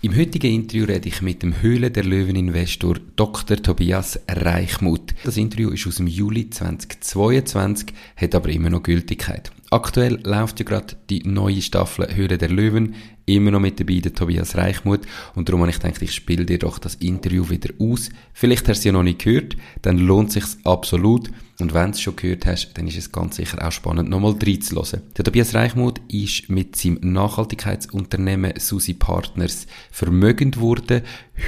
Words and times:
Im 0.00 0.16
heutigen 0.16 0.54
Interview 0.54 0.84
rede 0.84 1.08
ich 1.08 1.22
mit 1.22 1.42
dem 1.42 1.60
Höhle 1.60 1.90
der 1.90 2.04
Löwen-Investor 2.04 3.00
Dr. 3.16 3.56
Tobias 3.56 4.20
Reichmuth. 4.28 5.12
Das 5.24 5.36
Interview 5.36 5.70
ist 5.70 5.88
aus 5.88 5.96
dem 5.96 6.06
Juli 6.06 6.50
2022, 6.50 7.88
hat 8.14 8.34
aber 8.36 8.48
immer 8.50 8.70
noch 8.70 8.84
Gültigkeit. 8.84 9.50
Aktuell 9.70 10.18
läuft 10.24 10.60
ja 10.60 10.64
gerade 10.64 10.96
die 11.10 11.22
neue 11.24 11.60
Staffel 11.60 12.14
Höhle 12.14 12.38
der 12.38 12.48
Löwen, 12.48 12.94
immer 13.26 13.50
noch 13.50 13.60
mit 13.60 13.78
dabei 13.78 14.00
der 14.00 14.14
Tobias 14.14 14.56
Reichmuth 14.56 15.02
und 15.34 15.48
darum 15.48 15.60
habe 15.60 15.70
ich 15.70 15.78
gedacht, 15.78 16.00
ich 16.00 16.14
spiele 16.14 16.46
dir 16.46 16.58
doch 16.58 16.78
das 16.78 16.94
Interview 16.94 17.50
wieder 17.50 17.74
aus. 17.78 18.08
Vielleicht 18.32 18.66
hast 18.68 18.78
du 18.78 18.80
es 18.80 18.84
ja 18.84 18.92
noch 18.92 19.02
nicht 19.02 19.22
gehört, 19.22 19.56
dann 19.82 19.98
lohnt 19.98 20.32
sich's 20.32 20.56
absolut 20.64 21.30
und 21.60 21.74
wenn 21.74 21.86
du 21.86 21.90
es 21.90 22.00
schon 22.00 22.16
gehört 22.16 22.46
hast, 22.46 22.78
dann 22.78 22.86
ist 22.86 22.96
es 22.96 23.12
ganz 23.12 23.36
sicher 23.36 23.66
auch 23.66 23.72
spannend, 23.72 24.08
nochmal 24.08 24.36
reinzuhören. 24.42 25.02
Der 25.16 25.24
Tobias 25.24 25.54
Reichmuth 25.54 26.00
ist 26.08 26.48
mit 26.48 26.76
seinem 26.76 27.00
Nachhaltigkeitsunternehmen 27.02 28.54
Susi 28.58 28.94
Partners 28.94 29.66
vermögend 29.90 30.54
geworden. 30.54 31.02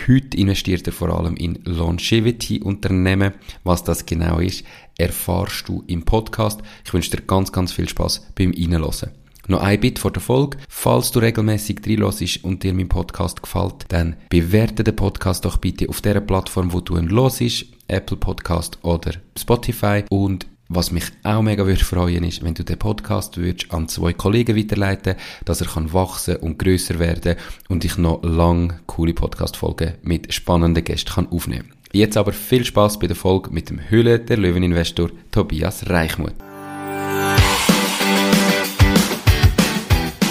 Heute 0.08 0.36
investiert 0.36 0.86
er 0.86 0.92
vor 0.92 1.08
allem 1.08 1.36
in 1.36 1.60
Longevity-Unternehmen. 1.64 3.32
Was 3.64 3.84
das 3.84 4.04
genau 4.04 4.40
ist, 4.40 4.64
erfahrst 5.00 5.68
du 5.68 5.82
im 5.86 6.04
Podcast. 6.04 6.60
Ich 6.84 6.92
wünsche 6.92 7.10
dir 7.10 7.22
ganz, 7.22 7.50
ganz 7.52 7.72
viel 7.72 7.88
Spaß 7.88 8.26
beim 8.34 8.52
Reinhören. 8.52 9.10
Noch 9.48 9.62
ein 9.62 9.80
Bit 9.80 9.98
vor 9.98 10.12
der 10.12 10.22
Folge. 10.22 10.58
Falls 10.68 11.10
du 11.10 11.18
regelmäßig 11.18 11.80
reinlässt 11.84 12.44
und 12.44 12.62
dir 12.62 12.72
mein 12.74 12.88
Podcast 12.88 13.42
gefällt, 13.42 13.86
dann 13.88 14.16
bewerte 14.28 14.84
den 14.84 14.94
Podcast 14.94 15.44
doch 15.44 15.56
bitte 15.56 15.88
auf 15.88 16.00
der 16.00 16.20
Plattform, 16.20 16.72
wo 16.72 16.80
du 16.80 16.96
ihn 16.96 17.10
hörst, 17.10 17.64
Apple 17.88 18.16
Podcast 18.16 18.78
oder 18.82 19.12
Spotify 19.36 20.04
und 20.10 20.46
was 20.68 20.92
mich 20.92 21.06
auch 21.24 21.42
mega 21.42 21.66
würde 21.66 21.84
freuen 21.84 22.22
ist, 22.22 22.44
wenn 22.44 22.54
du 22.54 22.62
den 22.62 22.78
Podcast 22.78 23.38
würdest 23.38 23.72
an 23.72 23.88
zwei 23.88 24.12
Kollegen 24.12 24.56
weiterleiten, 24.56 25.16
dass 25.44 25.60
er 25.60 25.66
kann 25.66 25.92
wachsen 25.92 26.36
und 26.36 26.60
größer 26.60 27.00
werden 27.00 27.34
und 27.68 27.84
ich 27.84 27.98
noch 27.98 28.22
lang 28.22 28.78
coole 28.86 29.12
Podcast-Folgen 29.12 29.94
mit 30.02 30.32
spannenden 30.32 30.84
Gästen 30.84 31.10
kann 31.10 31.28
aufnehmen. 31.28 31.72
Jetzt 31.92 32.16
aber 32.16 32.32
viel 32.32 32.64
Spaß 32.64 33.00
bei 33.00 33.08
der 33.08 33.16
Folge 33.16 33.50
mit 33.50 33.68
dem 33.68 33.80
Hülle 33.90 34.20
der 34.20 34.36
Löweninvestor 34.36 35.10
Tobias 35.32 35.90
Reichmuth. 35.90 36.34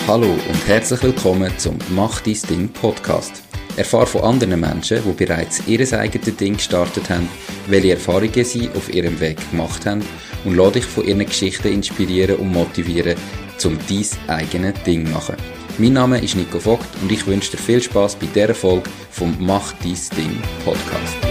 Hallo 0.07 0.31
und 0.31 0.67
herzlich 0.67 1.03
willkommen 1.03 1.51
zum 1.57 1.77
Mach 1.89 2.21
dein 2.21 2.37
Ding 2.49 2.69
Podcast. 2.69 3.43
Erfahre 3.75 4.07
von 4.07 4.21
anderen 4.21 4.57
Menschen, 4.57 5.01
die 5.05 5.25
bereits 5.25 5.61
ihr 5.67 5.81
eigenes 5.99 6.37
Ding 6.37 6.53
gestartet 6.53 7.09
haben, 7.09 7.27
welche 7.67 7.91
Erfahrungen 7.91 8.45
sie 8.45 8.69
auf 8.69 8.93
ihrem 8.93 9.19
Weg 9.19 9.37
gemacht 9.51 9.85
haben 9.85 10.01
und 10.45 10.55
lade 10.55 10.79
dich 10.79 10.85
von 10.85 11.05
ihren 11.05 11.25
Geschichten 11.25 11.73
inspirieren 11.73 12.37
und 12.37 12.53
motivieren, 12.53 13.17
zum 13.57 13.77
dein 13.85 14.05
eigenes 14.33 14.81
Ding 14.83 15.05
zu 15.05 15.11
machen. 15.11 15.35
Mein 15.77 15.93
Name 15.93 16.19
ist 16.19 16.37
Nico 16.37 16.59
Vogt 16.59 16.87
und 17.01 17.11
ich 17.11 17.27
wünsche 17.27 17.51
dir 17.51 17.57
viel 17.57 17.81
Spaß 17.81 18.15
bei 18.15 18.27
dieser 18.27 18.55
Folge 18.55 18.89
vom 19.11 19.35
Mach 19.39 19.73
dein 19.73 19.97
Ding 20.17 20.41
Podcast. 20.63 21.28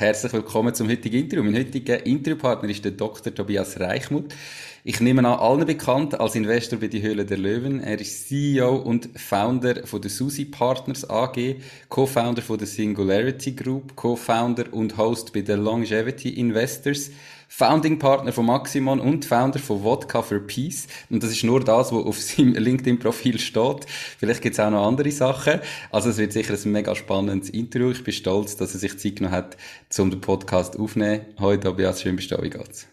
Herzlich 0.00 0.32
willkommen 0.32 0.74
zum 0.74 0.88
heutigen 0.88 1.24
Interview. 1.24 1.44
Mein 1.44 1.56
heutiger 1.56 2.06
Interviewpartner 2.06 2.70
ist 2.70 2.82
der 2.82 2.92
Dr. 2.92 3.34
Tobias 3.34 3.78
Reichmuth. 3.78 4.34
Ich 4.82 4.98
nehme 5.02 5.20
an, 5.28 5.38
allen 5.38 5.66
bekannt 5.66 6.18
als 6.18 6.34
Investor 6.36 6.78
bei 6.78 6.86
die 6.86 7.02
Höhle 7.02 7.26
der 7.26 7.36
Löwen. 7.36 7.82
Er 7.82 8.00
ist 8.00 8.26
CEO 8.26 8.76
und 8.76 9.10
Founder 9.14 9.86
von 9.86 10.00
der 10.00 10.10
Susi 10.10 10.46
Partners 10.46 11.10
AG, 11.10 11.56
Co-Founder 11.90 12.40
von 12.40 12.56
der 12.56 12.66
Singularity 12.66 13.52
Group, 13.52 13.94
Co-Founder 13.94 14.72
und 14.72 14.96
Host 14.96 15.34
bei 15.34 15.42
der 15.42 15.58
Longevity 15.58 16.30
Investors. 16.30 17.10
Founding 17.52 17.98
Partner 17.98 18.32
von 18.32 18.46
Maximon 18.46 19.00
und 19.00 19.24
Founder 19.24 19.58
von 19.58 19.82
Vodka 19.82 20.22
for 20.22 20.38
Peace. 20.38 20.86
Und 21.10 21.24
das 21.24 21.32
ist 21.32 21.42
nur 21.42 21.58
das, 21.58 21.92
was 21.92 22.04
auf 22.04 22.16
seinem 22.16 22.54
LinkedIn-Profil 22.56 23.40
steht. 23.40 23.86
Vielleicht 23.88 24.40
gibt 24.40 24.54
es 24.54 24.60
auch 24.60 24.70
noch 24.70 24.86
andere 24.86 25.10
Sachen. 25.10 25.60
Also 25.90 26.10
es 26.10 26.18
wird 26.18 26.32
sicher 26.32 26.54
ein 26.54 26.72
mega 26.72 26.94
spannendes 26.94 27.50
Interview. 27.50 27.90
Ich 27.90 28.04
bin 28.04 28.14
stolz, 28.14 28.56
dass 28.56 28.72
er 28.74 28.78
sich 28.78 28.96
Zeit 28.98 29.16
genommen 29.16 29.34
hat, 29.34 29.56
um 29.98 30.10
den 30.10 30.20
Podcast 30.20 30.78
aufzunehmen. 30.78 31.26
Heute, 31.40 31.64
Tobias, 31.64 32.00
schön 32.00 32.14
bist 32.14 32.30
du 32.30 32.36
da. 32.36 32.42
Wie 32.42 32.50
geht's? 32.50 32.86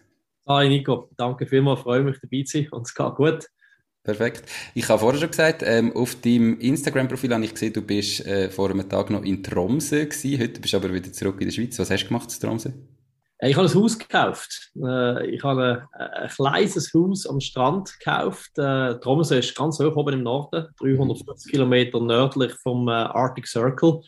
Hi 0.48 0.68
Nico, 0.68 1.12
danke 1.18 1.46
vielmals, 1.46 1.82
freue 1.82 2.02
mich 2.02 2.18
dabei 2.20 2.44
zu 2.44 2.58
sein 2.58 2.70
und 2.72 2.88
es 2.88 2.96
geht 2.96 3.16
gut. 3.16 3.48
Perfekt. 4.04 4.44
Ich 4.74 4.90
habe 4.90 5.00
vorher 5.00 5.20
schon 5.20 5.30
gesagt, 5.30 5.62
ähm, 5.64 5.96
auf 5.96 6.16
deinem 6.16 6.60
Instagram-Profil 6.60 7.32
habe 7.32 7.46
ich 7.46 7.54
gesehen, 7.54 7.74
du 7.74 7.84
bist 7.84 8.26
äh, 8.26 8.50
vor 8.50 8.72
einem 8.72 8.90
Tag 8.90 9.12
noch 9.12 9.24
in 9.24 9.44
Tromsø 9.44 10.06
gewesen. 10.06 10.42
Heute 10.42 10.60
bist 10.60 10.74
du 10.74 10.78
aber 10.78 10.92
wieder 10.92 11.14
zurück 11.14 11.40
in 11.42 11.48
der 11.48 11.54
Schweiz. 11.54 11.78
Was 11.78 11.92
hast 11.92 12.06
du 12.06 12.08
gemacht 12.08 12.34
in 12.34 12.40
Tromsø? 12.40 12.72
Äh, 13.40 13.50
ich 13.50 13.58
habe 13.58 13.68
ein 13.68 13.74
Haus 13.74 13.98
gekauft. 13.98 14.72
Äh, 14.76 15.28
ich 15.28 15.44
habe 15.44 15.88
ein, 15.92 16.04
ein 16.04 16.30
kleines 16.30 16.94
Haus 16.94 17.28
am 17.28 17.40
Strand 17.40 17.98
gekauft. 18.00 18.58
Äh, 18.58 19.00
Tromsø 19.00 19.38
ist 19.38 19.56
ganz 19.56 19.80
hoch 19.80 19.96
oben 19.96 20.14
im 20.14 20.24
Norden, 20.24 20.68
350 20.80 21.52
Kilometer 21.52 22.00
nördlich 22.00 22.54
vom 22.62 22.88
Arctic 22.88 23.48
Circle. 23.48 24.02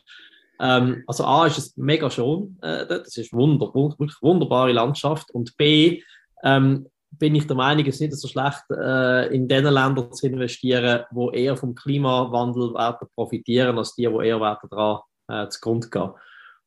Ähm, 0.60 1.04
also 1.08 1.24
A 1.26 1.48
ist 1.48 1.58
es 1.58 1.78
mega 1.78 2.10
schön, 2.10 2.58
das 2.62 3.16
ist 3.16 3.32
wunder, 3.32 3.74
wirklich 3.74 4.14
wunderbare 4.22 4.74
Landschaft 4.74 5.32
und 5.32 5.56
B 5.56 6.02
ähm, 6.44 6.88
bin 7.12 7.34
ich 7.34 7.48
der 7.48 7.56
Meinung, 7.56 7.86
es 7.86 7.96
ist 7.96 8.02
nicht 8.02 8.14
so 8.14 8.28
schlecht, 8.28 8.64
in 8.70 9.48
den 9.48 9.66
Ländern 9.66 10.12
zu 10.14 10.28
investieren, 10.28 11.06
wo 11.12 11.32
eher 11.32 11.58
vom 11.58 11.74
Klimawandel 11.74 12.74
profitieren, 13.16 13.78
als 13.78 13.96
die, 13.96 14.10
wo 14.12 14.22
eher 14.22 14.40
daran 14.70 15.00
äh, 15.28 15.48
zugrunde 15.50 15.90
gehen. 15.90 16.12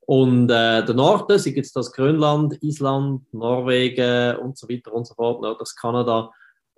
Und 0.06 0.50
äh, 0.50 0.84
der 0.84 0.94
Norden, 0.94 1.38
sei 1.38 1.50
jetzt 1.50 1.76
das 1.76 1.92
Grönland, 1.92 2.62
Island, 2.62 3.32
Norwegen 3.32 4.36
und 4.36 4.58
so 4.58 4.68
weiter 4.68 4.92
und 4.92 5.06
so 5.06 5.14
fort, 5.14 5.44
das 5.60 5.76
Kanada, 5.76 6.30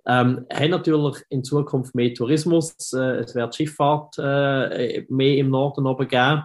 ähm, 0.07 0.45
haben 0.53 0.69
natürlich 0.69 1.23
in 1.29 1.43
Zukunft 1.43 1.95
mehr 1.95 2.13
Tourismus. 2.13 2.93
Äh, 2.93 3.17
es 3.17 3.33
wird 3.33 3.55
Schifffahrt 3.55 4.15
äh, 4.19 5.05
mehr 5.09 5.37
im 5.37 5.49
Norden 5.49 5.87
oben 5.87 6.07
geben. 6.07 6.43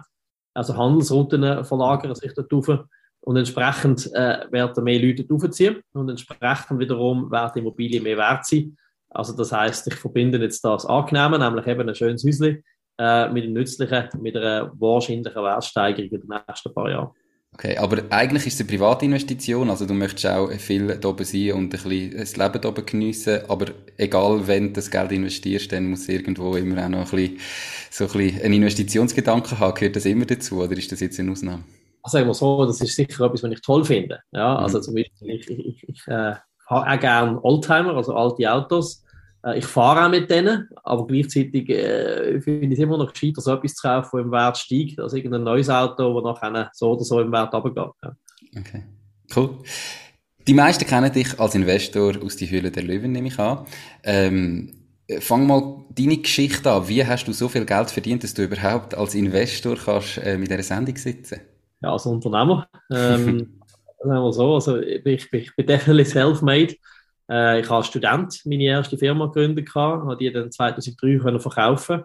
Also 0.53 0.75
Handelsrouten 0.75 1.63
verlagern 1.63 2.15
sich 2.15 2.33
dort 2.33 2.51
rauf. 2.51 2.85
Und 3.23 3.37
entsprechend 3.37 4.11
äh, 4.15 4.47
werden 4.49 4.83
mehr 4.83 4.99
Leute 4.99 5.25
aufziehen 5.31 5.83
und 5.93 6.09
entsprechend 6.09 6.79
wiederum 6.79 7.31
werden 7.31 7.59
Immobilien 7.59 8.01
mehr 8.01 8.17
wert 8.17 8.47
sein. 8.47 8.75
Also 9.11 9.37
das 9.37 9.51
heißt, 9.51 9.85
ich 9.87 9.95
verbinde 9.95 10.39
jetzt 10.39 10.65
das 10.65 10.87
Angenehme, 10.87 11.37
nämlich 11.37 11.67
eben 11.67 11.87
ein 11.87 11.93
schönes 11.93 12.23
Häuschen 12.23 12.63
äh, 13.01 13.29
mit 13.29 13.45
dem 13.45 13.53
Nützlichen, 13.53 14.09
mit 14.21 14.37
einer 14.37 14.71
wahrscheinlichen 14.79 15.43
Wertsteigerung 15.43 16.11
in 16.11 16.21
den 16.21 16.41
nächsten 16.47 16.73
paar 16.73 16.89
Jahren. 16.89 17.09
Okay, 17.53 17.75
aber 17.77 18.03
eigentlich 18.11 18.47
ist 18.47 18.53
es 18.53 18.59
eine 18.61 18.69
Privatinvestition, 18.69 19.69
also 19.69 19.85
du 19.85 19.93
möchtest 19.93 20.27
auch 20.27 20.51
viel 20.51 20.87
da 20.87 21.09
oben 21.09 21.25
sein 21.25 21.51
und 21.53 21.63
ein 21.63 21.69
bisschen 21.69 22.17
das 22.17 22.37
Leben 22.37 22.61
da 22.61 22.69
oben 22.69 22.85
geniessen, 22.85 23.41
aber 23.49 23.65
egal, 23.97 24.47
wenn 24.47 24.67
du 24.67 24.73
das 24.73 24.89
Geld 24.89 25.11
investierst, 25.11 25.71
dann 25.71 25.89
muss 25.89 26.07
irgendwo 26.07 26.55
immer 26.55 26.85
auch 26.85 26.89
noch 26.89 27.11
ein 27.11 27.17
bisschen, 27.17 27.39
so 27.89 28.05
ein 28.05 28.11
bisschen 28.11 28.41
einen 28.43 28.53
Investitionsgedanken 28.53 29.59
haben. 29.59 29.73
Gehört 29.73 29.95
das 29.95 30.05
immer 30.05 30.25
dazu 30.25 30.61
oder 30.61 30.77
ist 30.77 30.91
das 30.91 31.01
jetzt 31.01 31.19
eine 31.19 31.31
Ausnahme? 31.31 31.63
Also 32.03 32.17
sagen 32.17 32.29
wir 32.29 32.33
so, 32.35 32.65
das 32.65 32.81
ist 32.81 32.95
sicher 32.95 33.25
etwas, 33.25 33.43
was 33.43 33.51
ich 33.51 33.61
toll 33.61 33.83
finde. 33.83 34.19
Ja, 34.31 34.55
also 34.55 34.77
mhm. 34.77 34.83
zum 34.83 34.95
Beispiel, 34.95 35.29
ich, 35.29 35.49
ich, 35.49 35.59
ich, 35.59 35.89
ich 35.89 36.07
äh, 36.07 36.35
fahre 36.67 36.95
auch 36.95 36.99
gerne 36.99 37.43
Oldtimer, 37.43 37.95
also 37.95 38.13
alte 38.13 38.51
Autos. 38.51 39.03
Äh, 39.43 39.59
ich 39.59 39.65
fahre 39.65 40.05
auch 40.05 40.09
mit 40.09 40.29
denen, 40.29 40.69
aber 40.83 41.07
gleichzeitig 41.07 41.69
äh, 41.69 42.39
finde 42.41 42.67
ich 42.67 42.73
es 42.73 42.79
immer 42.79 42.97
noch 42.97 43.11
gescheiter, 43.11 43.41
so 43.41 43.53
etwas 43.53 43.75
zu 43.75 43.87
kaufen, 43.87 44.09
das 44.13 44.25
im 44.25 44.31
Wert 44.31 44.57
steigt, 44.57 44.99
als 44.99 45.13
irgendein 45.13 45.43
neues 45.43 45.69
Auto, 45.69 46.21
das 46.21 46.41
nachher 46.41 46.69
so 46.73 46.91
oder 46.91 47.03
so 47.03 47.19
im 47.19 47.31
Wert 47.31 47.53
runtergeht. 47.53 47.93
Ja. 48.03 48.15
Okay, 48.57 48.83
cool. 49.35 49.57
Die 50.47 50.53
meisten 50.53 50.85
kennen 50.85 51.11
dich 51.11 51.39
als 51.39 51.55
Investor 51.55 52.13
aus 52.23 52.35
die 52.35 52.49
Höhle 52.49 52.71
der 52.71 52.83
Löwen, 52.83 53.11
nehme 53.11 53.27
ich 53.27 53.37
an. 53.37 53.65
Ähm, 54.03 54.73
fang 55.19 55.45
mal 55.45 55.85
deine 55.95 56.17
Geschichte 56.17 56.71
an. 56.71 56.87
Wie 56.87 57.05
hast 57.05 57.27
du 57.27 57.33
so 57.33 57.47
viel 57.47 57.65
Geld 57.65 57.91
verdient, 57.91 58.23
dass 58.23 58.33
du 58.33 58.43
überhaupt 58.43 58.95
als 58.95 59.13
Investor 59.13 59.75
kannst, 59.75 60.17
äh, 60.17 60.37
mit 60.37 60.49
dieser 60.49 60.63
Sendung 60.63 60.95
sitzen 60.95 61.41
Ja, 61.81 61.93
als 61.93 62.05
Unternehmer. 62.05 62.67
Ähm, 62.91 63.61
sagen 64.03 64.23
wir 64.23 64.33
so, 64.33 64.55
also 64.55 64.79
ich, 64.79 65.05
ich, 65.05 65.33
ich 65.33 65.55
bin 65.55 65.67
definitiv 65.67 66.13
self-made. 66.13 66.75
Äh, 67.31 67.61
ich 67.61 67.65
habe 67.67 67.77
als 67.77 67.87
Student 67.87 68.41
meine 68.45 68.63
erste 68.63 68.97
Firma 68.97 69.27
gegründet, 69.27 69.73
habe 69.75 70.17
die 70.17 70.31
dann 70.31 70.51
2003 70.51 71.17
können 71.17 71.39
verkaufen 71.39 72.03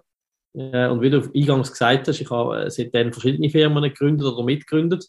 äh, 0.55 0.89
Und 0.89 1.03
wie 1.03 1.11
du 1.11 1.23
eingangs 1.35 1.73
gesagt 1.73 2.07
hast, 2.09 2.21
ich 2.21 2.31
habe 2.31 2.67
äh, 2.67 2.71
seitdem 2.71 3.13
verschiedene 3.13 3.51
Firmen 3.51 3.83
gegründet 3.83 4.27
oder 4.27 4.45
mitgegründet. 4.45 5.05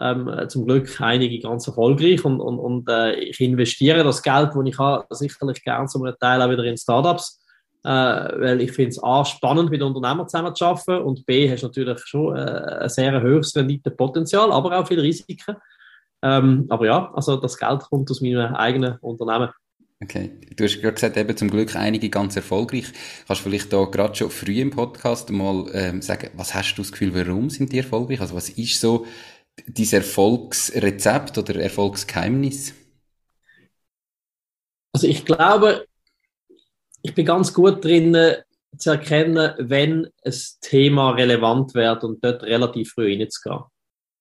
Ähm, 0.00 0.30
zum 0.48 0.64
Glück 0.64 1.00
einige 1.00 1.40
ganz 1.40 1.66
erfolgreich 1.66 2.24
und, 2.24 2.40
und, 2.40 2.60
und 2.60 2.88
äh, 2.88 3.16
ich 3.16 3.40
investiere 3.40 4.04
das 4.04 4.22
Geld, 4.22 4.50
das 4.54 4.64
ich 4.64 4.78
habe, 4.78 5.04
sicherlich 5.10 5.64
gerne 5.64 5.88
zum 5.88 6.08
Teil 6.20 6.40
auch 6.40 6.48
wieder 6.48 6.62
in 6.62 6.76
Startups, 6.76 7.40
äh, 7.82 7.88
weil 7.90 8.60
ich 8.60 8.70
finde 8.70 8.90
es 8.90 9.02
A, 9.02 9.24
spannend 9.24 9.70
mit 9.70 9.82
Unternehmern 9.82 10.28
zusammen 10.28 10.54
zu 10.54 10.66
arbeiten 10.66 11.02
und 11.02 11.26
B, 11.26 11.50
hast 11.50 11.64
natürlich 11.64 11.98
schon 12.04 12.36
äh, 12.36 12.82
ein 12.82 12.88
sehr 12.88 13.20
hohes 13.20 13.56
Renditepotenzial, 13.56 14.52
aber 14.52 14.78
auch 14.78 14.86
viele 14.86 15.02
Risiken. 15.02 15.56
Ähm, 16.22 16.66
aber 16.68 16.86
ja, 16.86 17.12
also 17.14 17.36
das 17.36 17.58
Geld 17.58 17.80
kommt 17.82 18.10
aus 18.10 18.20
meinem 18.20 18.54
eigenen 18.54 18.96
Unternehmen. 18.98 19.50
Okay, 20.00 20.30
du 20.56 20.64
hast 20.64 20.80
gerade 20.80 20.94
gesagt, 20.94 21.16
eben 21.16 21.36
zum 21.36 21.50
Glück 21.50 21.74
einige 21.74 22.08
ganz 22.08 22.36
erfolgreich. 22.36 22.84
Kannst 23.26 23.44
du 23.44 23.50
vielleicht 23.50 23.72
da 23.72 23.84
gerade 23.84 24.14
schon 24.14 24.30
früh 24.30 24.60
im 24.60 24.70
Podcast 24.70 25.30
mal 25.30 25.66
ähm, 25.72 26.02
sagen, 26.02 26.30
was 26.34 26.54
hast 26.54 26.74
du 26.76 26.82
das 26.82 26.92
Gefühl, 26.92 27.14
warum 27.14 27.50
sind 27.50 27.72
die 27.72 27.78
erfolgreich? 27.78 28.20
Also 28.20 28.36
was 28.36 28.48
ist 28.48 28.80
so 28.80 29.06
dieses 29.66 29.94
Erfolgsrezept 29.94 31.36
oder 31.38 31.56
Erfolgsgeheimnis? 31.56 32.74
Also 34.92 35.08
ich 35.08 35.24
glaube, 35.24 35.86
ich 37.02 37.14
bin 37.14 37.26
ganz 37.26 37.52
gut 37.52 37.84
drin, 37.84 38.16
zu 38.76 38.90
erkennen, 38.90 39.54
wenn 39.58 40.06
ein 40.24 40.34
Thema 40.60 41.10
relevant 41.10 41.74
wird 41.74 42.04
und 42.04 42.24
dort 42.24 42.42
relativ 42.42 42.92
früh 42.92 43.16
reinzugehen. 43.18 43.64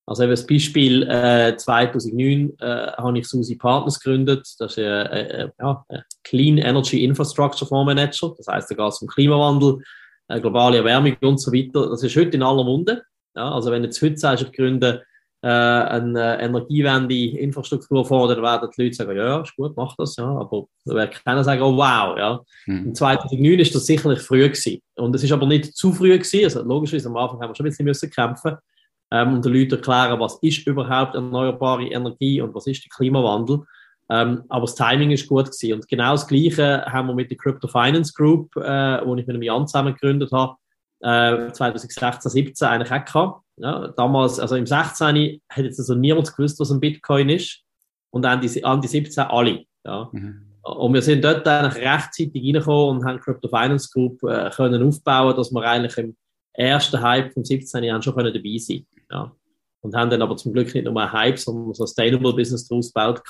Also 0.07 0.23
eben 0.23 0.31
das 0.31 0.47
Beispiel 0.47 1.03
äh, 1.03 1.57
2009 1.57 2.53
äh, 2.59 2.65
habe 2.93 3.19
ich 3.19 3.27
Susi 3.27 3.57
Partners 3.57 3.99
gegründet. 3.99 4.47
Das 4.57 4.71
ist 4.71 4.77
äh, 4.77 5.03
äh, 5.03 5.49
ja, 5.59 5.85
Clean 6.23 6.57
Energy 6.57 7.03
Infrastructure 7.03 7.67
Fonds 7.67 7.93
Manager. 7.93 8.33
Das 8.37 8.47
heißt, 8.47 8.71
da 8.71 8.75
geht 8.75 8.87
es 8.87 9.01
um 9.01 9.09
Klimawandel, 9.09 9.83
äh, 10.29 10.39
globale 10.39 10.77
Erwärmung 10.77 11.17
und 11.21 11.41
so 11.41 11.51
weiter. 11.51 11.89
Das 11.89 12.01
ist 12.03 12.15
heute 12.15 12.37
in 12.37 12.43
aller 12.43 12.63
Munde. 12.63 13.03
Ja, 13.35 13.51
also 13.51 13.69
wenn 13.69 13.81
du 13.81 13.89
jetzt 13.89 14.01
heute 14.01 14.15
sagst, 14.15 14.45
ich 14.45 14.53
gründe 14.53 15.03
äh, 15.41 15.49
eine 15.49 16.39
Energiewende 16.39 17.13
Infrastrukturfonds, 17.13 18.33
dann 18.33 18.41
werden 18.41 18.69
die 18.77 18.83
Leute 18.83 18.95
sagen, 18.95 19.17
ja, 19.17 19.41
ist 19.41 19.57
gut, 19.57 19.75
mach 19.75 19.93
das, 19.97 20.15
ja. 20.15 20.25
Aber 20.25 20.67
da 20.85 20.95
wird 20.95 21.21
keiner 21.25 21.43
sagen, 21.43 21.61
oh 21.61 21.75
wow, 21.75 22.17
ja. 22.17 22.39
Mhm. 22.65 22.95
2009 22.95 23.59
ist 23.59 23.75
das 23.75 23.85
sicherlich 23.85 24.19
früh 24.19 24.47
gewesen. 24.47 24.81
Und 24.95 25.13
es 25.15 25.23
ist 25.23 25.33
aber 25.33 25.47
nicht 25.47 25.75
zu 25.75 25.91
früh 25.91 26.17
gewesen. 26.17 26.45
Also 26.45 26.63
logischerweise 26.63 27.09
am 27.09 27.17
Anfang 27.17 27.41
haben 27.41 27.49
wir 27.49 27.55
schon 27.55 27.65
ein 27.65 27.71
bisschen 27.71 27.85
müssen 27.85 28.09
kämpfen 28.09 28.55
ähm, 29.11 29.35
und 29.35 29.45
den 29.45 29.53
Leuten 29.53 29.75
erklären, 29.75 30.19
was 30.19 30.37
ist 30.41 30.67
überhaupt 30.67 31.15
erneuerbare 31.15 31.87
Energie 31.87 32.41
und 32.41 32.53
was 32.53 32.67
ist 32.67 32.83
der 32.83 32.89
Klimawandel. 32.89 33.61
Ähm, 34.09 34.43
aber 34.49 34.65
das 34.65 34.75
Timing 34.75 35.11
ist 35.11 35.27
gut 35.27 35.45
gewesen. 35.45 35.73
Und 35.73 35.87
genau 35.87 36.11
das 36.11 36.27
Gleiche 36.27 36.85
haben 36.85 37.07
wir 37.07 37.15
mit 37.15 37.29
der 37.29 37.37
Crypto 37.37 37.67
Finance 37.67 38.13
Group, 38.13 38.55
äh, 38.55 39.05
wo 39.05 39.15
ich 39.15 39.27
mit 39.27 39.29
einem 39.29 39.41
Jan 39.41 39.67
zusammen 39.67 39.93
gegründet 39.93 40.31
habe, 40.31 40.55
äh, 41.01 41.51
2016, 41.51 42.31
17 42.31 42.67
eigentlich 42.67 42.91
auch 42.91 43.05
gehabt. 43.05 43.41
Ja, 43.57 43.87
damals, 43.89 44.39
also 44.39 44.55
im 44.55 44.65
16. 44.65 45.41
hat 45.49 45.63
jetzt 45.63 45.79
also 45.79 45.95
niemand 45.95 46.35
gewusst, 46.35 46.59
was 46.59 46.71
ein 46.71 46.79
Bitcoin 46.79 47.29
ist. 47.29 47.61
Und 48.11 48.25
an 48.25 48.39
die, 48.39 48.63
an 48.63 48.81
die 48.81 48.87
17 48.87 49.23
alle. 49.25 49.65
Ja. 49.85 50.09
Mhm. 50.11 50.43
Und 50.63 50.93
wir 50.93 51.01
sind 51.01 51.23
dort 51.23 51.47
eigentlich 51.47 51.83
rechtzeitig 51.83 52.43
reingekommen 52.43 52.97
und 52.97 53.05
haben 53.05 53.19
Crypto 53.19 53.47
Finance 53.47 53.89
Group 53.91 54.21
äh, 54.23 54.49
können 54.51 54.83
aufbauen, 54.83 55.35
dass 55.35 55.51
wir 55.51 55.61
eigentlich 55.63 55.97
im 55.97 56.15
ersten 56.53 57.01
Hype 57.01 57.33
vom 57.33 57.43
17. 57.43 57.83
Jahr 57.83 58.01
schon 58.01 58.15
können 58.15 58.33
dabei 58.33 58.57
sein 58.57 58.85
ja. 59.11 59.31
Und 59.81 59.95
haben 59.95 60.09
dann 60.09 60.21
aber 60.21 60.35
zum 60.35 60.53
Glück 60.53 60.73
nicht 60.73 60.85
nur 60.85 61.01
ein 61.01 61.11
Hype, 61.11 61.39
sondern 61.39 61.69
ein 61.69 61.73
Sustainable 61.73 62.33
Business 62.33 62.67
daraus 62.67 62.91
gebaut. 62.93 63.21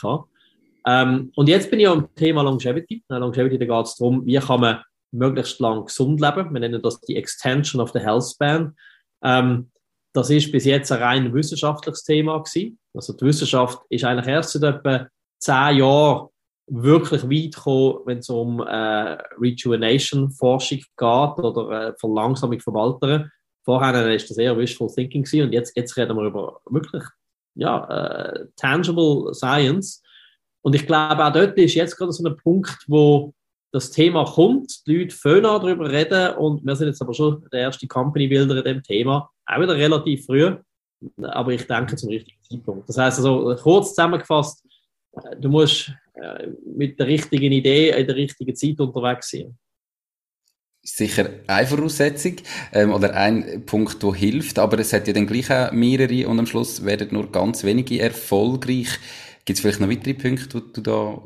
Ähm, 0.86 1.32
und 1.36 1.50
jetzt 1.50 1.70
bin 1.70 1.80
ich 1.80 1.88
am 1.88 2.14
Thema 2.16 2.42
Longevity. 2.42 3.04
Äh, 3.10 3.18
Longevity, 3.18 3.60
da 3.60 3.66
geht 3.66 3.86
es 3.86 3.96
darum, 3.98 4.26
wie 4.26 4.38
kann 4.38 4.62
man 4.62 4.82
möglichst 5.12 5.60
lang 5.60 5.86
gesund 5.86 6.22
leben. 6.22 6.54
Wir 6.54 6.60
nennen 6.60 6.82
das 6.82 7.02
die 7.02 7.16
Extension 7.16 7.82
of 7.82 7.92
the 7.92 8.00
Health 8.00 8.24
Span. 8.24 8.76
Ähm, 9.24 9.72
das 10.14 10.30
ist 10.30 10.52
bis 10.52 10.66
jetzt 10.66 10.92
ein 10.92 11.02
rein 11.02 11.34
wissenschaftliches 11.34 12.04
Thema 12.04 12.40
gewesen. 12.40 12.80
Also 12.94 13.14
die 13.14 13.26
Wissenschaft 13.26 13.80
ist 13.90 14.04
eigentlich 14.04 14.28
erst 14.28 14.54
seit 14.54 14.64
etwa 14.64 15.08
zehn 15.40 15.78
Jahren 15.78 16.30
wirklich 16.68 17.24
weit 17.24 17.56
gekommen, 17.56 18.00
wenn 18.06 18.18
es 18.20 18.30
um 18.30 18.62
äh, 18.62 19.18
Rejuvenation-Forschung 19.40 20.80
geht 20.80 21.44
oder 21.44 21.90
äh, 21.90 21.94
Verlangsamung 22.00 22.60
von 22.60 22.78
Alteren. 22.78 23.32
Vorher 23.68 23.94
war 23.94 24.10
das 24.10 24.38
eher 24.38 24.58
Wishful 24.58 24.88
Thinking 24.88 25.24
gewesen, 25.24 25.48
und 25.48 25.52
jetzt, 25.52 25.76
jetzt 25.76 25.98
reden 25.98 26.16
wir 26.16 26.24
über 26.24 26.62
wirklich 26.70 27.04
ja, 27.54 27.84
äh, 27.90 28.46
tangible 28.56 29.34
Science. 29.34 30.02
Und 30.62 30.74
ich 30.74 30.88
glaube, 30.88 31.26
auch 31.26 31.34
dort 31.34 31.58
ist 31.58 31.74
jetzt 31.74 31.98
gerade 31.98 32.14
so 32.14 32.26
ein 32.26 32.38
Punkt, 32.38 32.78
wo 32.88 33.34
das 33.74 33.92
Thema 33.92 34.24
kommt, 34.24 34.88
die 34.88 35.00
Leute 35.00 35.14
fangen 35.14 35.44
darüber 35.44 35.92
reden 35.92 36.36
und 36.38 36.66
wir 36.66 36.78
sind 36.78 36.88
jetzt 36.88 37.02
aber 37.02 37.14
schon 37.14 37.46
der 37.52 37.60
erste 37.60 37.88
Company-Builder 37.88 38.56
in 38.60 38.64
dem 38.64 38.84
Thema, 38.84 39.30
auch 39.46 39.60
wieder 39.60 39.76
relativ 39.76 40.26
früh, 40.26 40.56
aber 41.22 41.52
ich 41.52 41.68
denke 41.68 41.98
zum 41.98 42.08
richtigen 42.08 42.42
Zeitpunkt. 42.42 42.88
Das 42.88 42.98
heißt 42.98 43.18
also, 43.18 43.54
kurz 43.62 43.90
zusammengefasst, 43.90 44.64
äh, 45.12 45.36
du 45.36 45.50
musst 45.50 45.92
äh, 46.14 46.48
mit 46.66 46.98
der 46.98 47.08
richtigen 47.08 47.52
Idee 47.52 47.90
in 47.90 48.08
der 48.08 48.16
richtigen 48.16 48.56
Zeit 48.56 48.80
unterwegs 48.80 49.32
sein. 49.32 49.58
Sicher 50.90 51.30
eine 51.48 51.68
Voraussetzung 51.68 52.38
ähm, 52.72 52.94
oder 52.94 53.14
ein 53.14 53.66
Punkt, 53.66 54.02
der 54.02 54.14
hilft, 54.14 54.58
aber 54.58 54.80
es 54.80 54.94
hat 54.94 55.06
ja 55.06 55.14
dann 55.14 55.28
gleich 55.28 55.52
auch 55.52 55.74
mehrere 55.74 56.30
und 56.30 56.40
am 56.40 56.46
Schluss 56.46 56.86
werden 56.86 57.10
nur 57.12 57.30
ganz 57.30 57.66
wenige 57.66 58.00
erfolgreich. 58.00 58.88
Gibt 59.44 59.58
es 59.58 59.62
vielleicht 59.62 59.82
noch 59.82 59.90
weitere 59.90 60.14
Punkte, 60.14 60.54
wo 60.54 60.60
du 60.60 60.82
da, 60.82 61.22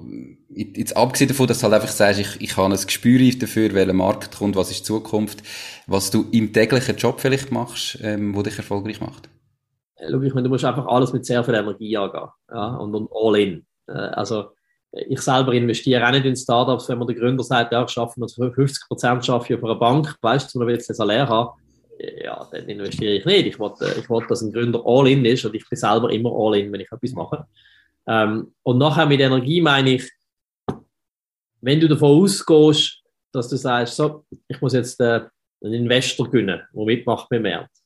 jetzt 0.49 0.97
abgesehen 0.97 1.27
davon, 1.27 1.45
dass 1.45 1.59
du 1.59 1.65
halt 1.65 1.75
einfach 1.75 1.93
sagst, 1.93 2.19
ich, 2.19 2.41
ich 2.41 2.57
habe 2.57 2.73
ein 2.73 2.81
Gespür 2.81 3.19
dafür, 3.39 3.75
welcher 3.75 3.93
Markt 3.93 4.35
kommt, 4.35 4.55
was 4.55 4.71
ist 4.71 4.79
die 4.79 4.85
Zukunft, 4.85 5.43
was 5.85 6.09
du 6.09 6.25
im 6.31 6.53
täglichen 6.53 6.97
Job 6.97 7.19
vielleicht 7.19 7.51
machst, 7.51 7.99
ähm, 8.01 8.35
wo 8.35 8.41
dich 8.41 8.57
erfolgreich 8.57 8.99
macht? 8.99 9.29
Schau, 10.09 10.21
ich 10.21 10.33
meine, 10.33 10.45
du 10.45 10.49
musst 10.49 10.65
einfach 10.65 10.87
alles 10.87 11.13
mit 11.13 11.23
sehr 11.23 11.43
viel 11.43 11.53
Energie 11.53 11.95
angehen, 11.97 12.29
ja, 12.51 12.75
und, 12.77 12.95
und 12.95 13.09
all 13.13 13.39
in. 13.39 13.65
Äh, 13.87 13.91
also, 13.91 14.53
ich 14.91 15.21
selber 15.21 15.53
investiere 15.53 16.05
auch 16.05 16.11
nicht 16.11 16.25
in 16.25 16.35
Startups, 16.35 16.89
wenn 16.89 16.97
man 16.97 17.07
der 17.07 17.15
Gründer 17.15 17.43
sagt, 17.43 17.71
ja, 17.71 17.83
ich 17.83 17.89
schaffe 17.89 18.19
nur 18.19 18.29
50 18.29 18.87
Prozent 18.87 19.25
schaffe 19.25 19.53
ich 19.53 19.57
auf 19.57 19.63
einer 19.63 19.75
Bank, 19.75 20.15
weißt 20.21 20.53
du, 20.53 20.59
man 20.59 20.67
will 20.67 20.75
jetzt 20.75 20.89
ein 20.89 20.95
Salär 20.95 21.27
haben, 21.27 21.51
ja, 22.23 22.47
dann 22.51 22.67
investiere 22.67 23.13
ich 23.13 23.25
nicht. 23.25 23.45
Ich 23.45 23.59
wollte, 23.59 23.93
ich 23.97 24.09
wollte, 24.09 24.27
dass 24.29 24.41
ein 24.41 24.51
Gründer 24.51 24.81
all 24.85 25.07
in 25.07 25.23
ist 25.25 25.45
und 25.45 25.55
ich 25.55 25.67
bin 25.67 25.77
selber 25.77 26.11
immer 26.11 26.31
all 26.31 26.57
in, 26.57 26.71
wenn 26.71 26.81
ich 26.81 26.91
etwas 26.91 27.11
mache. 27.13 27.45
Ähm, 28.07 28.53
und 28.63 28.77
nachher 28.77 29.05
mit 29.05 29.19
Energie 29.19 29.61
meine 29.61 29.91
ich, 29.91 30.11
wenn 31.61 31.79
du 31.79 31.87
davon 31.87 32.23
ausgehst, 32.23 33.01
dass 33.31 33.47
du 33.47 33.55
sagst, 33.55 33.95
so, 33.95 34.25
ich 34.47 34.59
muss 34.59 34.73
jetzt 34.73 34.99
äh, 34.99 35.21
einen 35.63 35.73
Investor 35.73 36.29
gewinnen, 36.29 36.61
der 36.73 36.85
mitmacht 36.85 37.29
beim 37.29 37.43
Markt. 37.43 37.77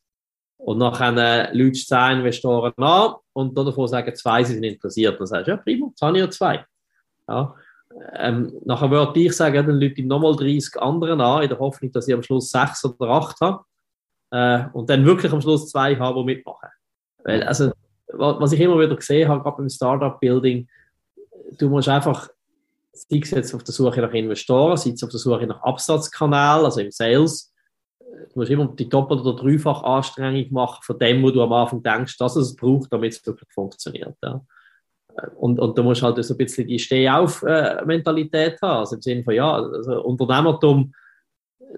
Und 0.57 0.77
nachher 0.77 1.15
äh, 1.17 1.55
Leute 1.55 1.73
zehn 1.73 2.19
Investoren 2.19 2.73
an 2.77 3.15
und 3.33 3.55
davon 3.55 3.87
sagen, 3.87 4.15
zwei 4.15 4.43
sind 4.43 4.63
interessiert. 4.63 5.19
Dann 5.19 5.27
sagst 5.27 5.47
du, 5.47 5.51
ja 5.51 5.57
prima, 5.57 5.87
jetzt 5.87 6.01
habe 6.01 6.17
ich 6.17 6.23
ja 6.23 6.29
zwei. 6.29 6.65
Ja. 7.27 7.55
Ähm, 8.13 8.53
nachher 8.65 8.91
würde 8.91 9.19
ich 9.19 9.33
sagen, 9.33 9.65
dann 9.65 9.79
Leute 9.79 10.03
nochmal 10.03 10.35
30 10.35 10.81
anderen 10.81 11.21
an, 11.21 11.43
in 11.43 11.49
der 11.49 11.59
Hoffnung, 11.59 11.91
dass 11.91 12.07
ich 12.07 12.13
am 12.13 12.23
Schluss 12.23 12.49
sechs 12.49 12.83
oder 12.83 13.09
acht 13.09 13.39
habe. 13.41 13.63
Äh, 14.31 14.65
und 14.73 14.89
dann 14.89 15.05
wirklich 15.05 15.31
am 15.31 15.41
Schluss 15.41 15.69
zwei 15.69 15.95
habe, 15.95 16.19
die 16.19 16.25
mitmachen. 16.25 16.69
Weil, 17.23 17.43
also, 17.43 17.71
was 18.07 18.51
ich 18.51 18.59
immer 18.59 18.79
wieder 18.79 18.95
gesehen 18.95 19.29
habe, 19.29 19.41
gerade 19.41 19.57
beim 19.57 19.69
Startup-Building, 19.69 20.67
du 21.57 21.69
musst 21.69 21.87
einfach, 21.87 22.29
sei 22.91 23.19
es 23.21 23.31
jetzt 23.31 23.53
auf 23.53 23.63
der 23.63 23.73
Suche 23.73 24.01
nach 24.01 24.13
Investoren, 24.13 24.77
sei 24.77 24.91
es 24.91 25.03
auf 25.03 25.09
der 25.09 25.19
Suche 25.19 25.47
nach 25.47 25.61
Absatzkanälen, 25.63 26.65
also 26.65 26.81
im 26.81 26.91
Sales, 26.91 27.53
du 28.33 28.39
musst 28.39 28.51
immer 28.51 28.67
die 28.67 28.89
doppelt- 28.89 29.21
oder 29.21 29.35
dreifach 29.35 29.83
Anstrengung 29.83 30.51
machen 30.51 30.81
von 30.83 30.99
dem, 30.99 31.23
wo 31.23 31.31
du 31.31 31.41
am 31.41 31.53
Anfang 31.53 31.81
denkst, 31.81 32.17
dass 32.17 32.35
es 32.35 32.55
braucht, 32.55 32.91
damit 32.91 33.13
es 33.13 33.25
wirklich 33.25 33.51
funktioniert. 33.51 34.15
Ja. 34.23 34.41
Und, 35.45 35.59
und 35.59 35.77
du 35.77 35.83
musst 35.83 36.01
halt 36.01 36.23
so 36.25 36.33
ein 36.33 36.37
bisschen 36.37 36.67
die 36.67 36.79
Steh-auf-Mentalität 36.79 38.59
haben, 38.63 38.79
also 38.79 38.95
im 38.95 39.01
Sinne 39.03 39.23
von, 39.23 39.35
ja, 39.35 39.53
also 39.53 40.01
Unternehmertum, 40.01 40.91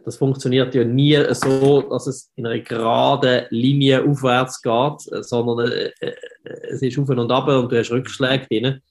das 0.05 0.15
funktioniert 0.15 0.73
ja 0.73 0.85
nie 0.85 1.17
so, 1.31 1.81
dass 1.81 2.07
es 2.07 2.31
in 2.37 2.45
einer 2.45 2.61
geraden 2.61 3.45
Linie 3.49 4.05
aufwärts 4.05 4.61
geht, 4.61 5.25
sondern 5.25 5.69
äh, 5.69 5.91
äh, 5.99 6.13
es 6.69 6.81
ist 6.81 6.97
auf 6.97 7.09
und 7.09 7.29
ab 7.29 7.49
und 7.49 7.69
du 7.69 7.77
hast 7.77 7.91
Rückschläge 7.91 8.47
drin. 8.47 8.81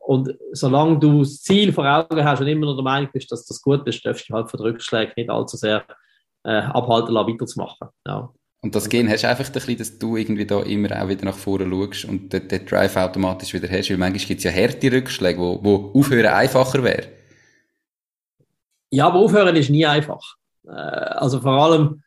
Und 0.00 0.34
solange 0.50 0.98
du 0.98 1.20
das 1.20 1.40
Ziel 1.40 1.72
vor 1.72 1.86
Augen 1.86 2.24
hast 2.24 2.40
und 2.40 2.48
immer 2.48 2.66
noch 2.66 2.74
der 2.74 2.82
Meinung 2.82 3.08
bist, 3.12 3.30
dass 3.30 3.46
das 3.46 3.62
gut 3.62 3.86
ist, 3.86 4.04
darfst 4.04 4.28
du 4.28 4.34
halt 4.34 4.50
von 4.50 4.58
den 4.58 4.66
Rückschlägen 4.66 5.12
nicht 5.16 5.30
allzu 5.30 5.56
sehr 5.56 5.84
äh, 6.42 6.50
abhalten 6.50 7.14
lassen, 7.14 7.28
weiterzumachen. 7.34 7.88
Ja. 8.04 8.32
Und 8.62 8.76
das 8.76 8.88
Gehen 8.88 9.10
hast 9.10 9.24
du 9.24 9.28
einfach 9.28 9.44
ein 9.44 9.52
bisschen, 9.52 9.76
dass 9.76 9.98
du 9.98 10.16
irgendwie 10.16 10.46
da 10.46 10.62
immer 10.62 11.02
auch 11.02 11.08
wieder 11.08 11.24
nach 11.24 11.36
vorne 11.36 11.68
schaust 11.68 12.04
und 12.04 12.32
den, 12.32 12.46
den 12.46 12.64
Drive 12.64 12.96
automatisch 12.96 13.52
wieder 13.52 13.68
hast, 13.68 13.90
weil 13.90 13.96
manchmal 13.96 14.24
gibt 14.24 14.38
es 14.38 14.44
ja 14.44 14.52
harte 14.52 14.92
Rückschläge, 14.92 15.40
wo, 15.40 15.58
wo 15.62 15.98
aufhören 15.98 16.32
einfacher 16.32 16.82
wäre. 16.84 17.08
Ja, 18.90 19.08
aber 19.08 19.18
aufhören 19.18 19.56
ist 19.56 19.68
nie 19.68 19.84
einfach. 19.84 20.36
Äh, 20.64 20.70
also 20.70 21.40
vor 21.40 21.52
allem, 21.52 22.04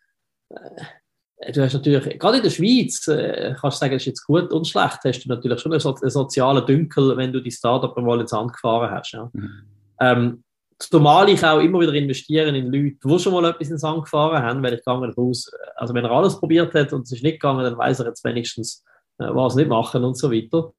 äh, 0.50 1.51
du 1.51 1.62
hast 1.62 1.74
natürlich, 1.74 2.17
gerade 2.17 2.38
in 2.38 2.43
der 2.43 2.50
Schweiz, 2.50 3.05
äh, 3.09 3.53
kannst 3.59 3.77
du 3.77 3.79
sagen, 3.81 3.95
es 3.95 4.03
ist 4.03 4.07
jetzt 4.07 4.25
gut 4.25 4.53
und 4.53 4.65
schlecht, 4.65 5.00
hast 5.03 5.25
du 5.25 5.29
natürlich 5.29 5.59
schon 5.59 5.74
einen, 5.74 5.81
so 5.81 5.93
einen 5.93 6.09
sozialen 6.09 6.65
Dünkel, 6.65 7.17
wenn 7.17 7.33
du 7.33 7.41
die 7.41 7.51
Startup 7.51 7.97
mal 7.97 8.21
ins 8.21 8.31
Hand 8.31 8.53
gefahren 8.53 8.91
hast. 8.91 9.12
Ja. 9.12 9.29
Mhm. 9.33 9.51
Ähm, 10.00 10.43
zumal 10.79 11.29
ich 11.29 11.44
auch 11.44 11.60
immer 11.60 11.79
wieder 11.79 11.94
investieren 11.94 12.55
in 12.55 12.72
Leute, 12.72 12.98
die 13.03 13.20
schon 13.20 13.34
mal 13.34 13.46
etwas 13.46 13.70
ins 13.70 13.84
Hand 13.84 14.03
gefahren 14.03 14.44
haben, 14.44 14.63
weil 14.63 14.74
ich 14.74 14.84
gehe 14.84 14.94
davon 14.94 15.13
aus, 15.15 15.51
also 15.75 15.94
wenn 15.94 16.03
er 16.03 16.12
alles 16.12 16.39
probiert 16.39 16.74
hat 16.74 16.94
und 16.94 17.03
es 17.03 17.12
ist 17.12 17.24
nicht 17.24 17.39
gegangen, 17.39 17.63
dann 17.63 17.77
weiß 17.77 18.00
er 18.00 18.08
jetzt 18.08 18.24
wenigstens, 18.24 18.84
äh, 19.17 19.27
was 19.29 19.55
nicht 19.55 19.70
machen 19.70 20.03
und 20.03 20.17
so 20.17 20.32
weiter. 20.32 20.74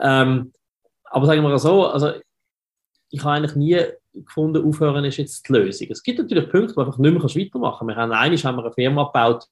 Ähm, 0.00 0.52
aber 1.04 1.26
sagen 1.26 1.42
wir 1.42 1.48
mal 1.48 1.58
so, 1.58 1.86
also 1.86 2.12
ich 3.10 3.22
habe 3.24 3.34
eigentlich 3.34 3.56
nie 3.56 3.80
gefunden, 4.12 4.66
aufhören 4.66 5.04
ist 5.04 5.16
jetzt 5.16 5.48
die 5.48 5.52
Lösung. 5.52 5.88
Es 5.90 6.02
gibt 6.02 6.18
natürlich 6.18 6.48
Punkte, 6.50 6.76
wo 6.76 6.80
einfach 6.80 6.98
nicht 6.98 7.12
mehr 7.12 7.22
weitermachen 7.22 7.86
kannst. 7.86 7.96
Wir 7.96 7.96
haben 7.96 8.12
einmal 8.12 8.38
haben 8.38 8.56
wir 8.56 8.64
eine 8.64 8.72
Firma 8.72 9.04
gebaut, 9.04 9.46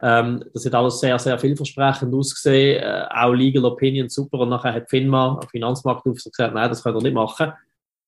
ähm, 0.00 0.44
das 0.54 0.64
hat 0.64 0.74
alles 0.74 1.00
sehr, 1.00 1.18
sehr 1.18 1.38
vielversprechend 1.38 2.14
ausgesehen, 2.14 2.82
äh, 2.82 3.06
auch 3.10 3.32
Legal 3.32 3.64
Opinion 3.64 4.08
super 4.08 4.40
und 4.40 4.50
nachher 4.50 4.72
hat 4.72 4.88
FINMA, 4.88 5.40
Finanzmarktaufsicht, 5.50 6.36
gesagt, 6.36 6.54
nein, 6.54 6.68
das 6.68 6.82
könnt 6.82 6.96
ihr 6.96 7.02
nicht 7.02 7.14
machen. 7.14 7.52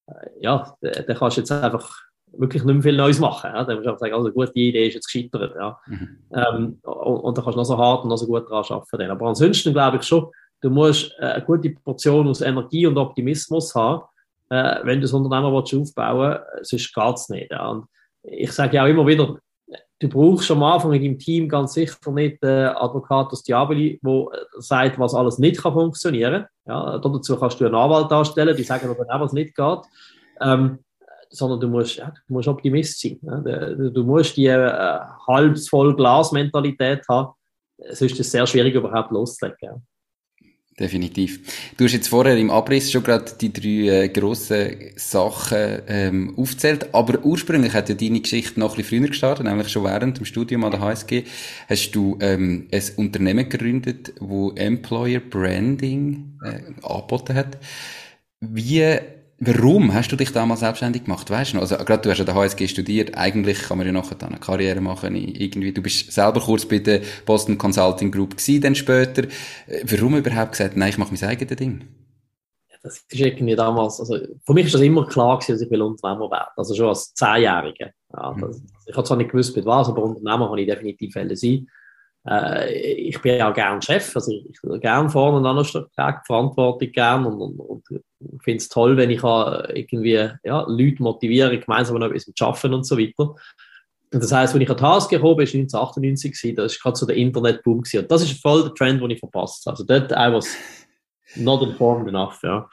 Äh, 0.07 0.29
ja, 0.41 0.75
dann 0.81 1.15
kannst 1.15 1.37
du 1.37 1.41
jetzt 1.41 1.51
einfach 1.51 1.95
wirklich 2.33 2.63
nicht 2.63 2.73
mehr 2.73 2.83
viel 2.83 2.97
Neues 2.97 3.19
machen. 3.19 3.51
Ja. 3.53 3.63
Dann 3.63 3.75
musst 3.75 3.85
du 3.85 3.89
einfach 3.89 3.99
sagen, 3.99 4.13
also, 4.13 4.31
gut, 4.31 4.55
die 4.55 4.69
Idee 4.69 4.87
ist 4.87 4.95
jetzt 4.95 5.11
gescheitert. 5.11 5.55
Ja. 5.55 5.79
Mhm. 5.87 6.17
Ähm, 6.33 6.79
und, 6.83 7.19
und 7.19 7.37
dann 7.37 7.43
kannst 7.43 7.55
du 7.55 7.59
noch 7.59 7.65
so 7.65 7.77
hart 7.77 8.03
und 8.03 8.09
noch 8.09 8.17
so 8.17 8.27
gut 8.27 8.49
daran 8.49 8.65
arbeiten. 8.69 9.11
Aber 9.11 9.27
ansonsten 9.27 9.73
glaube 9.73 9.97
ich 9.97 10.03
schon, 10.03 10.27
du 10.61 10.69
musst 10.69 11.13
äh, 11.19 11.25
eine 11.25 11.45
gute 11.45 11.69
Portion 11.71 12.27
aus 12.27 12.41
Energie 12.41 12.85
und 12.87 12.97
Optimismus 12.97 13.75
haben 13.75 14.03
äh, 14.51 14.79
wenn 14.83 14.99
du 14.99 15.03
das 15.03 15.13
Unternehmen 15.13 15.53
willst 15.53 15.73
aufbauen 15.73 16.39
willst, 16.53 16.69
sonst 16.69 16.93
geht 16.93 17.15
es 17.15 17.29
nicht. 17.29 17.51
Ja. 17.51 17.69
Und 17.69 17.85
ich 18.23 18.51
sage 18.51 18.75
ja 18.75 18.83
auch 18.83 18.87
immer 18.87 19.07
wieder, 19.07 19.37
du 20.01 20.09
brauchst 20.09 20.49
am 20.49 20.63
Anfang 20.63 20.93
in 20.93 21.01
deinem 21.03 21.19
Team 21.19 21.47
ganz 21.47 21.73
sicher 21.73 21.95
nicht 22.11 22.43
äh, 22.43 22.65
Advocatus 22.65 23.43
Diaboli, 23.43 23.99
der 24.03 24.25
sagt, 24.57 24.97
was 24.97 25.13
alles 25.13 25.37
nicht 25.37 25.61
kann 25.61 25.73
funktionieren 25.73 26.45
kann. 26.65 26.93
Ja, 26.93 26.97
dazu 26.97 27.37
kannst 27.37 27.59
du 27.59 27.65
einen 27.65 27.75
Anwalt 27.75 28.11
darstellen, 28.11 28.57
die 28.57 28.63
sagen 28.63 28.89
aber 28.89 29.05
auch, 29.07 29.19
was 29.21 29.33
nicht 29.33 29.55
geht. 29.55 29.79
Ähm, 30.41 30.79
sondern 31.29 31.59
du 31.59 31.67
musst, 31.67 31.95
ja, 31.95 32.11
du 32.27 32.33
musst 32.33 32.47
Optimist 32.47 32.99
sein. 32.99 33.19
Du, 33.21 33.91
du, 33.91 34.03
musst 34.03 34.35
die 34.35 34.47
äh, 34.47 34.99
halb 35.27 35.57
voll 35.59 35.95
Glas-Mentalität 35.95 37.03
haben, 37.07 37.33
sonst 37.77 38.13
ist 38.13 38.19
es 38.19 38.31
sehr 38.31 38.45
schwierig, 38.47 38.73
überhaupt 38.73 39.11
loszulegen. 39.11 39.85
Definitiv. 40.81 41.41
Du 41.77 41.85
hast 41.85 41.93
jetzt 41.93 42.07
vorher 42.07 42.35
im 42.37 42.49
Abriss 42.49 42.91
schon 42.91 43.03
gerade 43.03 43.33
die 43.39 43.53
drei 43.53 44.05
äh, 44.05 44.09
grossen 44.09 44.77
Sachen 44.95 45.83
ähm, 45.87 46.33
aufgezählt, 46.35 46.91
aber 46.95 47.23
ursprünglich 47.23 47.73
hat 47.73 47.89
ja 47.89 47.93
deine 47.93 48.19
Geschichte 48.19 48.59
noch 48.59 48.71
ein 48.71 48.77
bisschen 48.77 49.01
früher 49.01 49.09
gestartet, 49.09 49.45
nämlich 49.45 49.69
schon 49.69 49.83
während 49.83 50.17
dem 50.17 50.25
Studium 50.25 50.63
an 50.63 50.71
der 50.71 50.79
HSG 50.79 51.25
hast 51.69 51.91
du 51.91 52.17
ähm, 52.19 52.67
ein 52.73 52.83
Unternehmen 52.95 53.47
gegründet, 53.47 54.13
wo 54.19 54.53
Employer 54.53 55.19
Branding 55.19 56.39
äh, 56.43 56.61
angeboten 56.83 57.35
hat. 57.35 57.59
Wie 58.39 58.97
Warum 59.43 59.91
hast 59.91 60.11
du 60.11 60.15
dich 60.15 60.31
damals 60.31 60.59
selbstständig 60.59 61.05
gemacht? 61.05 61.27
Weißt 61.29 61.53
du 61.53 61.55
noch? 61.55 61.63
Also, 61.63 61.75
gerade 61.77 62.03
du 62.03 62.11
hast 62.11 62.19
ja 62.19 62.25
der 62.25 62.35
HSG 62.35 62.67
studiert. 62.67 63.17
Eigentlich 63.17 63.63
kann 63.63 63.79
man 63.79 63.87
ja 63.87 63.91
nachher 63.91 64.13
dann 64.13 64.29
eine 64.29 64.39
Karriere 64.39 64.81
machen. 64.81 65.15
Irgendwie, 65.15 65.71
du 65.71 65.81
bist 65.81 66.11
selber 66.11 66.39
kurz 66.41 66.63
bei 66.65 66.77
der 66.77 67.01
Boston 67.25 67.57
Consulting 67.57 68.11
Group 68.11 68.37
gewesen, 68.37 68.61
dann 68.61 68.75
später. 68.75 69.23
Äh, 69.65 69.83
warum 69.85 70.15
überhaupt 70.15 70.51
gesagt, 70.51 70.77
nein, 70.77 70.89
ich 70.89 70.99
mache 70.99 71.11
mein 71.11 71.29
eigenes 71.29 71.57
Ding? 71.57 71.87
das 72.83 72.97
ist 72.97 73.13
irgendwie 73.13 73.55
damals, 73.55 73.99
also, 73.99 74.17
für 74.43 74.53
mich 74.53 74.65
ist 74.65 74.73
das 74.73 74.81
immer 74.81 75.05
klar 75.05 75.37
gewesen, 75.37 75.53
dass 75.53 75.61
ich 75.61 75.69
will 75.69 75.81
Unternehmer 75.81 76.31
werden. 76.31 76.49
Also 76.55 76.73
schon 76.73 76.87
als 76.87 77.13
Zehnjähriger. 77.13 77.91
Ja, 78.13 78.31
mhm. 78.31 78.55
ich 78.87 78.95
habe 78.95 79.07
zwar 79.07 79.17
nicht 79.17 79.31
gewusst, 79.31 79.55
mit 79.55 79.65
was, 79.65 79.87
aber 79.87 80.03
Unternehmer 80.03 80.49
kann 80.49 80.57
ich 80.57 80.67
definitiv 80.67 81.13
sein. 81.13 81.67
Äh, 82.27 82.73
ich 82.73 83.19
bin 83.21 83.41
auch 83.41 83.53
gern 83.53 83.81
Chef, 83.81 84.15
also 84.15 84.31
ich, 84.31 84.57
ich 84.63 84.81
gern 84.81 85.09
vorne 85.09 85.47
an 85.47 85.55
der 85.55 86.21
Verantwortung 86.25 86.91
gern 86.91 87.25
und, 87.25 87.41
und, 87.41 87.59
und 87.59 88.43
finde 88.43 88.57
es 88.57 88.69
toll, 88.69 88.95
wenn 88.97 89.09
ich 89.09 89.23
irgendwie 89.23 90.29
ja, 90.43 90.65
Leute 90.67 91.01
motiviere, 91.01 91.57
gemeinsam 91.59 91.97
noch 91.97 92.07
etwas 92.07 92.25
zu 92.25 92.45
arbeiten 92.45 92.73
und 92.73 92.85
so 92.85 92.97
weiter. 92.97 93.35
Und 94.13 94.21
das 94.21 94.31
heisst, 94.31 94.53
wenn 94.53 94.61
ich 94.61 94.69
an 94.69 94.77
die 94.77 94.83
HSG 94.83 95.15
gekommen 95.15 95.37
bin, 95.37 95.47
war 95.47 95.53
1998, 95.53 96.31
gewesen, 96.31 96.55
das 96.57 96.73
war 96.73 96.81
gerade 96.83 96.97
so 96.97 97.05
der 97.05 97.15
Internetboom. 97.15 97.79
Und 97.79 98.11
das 98.11 98.23
ist 98.23 98.41
voll 98.41 98.63
der 98.63 98.73
Trend, 98.73 99.01
den 99.01 99.09
ich 99.09 99.19
verpasst 99.19 99.65
habe. 99.65 99.73
Also 99.73 99.85
dort 99.85 100.11
I 100.11 100.33
was 100.33 100.53
not 101.35 101.61
informed 101.61 102.09
enough, 102.09 102.39
ja. 102.43 102.69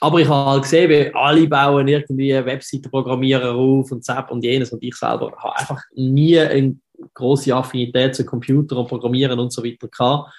Aber 0.00 0.18
ich 0.18 0.28
habe 0.28 0.50
halt 0.50 0.62
gesehen, 0.64 0.90
wie 0.90 1.14
alle 1.14 1.46
bauen 1.46 1.88
irgendwie 1.88 2.34
Webseitenprogrammierer 2.34 3.54
auf 3.54 3.90
und 3.92 4.04
Zap 4.04 4.30
und 4.30 4.44
jenes 4.44 4.72
und 4.72 4.82
ich 4.82 4.94
selber 4.94 5.32
habe 5.38 5.56
einfach 5.56 5.80
nie 5.94 6.38
eine 6.38 6.76
große 7.14 7.54
Affinität 7.54 8.14
zu 8.14 8.24
Computer 8.24 8.76
und 8.76 8.88
Programmieren 8.88 9.38
und 9.38 9.52
so 9.52 9.62
weiter 9.64 9.88
gehabt. 9.88 10.32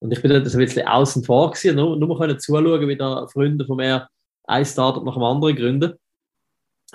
Und 0.00 0.12
ich 0.12 0.22
bin 0.22 0.30
dort 0.30 0.46
ein 0.46 0.58
bisschen 0.58 0.86
außen 0.86 1.24
vor 1.24 1.50
gewesen, 1.50 1.76
nur, 1.76 1.96
nur 1.96 2.18
können 2.18 2.38
zuschauen, 2.38 2.88
wie 2.88 2.96
da 2.96 3.26
Freunde 3.26 3.64
von 3.64 3.76
mir 3.76 4.08
ein 4.44 4.64
Startup 4.64 5.04
nach 5.04 5.14
dem 5.14 5.22
anderen 5.22 5.56
gründen. 5.56 5.92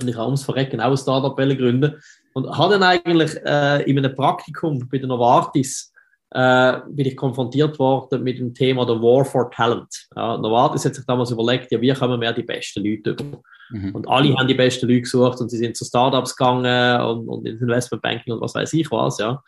Und 0.01 0.07
ich 0.07 0.15
habe 0.15 0.25
ums 0.25 0.43
Verrecken 0.43 0.81
auch 0.81 0.91
ein 0.91 0.97
Startup 0.97 1.35
gründen. 1.35 2.01
Und 2.33 2.49
habe 2.57 2.73
dann 2.73 2.83
eigentlich 2.83 3.35
äh, 3.45 3.89
in 3.89 3.97
einem 3.97 4.13
Praktikum 4.13 4.87
bei 4.89 4.97
der 4.97 5.07
Novartis 5.07 5.93
äh, 6.31 6.79
bin 6.89 7.05
ich 7.05 7.15
konfrontiert 7.15 7.79
worden 7.79 8.23
mit 8.23 8.39
dem 8.39 8.53
Thema 8.53 8.85
der 8.85 9.01
War 9.01 9.23
for 9.23 9.49
Talent. 9.51 10.07
Ja, 10.15 10.37
Novartis 10.37 10.83
hat 10.83 10.95
sich 10.95 11.05
damals 11.05 11.31
überlegt, 11.31 11.71
ja, 11.71 11.79
wie 11.79 11.93
kommen 11.93 12.19
wir 12.19 12.33
die 12.33 12.43
besten 12.43 12.83
Leute 12.83 13.11
über? 13.11 13.41
Mhm. 13.69 13.95
Und 13.95 14.07
alle 14.07 14.35
haben 14.35 14.47
die 14.47 14.53
besten 14.53 14.87
Leute 14.87 15.01
gesucht 15.01 15.39
und 15.41 15.49
sie 15.49 15.57
sind 15.57 15.75
zu 15.77 15.85
Startups 15.85 16.35
gegangen 16.35 17.01
und, 17.01 17.27
und 17.27 17.47
ins 17.47 17.61
Investmentbanking 17.61 18.33
und 18.33 18.41
was 18.41 18.55
weiß 18.55 18.73
ich 18.73 18.89
was, 18.91 19.17
ja. 19.19 19.41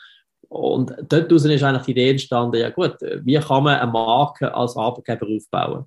Und 0.49 0.93
dort 1.09 1.31
ist 1.31 1.45
eigentlich 1.45 1.85
die 1.85 1.91
Idee 1.91 2.11
entstanden, 2.11 2.57
ja 2.57 2.69
gut, 2.69 2.95
wie 3.01 3.35
kann 3.35 3.63
man 3.63 3.79
eine 3.79 3.91
Marke 3.91 4.53
als 4.53 4.77
Arbeitgeber 4.77 5.27
aufbauen? 5.27 5.85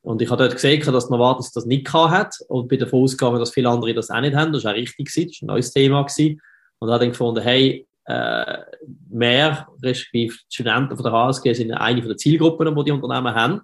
Und 0.00 0.22
ich 0.22 0.30
habe 0.30 0.42
dort 0.42 0.54
gesehen, 0.54 0.80
dass 0.90 1.10
Novartis 1.10 1.52
das 1.52 1.66
nicht 1.66 1.92
hat 1.92 2.34
und 2.48 2.68
bin 2.68 2.78
davon 2.78 3.02
ausgegangen, 3.02 3.38
dass 3.38 3.52
viele 3.52 3.68
andere 3.68 3.92
das 3.92 4.10
auch 4.10 4.20
nicht 4.20 4.34
haben. 4.34 4.52
Das 4.52 4.64
war 4.64 4.72
auch 4.72 4.76
richtig, 4.76 5.06
das 5.06 5.16
war 5.16 5.24
ein 5.42 5.46
neues 5.48 5.72
Thema. 5.72 6.02
Gewesen. 6.02 6.40
Und 6.78 6.90
habe 6.90 7.00
dann 7.00 7.10
gefunden, 7.10 7.42
hey, 7.42 7.86
äh, 8.06 8.58
mehr, 9.10 9.68
respektive 9.82 10.34
Studenten 10.48 10.96
von 10.96 11.04
der 11.04 11.12
HSG 11.12 11.52
sind 11.52 11.72
eine 11.72 12.00
der 12.00 12.16
Zielgruppen, 12.16 12.74
die 12.74 12.84
die 12.84 12.92
Unternehmen 12.92 13.34
haben. 13.34 13.60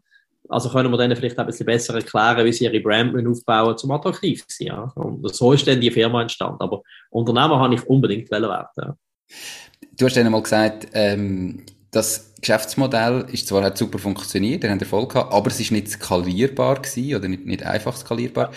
Also 0.49 0.69
können 0.69 0.91
wir 0.91 0.99
denen 0.99 1.17
vielleicht 1.17 1.39
ein 1.39 1.47
bisschen 1.47 1.67
besser 1.67 1.95
erklären, 1.95 2.45
wie 2.45 2.53
sie 2.53 2.65
ihre 2.65 2.81
Brand 2.81 3.15
aufbauen, 3.27 3.79
zum 3.79 3.91
attraktiv 3.91 4.47
zu 4.47 4.57
sein. 4.59 4.67
Ja. 4.69 4.93
Und 4.95 5.35
so 5.35 5.53
ist 5.53 5.67
dann 5.67 5.81
die 5.81 5.91
Firma 5.91 6.23
entstanden. 6.23 6.61
Aber 6.61 6.83
Unternehmer 7.11 7.59
habe 7.59 7.75
ich 7.75 7.87
unbedingt 7.87 8.31
werden. 8.31 8.67
Ja. 8.77 8.97
Du 9.97 10.05
hast 10.05 10.17
dann 10.17 10.27
einmal 10.27 10.43
gesagt, 10.43 10.89
ähm, 10.93 11.65
das 11.91 12.35
Geschäftsmodell 12.41 13.27
ist 13.33 13.47
zwar 13.47 13.63
hat 13.63 13.79
super 13.79 13.99
funktioniert, 13.99 14.65
ihr 14.65 14.71
habt 14.71 14.83
Erfolg 14.83 15.13
gehabt, 15.13 15.33
aber 15.33 15.49
es 15.49 15.61
ist 15.61 15.71
nicht 15.71 15.89
skalierbar 15.89 16.83
gewesen, 16.83 17.17
oder 17.17 17.29
nicht, 17.29 17.47
nicht 17.47 17.63
einfach 17.63 17.97
skalierbar. 17.97 18.51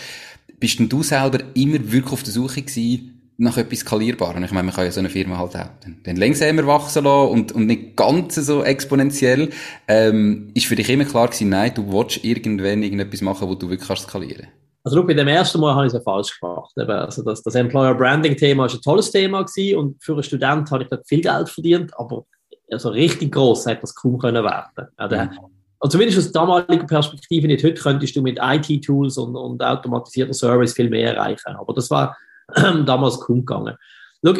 Bist 0.59 0.79
denn 0.79 0.89
du 0.89 1.03
selber 1.03 1.39
immer 1.53 1.79
wirklich 1.91 2.13
auf 2.13 2.23
der 2.23 2.33
Suche 2.33 2.63
gewesen 2.63 3.16
nach 3.37 3.57
etwas 3.57 3.79
skalierbarem? 3.79 4.43
Ich 4.43 4.51
meine, 4.51 4.65
man 4.65 4.75
kann 4.75 4.85
ja 4.85 4.91
so 4.91 4.99
eine 4.99 5.09
Firma 5.09 5.37
halt 5.37 5.55
auch 5.55 5.69
den, 5.85 6.01
den 6.03 6.17
langsamer 6.17 6.65
wachsen 6.67 7.03
lassen 7.03 7.31
und, 7.31 7.51
und 7.51 7.67
nicht 7.67 7.95
ganz 7.95 8.35
so 8.35 8.63
exponentiell. 8.63 9.49
Ähm, 9.87 10.51
ist 10.53 10.65
für 10.65 10.75
dich 10.75 10.89
immer 10.89 11.05
klar 11.05 11.27
gewesen, 11.27 11.49
nein, 11.49 11.71
du 11.73 11.91
willst 11.91 12.23
irgendwann 12.23 12.83
irgendetwas 12.83 13.21
machen, 13.21 13.47
wo 13.47 13.55
du 13.55 13.69
wirklich 13.69 13.87
kannst 13.87 14.03
skalieren 14.03 14.47
also 14.87 15.05
bei 15.05 15.13
dem 15.13 15.27
ersten 15.27 15.59
Mal 15.59 15.75
habe 15.75 15.85
ich 15.85 15.93
es 15.93 15.95
ja 15.95 15.99
falsch 15.99 16.39
gemacht. 16.39 16.71
Also 16.77 17.21
das, 17.21 17.43
das 17.43 17.55
Employer 17.55 17.93
Branding 17.93 18.37
Thema 18.37 18.63
war 18.63 18.73
ein 18.73 18.81
tolles 18.81 19.11
Thema 19.11 19.43
gewesen 19.43 19.77
und 19.77 20.01
für 20.01 20.13
einen 20.13 20.23
Student 20.23 20.71
habe 20.71 20.83
ich 20.83 20.89
dort 20.89 21.05
viel 21.05 21.19
Geld 21.19 21.49
verdient, 21.49 21.91
aber 21.99 22.25
also 22.71 22.89
richtig 22.89 23.33
groß 23.33 23.65
hat 23.65 23.83
das 23.83 23.93
kaum 23.93 24.17
können 24.17 24.45
werden. 24.45 24.87
Ja, 24.97 25.07
der, 25.09 25.25
mhm. 25.25 25.39
Und 25.79 25.91
zumindest 25.91 26.19
aus 26.19 26.31
damaliger 26.31 26.85
Perspektive 26.85 27.47
nicht. 27.47 27.63
Heute 27.63 27.81
könntest 27.81 28.15
du 28.15 28.21
mit 28.21 28.39
IT-Tools 28.41 29.17
und, 29.17 29.35
und 29.35 29.61
automatisierter 29.61 30.33
Service 30.33 30.73
viel 30.73 30.89
mehr 30.89 31.15
erreichen. 31.15 31.55
Aber 31.55 31.73
das 31.73 31.91
war 31.91 32.17
damals 32.85 33.19
kaum 33.19 33.45
gegangen. 33.45 33.77
Schau, 34.25 34.33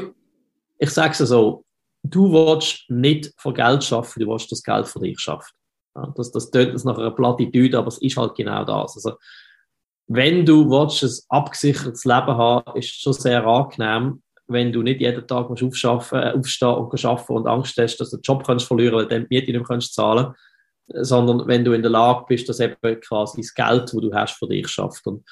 ich 0.79 0.89
sage 0.89 1.11
es 1.11 1.29
so, 1.29 1.63
du 2.03 2.31
willst 2.31 2.89
nicht 2.89 3.33
von 3.37 3.53
Geld 3.53 3.83
schaffen, 3.83 4.19
du 4.21 4.27
willst 4.27 4.51
das 4.51 4.63
Geld 4.63 4.87
für 4.87 4.99
dich 4.99 5.19
schaffen. 5.19 5.53
Ja, 5.95 6.13
das, 6.15 6.31
das 6.31 6.51
tönt 6.51 6.71
jetzt 6.71 6.85
nach 6.85 6.97
einer 6.97 7.11
Plattitüde, 7.11 7.77
aber 7.77 7.87
es 7.87 7.97
ist 7.97 8.17
halt 8.17 8.35
genau 8.35 8.63
das. 8.63 8.95
Also, 8.95 9.17
wenn 10.07 10.45
du 10.45 10.69
willst, 10.69 11.03
ein 11.03 11.37
abgesichertes 11.37 12.05
Leben 12.05 12.37
haben, 12.37 12.77
ist 12.77 12.91
es 12.91 13.01
schon 13.01 13.13
sehr 13.13 13.45
angenehm, 13.45 14.21
wenn 14.47 14.71
du 14.71 14.81
nicht 14.81 15.01
jeden 15.01 15.27
Tag 15.27 15.49
musst 15.49 15.61
äh, 15.61 15.87
aufstehen 15.87 16.69
und 16.69 17.05
arbeiten 17.05 17.33
und 17.33 17.47
Angst 17.47 17.77
hast, 17.77 17.97
dass 17.97 18.11
du 18.11 18.17
den 18.17 18.21
Job 18.21 18.45
kannst 18.45 18.65
verlieren 18.65 18.95
weil 18.95 19.07
du 19.07 19.19
die 19.19 19.27
Miete 19.29 19.51
nicht 19.51 19.67
kannst 19.67 19.93
zahlen 19.93 20.33
sondern 20.87 21.47
wenn 21.47 21.65
du 21.65 21.73
in 21.73 21.81
der 21.81 21.91
Lage 21.91 22.25
bist, 22.27 22.47
dass 22.47 22.59
eben 22.59 22.75
quasi 23.01 23.41
das 23.41 23.53
Geld, 23.53 23.83
das 23.83 23.91
du 23.91 24.13
hast, 24.13 24.37
für 24.37 24.47
dich 24.47 24.67
schafft. 24.67 25.05
Und 25.07 25.23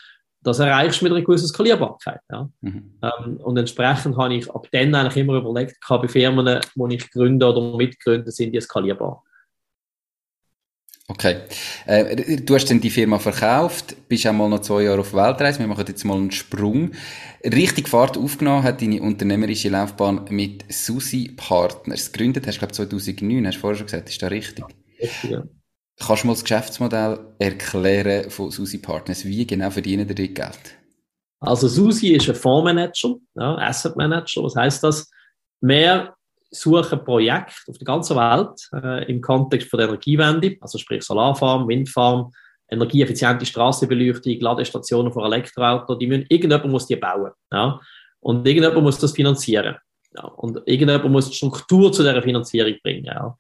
das 0.45 0.59
erreichst 0.59 1.01
du 1.01 1.05
mit 1.05 1.13
einer 1.13 1.23
gewissen 1.23 1.47
Skalierbarkeit. 1.47 2.21
Ja. 2.31 2.47
Mhm. 2.61 2.91
Ähm, 3.01 3.37
und 3.37 3.57
entsprechend 3.57 4.15
habe 4.15 4.35
ich 4.35 4.49
ab 4.49 4.67
dann 4.71 4.93
eigentlich 4.93 5.17
immer 5.17 5.33
überlegt, 5.33 5.77
bei 5.87 6.07
Firmen, 6.07 6.61
die 6.75 6.95
ich 6.95 7.11
gründe 7.11 7.47
oder 7.47 7.75
mitgründe, 7.75 8.31
sind 8.31 8.53
die 8.53 8.61
skalierbar. 8.61 9.23
Okay. 11.07 11.37
Äh, 11.85 12.41
du 12.41 12.55
hast 12.55 12.69
dann 12.69 12.79
die 12.79 12.89
Firma 12.89 13.19
verkauft, 13.19 13.95
bist 14.07 14.25
auch 14.27 14.33
mal 14.33 14.49
noch 14.49 14.61
zwei 14.61 14.83
Jahre 14.83 15.01
auf 15.01 15.13
Weltreise. 15.13 15.59
Wir 15.59 15.67
machen 15.67 15.85
jetzt 15.87 16.03
mal 16.03 16.17
einen 16.17 16.31
Sprung. 16.31 16.91
Richtig 17.43 17.89
Fahrt 17.89 18.17
aufgenommen 18.17 18.63
hat 18.63 18.81
deine 18.81 19.01
unternehmerische 19.01 19.69
Laufbahn 19.69 20.25
mit 20.29 20.65
Susi 20.71 21.33
Partners. 21.35 22.11
Gegründet 22.11 22.47
hast 22.47 22.55
du, 22.55 22.59
glaube 22.59 22.73
2009, 22.73 23.47
hast 23.47 23.55
du 23.55 23.59
vorher 23.59 23.77
schon 23.77 23.87
gesagt. 23.87 24.09
Ist 24.09 24.21
das 24.21 24.31
richtig? 24.31 24.65
Richtig, 24.99 25.31
ja. 25.31 25.43
Kannst 25.97 26.23
du 26.23 26.27
mal 26.27 26.33
das 26.33 26.43
Geschäftsmodell 26.43 27.19
erklären 27.39 28.29
von 28.29 28.51
Susi 28.51 28.79
Partners? 28.79 29.25
Wie 29.25 29.47
genau 29.47 29.69
verdienen 29.69 30.07
die 30.07 30.33
Geld? 30.33 30.77
Also 31.39 31.67
Susi 31.67 32.09
ist 32.09 32.29
ein 32.29 32.35
Fondsmanager, 32.35 33.15
ja, 33.35 33.55
Asset 33.57 33.95
Manager. 33.95 34.43
Was 34.43 34.55
heißt 34.55 34.83
das? 34.83 35.09
Mehr 35.61 36.15
suchen 36.51 37.03
Projekte 37.03 37.53
auf 37.69 37.77
der 37.77 37.85
ganzen 37.85 38.15
Welt 38.17 38.69
äh, 38.73 39.11
im 39.11 39.21
Kontext 39.21 39.69
von 39.69 39.77
der 39.77 39.87
Energiewende, 39.87 40.57
also 40.61 40.77
sprich 40.77 41.03
Solarfarm, 41.03 41.67
Windfarm, 41.67 42.31
energieeffiziente 42.69 43.45
Straßenbeleuchtung, 43.45 44.39
Ladestationen 44.39 45.11
für 45.11 45.23
Elektroautos, 45.23 45.97
die 45.99 46.07
müssen, 46.07 46.25
irgendjemand 46.29 46.71
muss 46.71 46.87
die 46.87 46.95
bauen. 46.95 47.31
Ja? 47.51 47.79
Und 48.19 48.45
irgendjemand 48.47 48.83
muss 48.83 48.97
das 48.97 49.11
finanzieren. 49.11 49.75
Ja? 50.15 50.23
Und 50.23 50.57
irgendjemand 50.65 51.09
muss 51.09 51.29
die 51.29 51.35
Struktur 51.35 51.91
zu 51.91 52.03
dieser 52.03 52.21
Finanzierung 52.21 52.75
bringen. 52.83 53.05
Ja? 53.05 53.35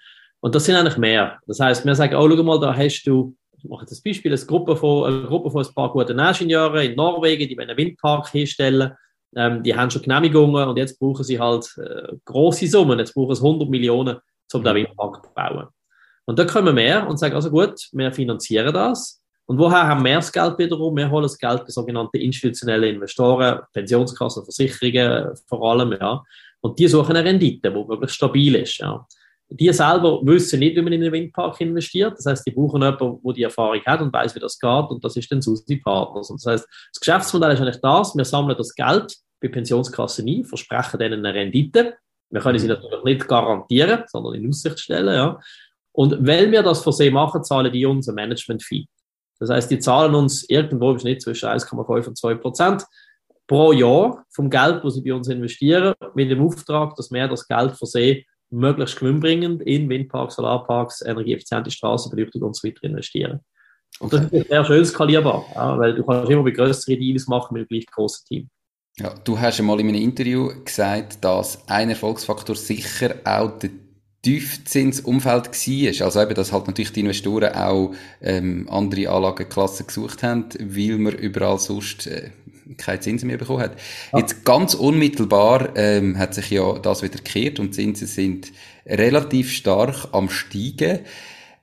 Und 0.45 0.53
das 0.53 0.65
sind 0.65 0.75
eigentlich 0.75 0.97
mehr. 0.97 1.39
Das 1.47 1.59
heißt, 1.59 1.85
wir 1.85 1.95
sagen, 1.95 2.13
oh, 2.15 2.29
schau 2.29 2.43
mal, 2.43 2.59
da 2.59 2.75
hast 2.75 3.03
du, 3.05 3.35
ich 3.57 3.63
mache 3.63 3.81
jetzt 3.81 3.93
ein 3.93 4.01
Beispiel, 4.05 4.31
eine 4.31 4.45
Gruppe 4.45 4.75
von, 4.75 5.05
eine 5.07 5.23
Gruppe 5.23 5.49
von 5.49 5.65
ein 5.65 5.73
paar 5.73 5.91
guten 5.91 6.19
Ingenieuren 6.19 6.85
in 6.85 6.95
Norwegen, 6.95 7.49
die 7.49 7.57
einen 7.57 7.75
Windpark 7.75 8.29
hinstellen 8.29 8.93
ähm, 9.35 9.63
die 9.63 9.75
haben 9.75 9.91
schon 9.91 10.01
Genehmigungen 10.01 10.67
und 10.67 10.77
jetzt 10.77 10.97
brauchen 10.99 11.23
sie 11.23 11.39
halt 11.39 11.67
äh, 11.77 12.13
große 12.23 12.67
Summen. 12.67 12.99
Jetzt 12.99 13.13
brauchen 13.13 13.35
sie 13.35 13.43
100 13.43 13.69
Millionen, 13.69 14.17
um 14.53 14.63
den 14.63 14.75
Windpark 14.75 15.25
zu 15.25 15.33
bauen. 15.33 15.67
Und 16.25 16.39
da 16.39 16.45
kommen 16.45 16.75
wir 16.75 17.05
und 17.07 17.17
sagen, 17.17 17.35
also 17.35 17.51
gut, 17.51 17.89
wir 17.91 18.11
finanzieren 18.11 18.73
das. 18.73 19.21
Und 19.45 19.59
woher 19.59 19.85
haben 19.85 20.03
wir 20.03 20.15
das 20.15 20.31
Geld 20.31 20.57
wiederum? 20.57 20.95
Wir 20.95 21.09
holen 21.11 21.23
das 21.23 21.37
Geld 21.37 21.65
bei 21.65 21.69
sogenannten 21.69 22.17
institutionellen 22.17 22.95
Investoren, 22.95 23.59
Pensionskassen, 23.73 24.43
Versicherungen 24.43 25.35
vor 25.47 25.71
allem, 25.71 25.91
ja. 25.91 26.23
Und 26.61 26.79
die 26.79 26.87
suchen 26.87 27.15
eine 27.15 27.27
Rendite, 27.27 27.69
die 27.69 27.83
möglichst 27.83 28.15
stabil 28.15 28.55
ist, 28.55 28.77
ja. 28.77 29.05
Die 29.49 29.71
selber 29.71 30.21
wissen 30.23 30.59
nicht, 30.59 30.75
wie 30.75 30.81
man 30.81 30.93
in 30.93 31.03
einen 31.03 31.11
Windpark 31.11 31.61
investiert. 31.61 32.17
Das 32.17 32.25
heißt, 32.25 32.47
die 32.47 32.51
brauchen 32.51 32.81
jemanden, 32.81 33.21
der 33.23 33.33
die 33.33 33.43
Erfahrung 33.43 33.81
hat 33.85 34.01
und 34.01 34.11
weiß, 34.11 34.35
wie 34.35 34.39
das 34.39 34.59
geht. 34.59 34.89
Und 34.89 35.03
das 35.03 35.15
ist 35.15 35.31
dann 35.31 35.41
Susi 35.41 35.77
Partners. 35.77 36.29
Und 36.29 36.43
das 36.43 36.51
heißt, 36.51 36.67
das 36.93 36.99
Geschäftsmodell 36.99 37.51
ist 37.51 37.61
eigentlich 37.61 37.81
das. 37.81 38.15
Wir 38.15 38.25
sammeln 38.25 38.57
das 38.57 38.73
Geld 38.73 39.15
bei 39.39 39.47
Pensionskassen 39.49 40.27
ein, 40.27 40.45
versprechen 40.45 40.99
denen 40.99 41.25
eine 41.25 41.37
Rendite. 41.37 41.95
Wir 42.31 42.41
können 42.41 42.57
sie 42.57 42.67
natürlich 42.67 43.03
nicht 43.03 43.27
garantieren, 43.27 44.03
sondern 44.07 44.33
in 44.33 44.49
Aussicht 44.49 44.79
stellen, 44.79 45.13
ja. 45.13 45.39
Und 45.91 46.27
weil 46.27 46.51
wir 46.51 46.63
das 46.63 46.83
für 46.83 46.91
sie 46.91 47.11
machen, 47.11 47.43
zahlen 47.43 47.71
die 47.71 47.85
uns 47.85 48.09
ein 48.09 48.15
Management-Fee. 48.15 48.85
Das 49.39 49.49
heißt, 49.49 49.69
die 49.71 49.79
zahlen 49.79 50.15
uns 50.15 50.49
irgendwo 50.49 50.91
im 50.91 50.99
Schnitt 50.99 51.21
zwischen 51.21 51.47
1,5 51.47 52.07
und 52.07 52.17
2 52.17 52.35
Prozent 52.35 52.83
pro 53.47 53.71
Jahr 53.71 54.25
vom 54.29 54.49
Geld, 54.49 54.83
das 54.83 54.95
sie 54.95 55.01
bei 55.01 55.13
uns 55.13 55.27
investieren, 55.27 55.93
mit 56.15 56.31
dem 56.31 56.45
Auftrag, 56.45 56.95
dass 56.95 57.11
wir 57.11 57.27
das 57.27 57.47
Geld 57.47 57.77
für 57.77 57.85
sie 57.85 58.25
möglichst 58.49 58.99
gewinnbringend 58.99 59.61
in 59.63 59.89
Windparks, 59.89 60.35
Solarparks, 60.35 61.01
energieeffiziente 61.01 61.71
Straßenbeleuchtung 61.71 62.41
und 62.41 62.55
so 62.55 62.67
weiter 62.67 62.83
investieren. 62.83 63.39
Und 63.99 64.13
okay. 64.13 64.27
das 64.31 64.41
ist 64.41 64.47
sehr 64.49 64.65
schön 64.65 64.85
skalierbar, 64.85 65.45
ja, 65.55 65.77
weil 65.77 65.95
du 65.95 66.03
kannst 66.03 66.29
immer 66.29 66.43
bei 66.43 66.51
größeren 66.51 66.99
Deals 66.99 67.27
machen 67.27 67.53
mit 67.53 67.63
dem 67.63 67.67
gleich 67.69 67.85
großen 67.85 68.25
Team. 68.27 68.49
Ja, 68.97 69.13
du 69.23 69.39
hast 69.39 69.59
einmal 69.59 69.79
in 69.79 69.89
einem 69.89 70.01
Interview 70.01 70.51
gesagt, 70.63 71.23
dass 71.23 71.67
ein 71.67 71.89
Erfolgsfaktor 71.89 72.55
sicher 72.55 73.15
auch 73.25 73.57
der 73.59 73.71
Tiefzinsumfeld 74.25 75.45
war. 75.45 76.05
Also 76.05 76.21
eben, 76.21 76.33
dass 76.33 76.51
halt 76.51 76.65
natürlich 76.65 76.91
die 76.91 77.01
Investoren 77.01 77.53
auch 77.53 77.93
ähm, 78.21 78.67
andere 78.71 79.09
Anlageklassen 79.11 79.85
gesucht 79.85 80.23
haben, 80.23 80.45
weil 80.59 80.97
man 80.97 81.13
überall 81.13 81.59
sonst 81.59 82.07
äh, 82.07 82.31
keine 82.77 82.99
Zinsen 83.01 83.27
mehr 83.27 83.37
bekommen 83.37 83.61
hat. 83.61 83.77
Ja. 84.11 84.19
Jetzt 84.19 84.43
ganz 84.43 84.73
unmittelbar 84.73 85.69
ähm, 85.75 86.17
hat 86.17 86.33
sich 86.33 86.49
ja 86.49 86.79
das 86.79 87.03
wieder 87.03 87.17
gekehrt 87.17 87.59
und 87.59 87.75
Zinsen 87.75 88.07
sind 88.07 88.51
relativ 88.87 89.51
stark 89.51 90.07
am 90.11 90.27
steigen. 90.29 91.01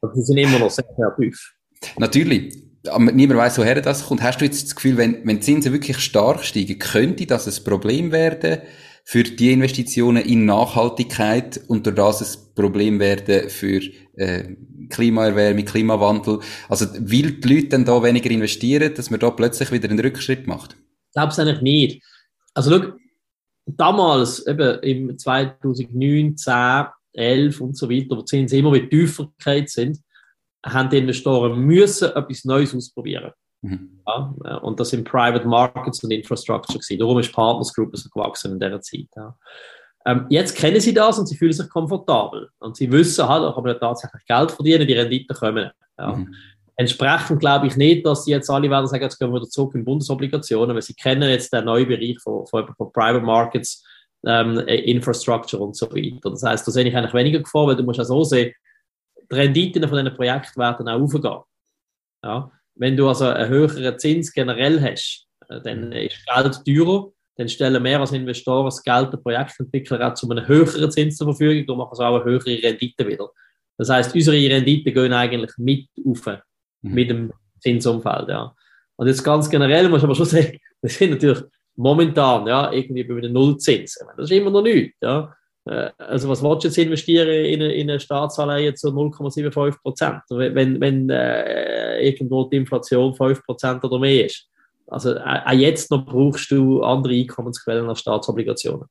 Aber 0.00 0.14
sie 0.14 0.23
sind 0.23 0.37
immer 0.38 0.61
noch 0.61 0.71
sehr, 0.71 0.87
sehr 0.97 1.16
tief. 1.19 1.54
Natürlich. 1.99 2.62
Aber 2.88 3.11
niemand 3.11 3.40
weiß, 3.40 3.59
woher 3.59 3.81
das 3.81 4.07
kommt. 4.07 4.23
Hast 4.23 4.40
du 4.40 4.45
jetzt 4.45 4.64
das 4.64 4.76
Gefühl, 4.76 4.97
wenn, 4.97 5.26
wenn 5.26 5.42
Zinsen 5.42 5.73
wirklich 5.73 5.99
stark 5.99 6.45
steigen, 6.45 6.78
könnte 6.78 7.26
das 7.26 7.49
ein 7.49 7.64
Problem 7.64 8.12
werden 8.12 8.61
für 9.04 9.25
die 9.25 9.52
Investitionen 9.52 10.25
in 10.25 10.44
Nachhaltigkeit 10.44 11.61
und 11.68 11.87
durch 11.87 11.97
das 11.97 12.37
ein 12.37 12.54
Problem 12.54 13.00
werden 13.00 13.49
für 13.49 13.80
äh, 14.14 14.54
Klimaerwärmung, 14.88 15.64
Klimawandel? 15.64 16.40
Also, 16.68 16.87
will 16.99 17.32
die 17.32 17.54
Leute 17.54 17.68
dann 17.68 17.85
da 17.85 18.02
weniger 18.02 18.30
investieren, 18.30 18.94
dass 18.94 19.11
man 19.11 19.21
da 19.21 19.30
plötzlich 19.30 19.73
wieder 19.73 19.88
einen 19.88 20.00
Rückschritt 20.00 20.47
macht? 20.47 20.76
Ich 21.09 21.14
glaube 21.14 21.32
es 21.32 21.38
eigentlich 21.38 21.62
nicht. 21.62 22.02
Also, 22.54 22.71
schau, 22.71 22.92
damals, 23.66 24.47
eben 24.47 24.78
im 24.82 25.18
2009, 25.18 26.37
10, 26.37 26.87
11 27.14 27.61
und 27.61 27.76
so 27.76 27.90
weiter, 27.90 28.16
wo 28.16 28.21
die 28.21 28.25
Zinsen 28.25 28.59
immer 28.59 28.71
mit 28.71 28.90
tiefer 28.90 29.30
sind, 29.66 29.99
haben 30.64 30.90
die 30.90 30.99
Investoren 30.99 31.59
müssen 31.61 32.11
etwas 32.11 32.44
Neues 32.44 32.75
ausprobieren. 32.75 33.32
Mhm. 33.62 34.00
Ja, 34.07 34.35
äh, 34.45 34.57
und 34.57 34.78
das 34.78 34.90
sind 34.90 35.09
Private 35.09 35.47
Markets 35.47 36.02
und 36.04 36.11
Infrastructure 36.11 36.78
gewesen. 36.78 36.99
Darum 36.99 37.19
ist 37.19 37.33
Partners 37.33 37.73
Group 37.73 37.97
so 37.97 38.09
gewachsen 38.11 38.52
in 38.52 38.61
dieser 38.61 38.81
Zeit. 38.81 39.09
Ja. 39.16 39.37
Ähm, 40.04 40.26
jetzt 40.31 40.57
kennen 40.57 40.81
sie 40.81 40.92
das 40.92 41.19
und 41.19 41.26
sie 41.26 41.37
fühlen 41.37 41.52
sich 41.52 41.69
komfortabel. 41.69 42.50
Und 42.59 42.76
sie 42.76 42.90
wissen 42.90 43.28
halt, 43.28 43.45
da 43.45 43.52
kann 43.52 43.62
man 43.62 43.78
tatsächlich 43.78 44.25
Geld 44.26 44.50
verdienen, 44.50 44.87
die 44.87 44.95
Renditen 44.95 45.37
kommen. 45.37 45.71
Ja. 45.99 46.16
Mhm. 46.16 46.35
Entsprechend 46.75 47.38
glaube 47.38 47.69
ich 47.69 47.76
nicht, 47.76 48.04
dass 48.04 48.25
sie 48.25 48.33
jetzt 48.33 48.50
alle 48.50 48.69
werden 48.69 48.87
sagen, 48.87 49.02
jetzt 49.02 49.19
gehen 49.19 49.31
wir 49.31 49.37
wieder 49.37 49.49
zurück 49.49 49.75
in 49.75 49.85
Bundesobligationen, 49.85 50.75
weil 50.75 50.83
sie 50.83 50.95
kennen 50.95 51.28
jetzt 51.28 51.52
den 51.52 51.66
neuen 51.66 51.87
Bereich 51.87 52.19
von, 52.21 52.47
von, 52.47 52.66
von 52.75 52.92
Private 52.92 53.25
Markets, 53.25 53.85
ähm, 54.26 54.59
Infrastructure 54.59 55.62
und 55.62 55.76
so 55.76 55.88
weiter. 55.90 56.31
Das 56.31 56.42
heißt, 56.42 56.66
da 56.66 56.73
sehe 56.73 56.85
ich 56.85 56.97
eigentlich 56.97 57.14
weniger 57.14 57.40
Gefahr, 57.40 57.69
weil 57.69 57.76
du 57.76 57.83
musst 57.83 57.99
ja 57.99 58.04
so 58.04 58.25
sehen, 58.25 58.52
die 59.30 59.34
Renditen 59.34 59.86
von 59.86 59.99
diesen 59.99 60.17
Projekten 60.17 60.60
werden 60.60 60.89
auch 60.89 61.00
aufgehen. 61.00 61.39
Ja. 62.25 62.50
Wenn 62.75 62.97
du 62.97 63.08
also 63.08 63.26
einen 63.26 63.49
höheren 63.49 63.99
Zins 63.99 64.32
generell 64.32 64.80
hast, 64.80 65.26
äh, 65.49 65.61
dann 65.61 65.87
mhm. 65.87 65.93
ist 65.93 66.26
Geld 66.26 66.65
teurer, 66.65 67.13
dann 67.37 67.49
stellen 67.49 67.82
wir 67.82 68.00
als 68.00 68.13
Investoren 68.13 68.67
das 68.67 68.82
Geld 68.82 69.13
der 69.13 69.19
Projektentwickler 69.19 70.06
auch 70.06 70.15
zu 70.15 70.28
einem 70.30 70.47
höheren 70.47 70.91
Zins 70.91 71.17
zur 71.17 71.28
Verfügung 71.28 71.69
und 71.69 71.78
machen 71.78 71.95
so 71.95 72.02
auch 72.02 72.17
eine 72.17 72.25
höhere 72.25 72.63
Rendite 72.63 73.06
wieder. 73.06 73.30
Das 73.78 73.89
heißt, 73.89 74.15
unsere 74.15 74.37
Renditen 74.37 74.93
gehen 74.93 75.13
eigentlich 75.13 75.52
mit 75.56 75.89
auf, 76.04 76.26
mhm. 76.82 76.95
mit 76.95 77.11
dem 77.11 77.32
Zinsumfeld. 77.61 78.28
Ja. 78.28 78.54
Und 78.97 79.06
jetzt 79.06 79.25
ganz 79.25 79.49
generell 79.49 79.89
muss 79.89 79.99
ich 79.99 80.04
aber 80.04 80.15
schon 80.15 80.26
sagen, 80.26 80.58
das 80.82 80.95
sind 80.95 81.11
natürlich 81.11 81.41
momentan 81.76 82.47
ja, 82.47 82.71
irgendwie 82.73 83.04
bei 83.04 83.17
einem 83.17 83.32
Nullzins. 83.32 83.99
Das 84.17 84.30
ist 84.30 84.37
immer 84.37 84.50
noch 84.50 84.63
nichts. 84.63 84.97
Ja. 85.00 85.35
Äh, 85.64 85.90
also 85.98 86.28
was 86.28 86.42
willst 86.42 86.64
du 86.64 86.68
jetzt 86.68 86.78
investieren 86.78 87.28
in 87.28 87.62
eine, 87.62 87.72
in 87.72 87.90
eine 87.90 88.00
Staatsanleihe 88.00 88.75
zu 88.75 88.88
0,75 88.88 89.80
Prozent, 89.80 90.22
wenn, 90.30 90.80
wenn 90.80 91.10
äh, 91.10 92.00
irgendwo 92.00 92.44
die 92.44 92.56
Inflation 92.56 93.14
5 93.14 93.44
Prozent 93.44 93.84
oder 93.84 93.98
mehr 93.98 94.26
ist? 94.26 94.48
Also 94.88 95.14
äh, 95.14 95.40
auch 95.44 95.52
jetzt 95.52 95.90
noch 95.90 96.04
brauchst 96.04 96.50
du 96.50 96.82
andere 96.82 97.14
Einkommensquellen 97.14 97.88
als 97.88 98.00
Staatsobligationen. 98.00 98.86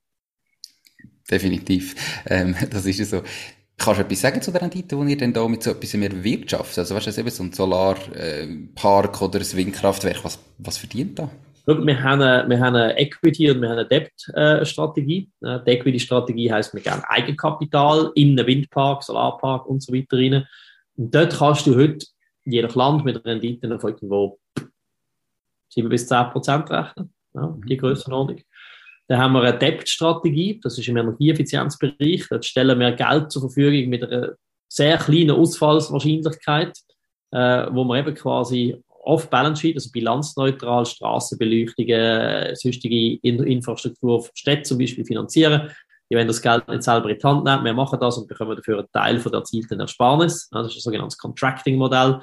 Definitiv, 1.29 1.95
ähm, 2.27 2.55
das 2.69 2.85
ist 2.85 3.09
so. 3.09 3.21
Kannst 3.77 3.99
du 3.99 4.03
etwas 4.03 4.21
sagen 4.21 4.41
zu 4.43 4.51
der 4.51 4.61
Rendite, 4.61 4.95
die 4.95 5.09
ihr 5.09 5.17
denn 5.17 5.33
da 5.33 5.47
mit 5.47 5.63
so 5.63 5.71
etwas 5.71 5.93
mehr 5.95 6.23
wirtschaftet? 6.23 6.77
Also 6.79 6.93
weißt 6.93 7.17
du, 7.17 7.29
so 7.31 7.43
ein 7.43 7.51
Solarpark 7.51 9.21
oder 9.23 9.39
ein 9.39 9.53
Windkraftwerk, 9.53 10.23
was, 10.23 10.37
was 10.59 10.77
verdient 10.77 11.17
da? 11.17 11.31
Wir 11.65 12.03
haben 12.03 12.21
eine, 12.21 12.49
wir 12.49 12.59
haben 12.59 12.75
eine 12.75 12.97
Equity 12.97 13.51
und 13.51 13.61
wir 13.61 13.69
haben 13.69 13.77
eine 13.79 13.87
Debt-Strategie. 13.87 15.29
Äh, 15.41 15.59
die 15.65 15.71
Equity-Strategie 15.71 16.51
heisst, 16.51 16.73
wir 16.73 16.81
geben 16.81 17.01
Eigenkapital 17.07 18.11
in 18.15 18.37
einen 18.37 18.47
Windpark, 18.47 19.03
Solarpark 19.03 19.67
und 19.67 19.81
so 19.81 19.93
weiter 19.93 20.17
rein. 20.17 20.47
Und 20.97 21.13
dort 21.13 21.37
kannst 21.37 21.67
du 21.67 21.75
heute 21.75 22.05
je 22.45 22.61
nach 22.61 22.75
Land 22.75 23.05
mit 23.05 23.23
Renditen 23.25 23.79
von 23.79 23.91
irgendwo 23.91 24.39
7 25.69 25.89
bis 25.89 26.07
10 26.07 26.31
Prozent 26.31 26.69
rechnen. 26.69 27.13
Ja, 27.33 27.57
die 27.65 27.75
mhm. 27.75 27.79
Grössenordnung. 27.79 28.41
Dann 29.07 29.19
haben 29.19 29.33
wir 29.33 29.41
eine 29.41 29.57
Debt-Strategie, 29.57 30.59
das 30.61 30.77
ist 30.77 30.87
im 30.87 30.97
Energieeffizienzbereich. 30.97 32.27
Dort 32.29 32.45
stellen 32.45 32.79
wir 32.79 32.91
Geld 32.93 33.31
zur 33.31 33.41
Verfügung 33.43 33.89
mit 33.89 34.03
einer 34.03 34.35
sehr 34.67 34.97
kleinen 34.97 35.31
Ausfallswahrscheinlichkeit, 35.31 36.77
äh, 37.31 37.67
wo 37.71 37.83
wir 37.83 37.99
eben 37.99 38.15
quasi 38.15 38.81
off-balance 39.03 39.61
sheet, 39.61 39.75
also 39.75 39.89
bilanzneutral, 39.91 40.85
Straßenbeleuchtungen, 40.85 42.55
sonstige 42.55 43.19
Infrastruktur 43.21 44.25
Städte 44.33 44.63
zum 44.63 44.77
Beispiel 44.77 45.05
finanzieren. 45.05 45.71
Die 46.09 46.15
werden 46.15 46.27
das 46.27 46.41
Geld 46.41 46.67
nicht 46.67 46.83
selber 46.83 47.09
in 47.09 47.17
die 47.17 47.23
Hand 47.23 47.45
nehmen, 47.45 47.63
wir 47.63 47.73
machen 47.73 47.99
das 47.99 48.17
und 48.17 48.27
bekommen 48.27 48.55
dafür 48.55 48.79
einen 48.79 48.91
Teil 48.91 49.19
von 49.19 49.31
der 49.31 49.39
erzielten 49.39 49.79
Ersparnis. 49.79 50.49
Das 50.51 50.67
ist 50.67 50.75
ein 50.75 50.81
sogenanntes 50.81 51.17
Contracting-Modell. 51.17 52.19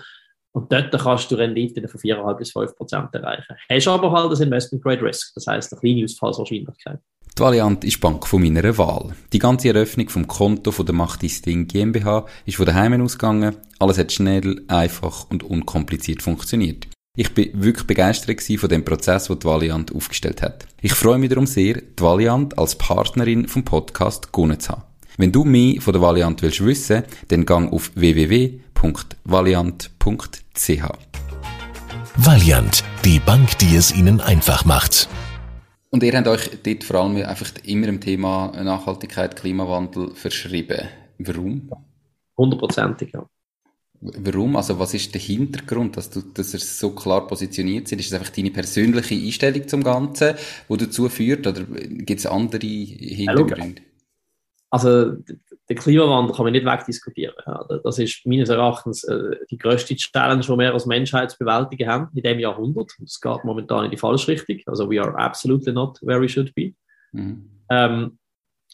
Und 0.53 0.73
dort 0.73 0.91
kannst 0.91 1.31
du 1.31 1.37
Renditen 1.37 1.87
von 1.89 2.01
4,5 2.01 2.37
bis 2.37 2.53
5 2.53 2.77
Prozent 2.77 3.15
erreichen. 3.15 3.57
Hast 3.71 3.89
aber 3.89 4.11
halt 4.11 4.33
das 4.33 4.41
Investment 4.41 4.83
Grade 4.83 5.03
Risk, 5.03 5.35
das 5.35 5.47
heißt 5.47 5.73
eine 5.73 5.81
kleine 5.81 6.05
Ausfallswahrscheinlichkeit. 6.05 6.99
Die 7.39 7.45
Valiant 7.45 7.85
ist 7.85 7.95
die 7.95 8.01
Bank 8.01 8.27
von 8.27 8.43
meiner 8.43 8.77
Wahl. 8.79 9.15
Die 9.33 9.39
ganze 9.39 9.69
Eröffnung 9.69 10.09
vom 10.09 10.27
Konto 10.27 10.73
von 10.73 10.85
der 10.85 10.97
Machtisting 10.97 11.69
GmbH 11.69 12.27
ist 12.47 12.57
von 12.57 12.67
daheim 12.67 13.01
ausgegangen. 13.01 13.55
Alles 13.79 13.97
hat 13.97 14.11
schnell, 14.11 14.65
einfach 14.67 15.31
und 15.31 15.45
unkompliziert 15.45 16.21
funktioniert. 16.21 16.89
Ich 17.17 17.33
bin 17.35 17.51
wirklich 17.55 17.87
begeistert 17.87 18.43
von 18.43 18.69
dem 18.69 18.85
Prozess, 18.85 19.29
den 19.29 19.39
die 19.39 19.47
Valiant 19.47 19.95
aufgestellt 19.95 20.43
hat. 20.43 20.67
Ich 20.83 20.95
freue 20.95 21.19
mich 21.19 21.29
darum 21.29 21.47
sehr, 21.47 21.75
die 21.75 22.03
Valiant 22.03 22.59
als 22.59 22.75
Partnerin 22.75 23.47
vom 23.47 23.65
Podcast 23.65 24.33
gewonnen 24.33 24.59
zu 24.59 24.71
haben. 24.71 24.83
Wenn 25.17 25.31
du 25.31 25.45
mehr 25.45 25.81
von 25.81 25.93
der 25.93 26.03
Valiant 26.03 26.43
willst 26.43 26.65
wissen, 26.65 27.05
dann 27.29 27.47
gang 27.47 27.73
auf 27.73 27.93
www.valiant.ch. 27.95 30.83
Valiant, 32.17 32.85
die 33.05 33.21
Bank, 33.21 33.59
die 33.59 33.77
es 33.77 33.95
Ihnen 33.95 34.21
einfach 34.21 34.65
macht. 34.65 35.09
Und 35.91 36.03
ihr 36.03 36.13
habt 36.13 36.29
euch 36.29 36.51
dort 36.63 36.85
vor 36.85 37.01
allem 37.01 37.17
einfach 37.17 37.51
immer 37.65 37.89
im 37.89 38.01
Thema 38.01 38.53
Nachhaltigkeit, 38.63 39.37
Klimawandel 39.37 40.15
verschrieben. 40.15 40.89
Warum? 41.19 41.71
Hundertprozentig, 42.37 43.13
ja. 43.15 43.27
Warum? 44.01 44.55
Also 44.55 44.79
was 44.79 44.95
ist 44.95 45.13
der 45.13 45.21
Hintergrund, 45.21 45.97
dass 45.97 46.11
du, 46.11 46.21
dass 46.21 46.55
er 46.55 46.61
so 46.61 46.91
klar 46.93 47.27
positioniert 47.27 47.89
sind? 47.89 47.99
Ist 47.99 48.09
es 48.09 48.13
einfach 48.13 48.31
deine 48.31 48.51
persönliche 48.51 49.15
Einstellung 49.15 49.67
zum 49.67 49.83
Ganzen, 49.83 50.35
wo 50.69 50.77
dazu 50.77 51.09
führt, 51.09 51.47
oder 51.47 51.65
gibt 51.65 52.21
es 52.21 52.27
andere 52.27 52.67
Hintergründe? 52.67 53.83
Also 54.71 55.17
den 55.69 55.77
Klimawandel 55.77 56.35
kann 56.35 56.45
man 56.45 56.53
nicht 56.53 56.65
wegdiskutieren. 56.65 57.35
Das 57.85 57.99
ist 57.99 58.25
meines 58.25 58.49
Erachtens 58.49 59.05
äh, 59.05 59.37
die 59.51 59.59
größte 59.59 59.95
Challenge, 59.97 60.41
die 60.41 60.49
wir 60.49 60.73
als 60.73 60.87
Menschheit 60.87 61.31
zu 61.31 61.39
bewältigen 61.39 61.89
haben 61.89 62.09
in 62.15 62.23
diesem 62.23 62.39
Jahrhundert. 62.39 62.91
Es 63.05 63.21
geht 63.21 63.45
momentan 63.45 63.85
in 63.85 63.91
die 63.91 63.99
falsche 63.99 64.29
Richtung. 64.29 64.59
Also 64.67 64.91
we 64.91 65.01
are 65.01 65.15
absolutely 65.19 65.73
not 65.73 65.99
where 66.01 66.21
we 66.21 66.29
should 66.29 66.55
be. 66.55 66.73
Mhm. 67.13 67.51
Ähm, 67.71 68.19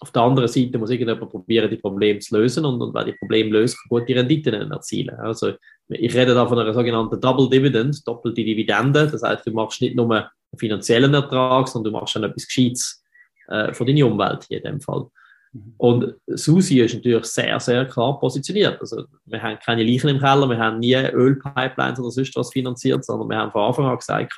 auf 0.00 0.10
der 0.12 0.22
anderen 0.22 0.48
Seite 0.48 0.78
muss 0.78 0.90
irgendjemand 0.90 1.30
probieren, 1.30 1.70
die 1.70 1.76
Probleme 1.76 2.18
zu 2.18 2.36
lösen 2.36 2.64
und, 2.64 2.80
und 2.80 2.94
wenn 2.94 3.06
die 3.06 3.12
Probleme 3.12 3.50
löst, 3.50 3.76
kann 3.76 4.00
gute 4.00 4.14
Renditen 4.14 4.70
erzielen. 4.70 5.16
Also 5.18 5.52
ich 5.88 6.14
rede 6.14 6.34
da 6.34 6.46
von 6.46 6.58
einer 6.58 6.74
sogenannten 6.74 7.20
Double 7.20 7.48
Dividend, 7.48 8.06
doppelte 8.06 8.44
Dividende. 8.44 9.08
Das 9.08 9.22
heißt, 9.22 9.46
du 9.46 9.52
machst 9.52 9.80
nicht 9.80 9.96
nur 9.96 10.12
einen 10.12 10.26
finanziellen 10.56 11.14
Ertrag, 11.14 11.68
sondern 11.68 11.92
du 11.92 11.98
machst 11.98 12.16
dann 12.16 12.24
etwas 12.24 12.46
Gescheites 12.46 13.04
äh, 13.48 13.72
für 13.72 13.84
deine 13.84 14.06
Umwelt 14.06 14.44
hier 14.48 14.58
in 14.58 14.64
dem 14.64 14.80
Fall. 14.80 15.06
Mhm. 15.54 15.74
Und 15.78 16.14
Susi 16.26 16.80
ist 16.80 16.94
natürlich 16.94 17.24
sehr, 17.24 17.58
sehr 17.60 17.86
klar 17.86 18.18
positioniert. 18.18 18.80
Also, 18.80 19.04
wir 19.24 19.42
haben 19.42 19.58
keine 19.64 19.84
Leichen 19.84 20.10
im 20.10 20.18
Keller, 20.18 20.48
wir 20.48 20.58
haben 20.58 20.80
nie 20.80 20.94
Ölpipelines 20.94 22.00
oder 22.00 22.10
sonst 22.10 22.36
was 22.36 22.52
finanziert, 22.52 23.04
sondern 23.04 23.28
wir 23.28 23.38
haben 23.38 23.52
von 23.52 23.62
Anfang 23.62 23.86
an 23.86 23.96
gesagt, 23.96 24.34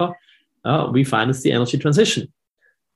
ja, 0.65 0.93
we 0.93 1.05
finance 1.05 1.41
the 1.41 1.51
energy 1.51 1.79
transition. 1.79 2.33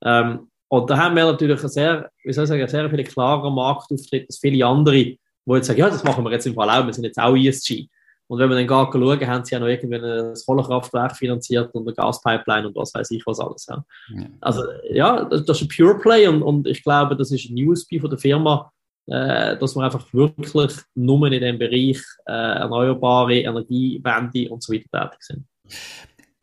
Ähm, 0.05 0.49
und 0.69 0.89
da 0.89 0.97
haben 0.97 1.17
wir 1.17 1.25
natürlich 1.25 1.59
einen 1.59 1.69
sehr, 1.69 2.11
wie 2.23 2.33
soll 2.33 2.45
ich 2.45 2.49
sagen, 2.49 2.69
sehr 2.69 2.91
viel 2.91 3.05
klarer 3.05 3.51
Marktauftritt 3.51 4.27
als 4.29 4.39
viele 4.39 4.65
andere, 4.65 4.95
die 4.95 5.19
jetzt 5.47 5.67
sagen, 5.67 5.81
ja, 5.81 5.89
das 5.89 6.05
machen 6.05 6.23
wir 6.25 6.31
jetzt 6.31 6.47
im 6.47 6.55
Fall 6.55 6.71
auch, 6.71 6.87
wir 6.87 6.93
sind 6.93 7.05
jetzt 7.05 7.19
auch 7.19 7.35
ESG. 7.35 7.89
Und 8.31 8.39
wenn 8.39 8.49
wir 8.49 8.55
dann 8.55 8.67
gar 8.69 8.93
schauen, 8.93 9.27
haben 9.27 9.45
sie 9.45 9.55
ja 9.57 9.59
noch 9.59 9.67
irgendwie 9.67 9.97
ein 9.97 10.35
Kohlekraftwerk 10.47 11.17
finanziert 11.17 11.75
und 11.75 11.83
eine 11.83 11.97
Gaspipeline 11.97 12.69
und 12.69 12.77
was 12.77 12.95
weiß 12.95 13.11
ich 13.11 13.27
was 13.27 13.41
alles. 13.41 13.67
Ja. 13.69 13.85
ja. 14.15 14.27
Also 14.41 14.63
ja, 14.89 15.25
das, 15.25 15.45
das, 15.47 15.61
ist 15.61 15.65
ein 15.65 15.77
Pure 15.77 15.99
Play 15.99 16.29
und, 16.29 16.41
und 16.45 16.69
ich 16.69 16.85
glaube, 16.85 17.17
das 17.17 17.33
ist 17.33 17.51
ein 17.51 17.69
USP 17.69 17.99
von 17.99 18.09
der 18.09 18.21
Firma, 18.21 18.71
äh, 19.09 19.57
dass 19.59 19.75
wir 19.75 19.83
einfach 19.83 20.07
wirklich 20.15 20.77
nur 20.95 21.27
in 21.27 21.41
dem 21.41 21.59
Bereich 21.59 22.01
äh, 22.27 22.33
erneuerbare 22.33 23.41
Energiewende 23.41 24.49
und 24.49 24.63
so 24.63 24.75
weiter 24.75 24.87
tätig 24.93 25.23
sind. 25.23 25.45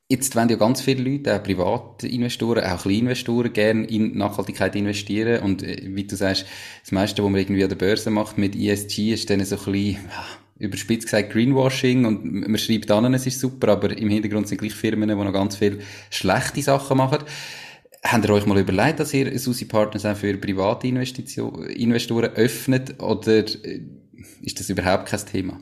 Jetzt 0.10 0.36
wollen 0.36 0.50
ja 0.50 0.58
ganz 0.58 0.82
viele 0.82 1.10
Leute, 1.10 1.38
auch 1.38 1.44
Privatinvestoren, 1.44 2.66
auch 2.66 2.82
Kleininvestoren, 2.82 3.54
gerne 3.54 3.86
in 3.86 4.18
Nachhaltigkeit 4.18 4.76
investieren. 4.76 5.42
Und 5.42 5.64
äh, 5.64 5.84
wie 5.84 6.06
du 6.06 6.18
sagst, 6.18 6.46
das 6.82 6.92
meiste, 6.92 7.24
was 7.24 7.32
man 7.32 7.40
irgendwie 7.40 7.64
an 7.64 7.70
der 7.70 7.78
Börse 7.78 8.10
macht 8.10 8.38
mit 8.38 8.58
ESG, 8.58 9.14
ist 9.14 9.30
dann 9.30 9.46
so 9.46 9.56
ein 9.56 9.72
bisschen, 9.72 10.00
überspitzt 10.60 11.08
gesagt, 11.08 11.32
Greenwashing. 11.32 12.06
Und 12.06 12.48
man 12.48 12.58
schreibt 12.58 12.90
an, 12.92 13.14
es 13.14 13.28
ist 13.28 13.40
super, 13.40 13.70
aber 13.70 13.96
im 13.98 14.10
Hintergrund 14.10 14.48
sind 14.48 14.60
gleich 14.60 14.74
Firmen, 14.74 15.10
die 15.10 15.16
noch 15.16 15.34
ganz 15.34 15.56
viele 15.56 15.80
schlechte 16.10 16.62
Sachen 16.62 16.98
machen. 16.98 17.20
Habt 18.04 18.26
ihr 18.26 18.34
euch 18.34 18.46
mal 18.46 18.60
überlegt, 18.60 19.00
dass 19.00 19.14
ihr 19.14 19.38
Susi 19.40 19.66
Partners 19.66 20.06
auch 20.06 20.16
für 20.16 20.38
private 20.38 20.88
Investoren 20.88 22.32
öffnet? 22.36 23.02
Oder 23.02 23.40
äh, 23.40 23.82
ist 24.42 24.60
das 24.60 24.70
überhaupt 24.70 25.08
kein 25.08 25.26
Thema? 25.26 25.60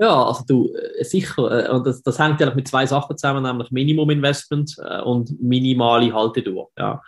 Ja, 0.00 0.24
also 0.26 0.44
du, 0.46 0.74
äh, 0.74 1.04
sicher, 1.04 1.66
äh, 1.66 1.70
und 1.70 1.86
das, 1.86 2.02
das 2.02 2.18
hängt 2.18 2.40
ja 2.40 2.54
mit 2.54 2.68
zwei 2.68 2.86
Sachen 2.86 3.16
zusammen, 3.16 3.42
nämlich 3.42 3.70
Minimum 3.70 4.10
Investment 4.10 4.76
und 5.04 5.40
minimale 5.40 6.12
Haltedauer. 6.12 6.68
Ja. 6.78 7.02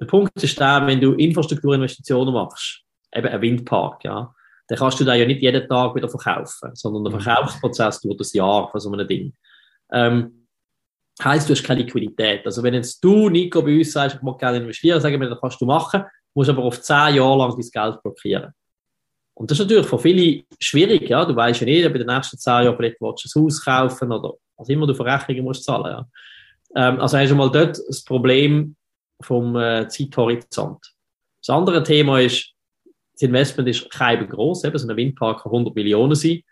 Der 0.00 0.06
Punkt 0.06 0.42
ist 0.42 0.60
der, 0.60 0.86
wenn 0.86 1.00
du 1.00 1.12
Infrastrukturinvestitionen 1.12 2.34
machst, 2.34 2.82
eben 3.14 3.28
ein 3.28 3.40
Windpark, 3.40 4.04
ja, 4.04 4.34
dann 4.68 4.78
kannst 4.78 4.98
du 5.00 5.04
da 5.04 5.14
ja 5.14 5.26
nicht 5.26 5.42
jeden 5.42 5.68
Tag 5.68 5.94
wieder 5.94 6.08
verkaufen, 6.08 6.70
sondern 6.74 7.04
der 7.04 7.14
mhm. 7.14 7.20
Verkaufsprozess 7.20 8.00
dauert 8.00 8.20
ein 8.20 8.28
Jahr 8.32 8.70
von 8.70 8.80
so 8.80 8.92
einem 8.92 9.06
Ding. 9.06 9.32
Ähm, 9.92 10.48
heißt, 11.22 11.48
du 11.48 11.54
hast 11.54 11.62
keine 11.62 11.82
Liquidität. 11.82 12.44
Also 12.44 12.62
wenn 12.62 12.74
jetzt 12.74 13.02
du, 13.02 13.28
Nico, 13.28 13.62
bei 13.62 13.78
uns 13.78 13.92
sagst, 13.92 14.16
ich 14.16 14.22
möchte 14.22 14.40
gerne 14.40 14.58
investieren, 14.58 15.00
sagen 15.00 15.20
wir, 15.20 15.28
das 15.28 15.40
kannst 15.40 15.60
du 15.60 15.66
machen, 15.66 16.04
musst 16.34 16.50
aber 16.50 16.64
auf 16.64 16.80
zehn 16.80 17.16
Jahre 17.16 17.38
lang 17.38 17.50
dein 17.50 17.70
Geld 17.70 18.02
blockieren. 18.02 18.52
Und 19.34 19.50
das 19.50 19.58
ist 19.58 19.64
natürlich 19.64 19.86
für 19.86 19.98
viele 19.98 20.44
schwierig, 20.60 21.08
ja. 21.08 21.24
Du 21.24 21.36
weißt 21.36 21.60
ja 21.60 21.66
nicht, 21.66 21.92
bei 21.92 21.98
den 21.98 22.06
nächsten 22.06 22.38
zehn 22.38 22.64
Jahren 22.64 22.76
vielleicht 22.76 23.00
willst 23.00 23.34
du 23.34 23.38
ein 23.38 23.44
Haus 23.44 23.64
kaufen 23.64 24.12
oder 24.12 24.34
was 24.56 24.68
immer 24.68 24.86
du 24.86 24.94
für 24.94 25.04
Rechnungen 25.04 25.44
musst 25.44 25.64
zahlen, 25.64 25.84
ja. 25.84 26.08
Ähm, 26.74 27.00
also 27.00 27.18
hast 27.18 27.30
du 27.30 27.34
mal 27.34 27.50
dort 27.50 27.78
das 27.86 28.02
Problem 28.04 28.76
vom 29.20 29.56
äh, 29.56 29.88
Zeithorizont. 29.88 30.78
Das 31.40 31.54
andere 31.54 31.82
Thema 31.82 32.20
ist, 32.20 32.52
das 33.16 33.22
Investment 33.22 33.68
ist 33.68 33.90
kein 33.90 34.28
groß, 34.28 34.64
eben 34.64 34.78
so 34.78 34.86
ein 34.86 34.96
Windpark 34.96 35.42
kann 35.42 35.52
100 35.52 35.74
Millionen 35.74 36.14
sein. 36.14 36.42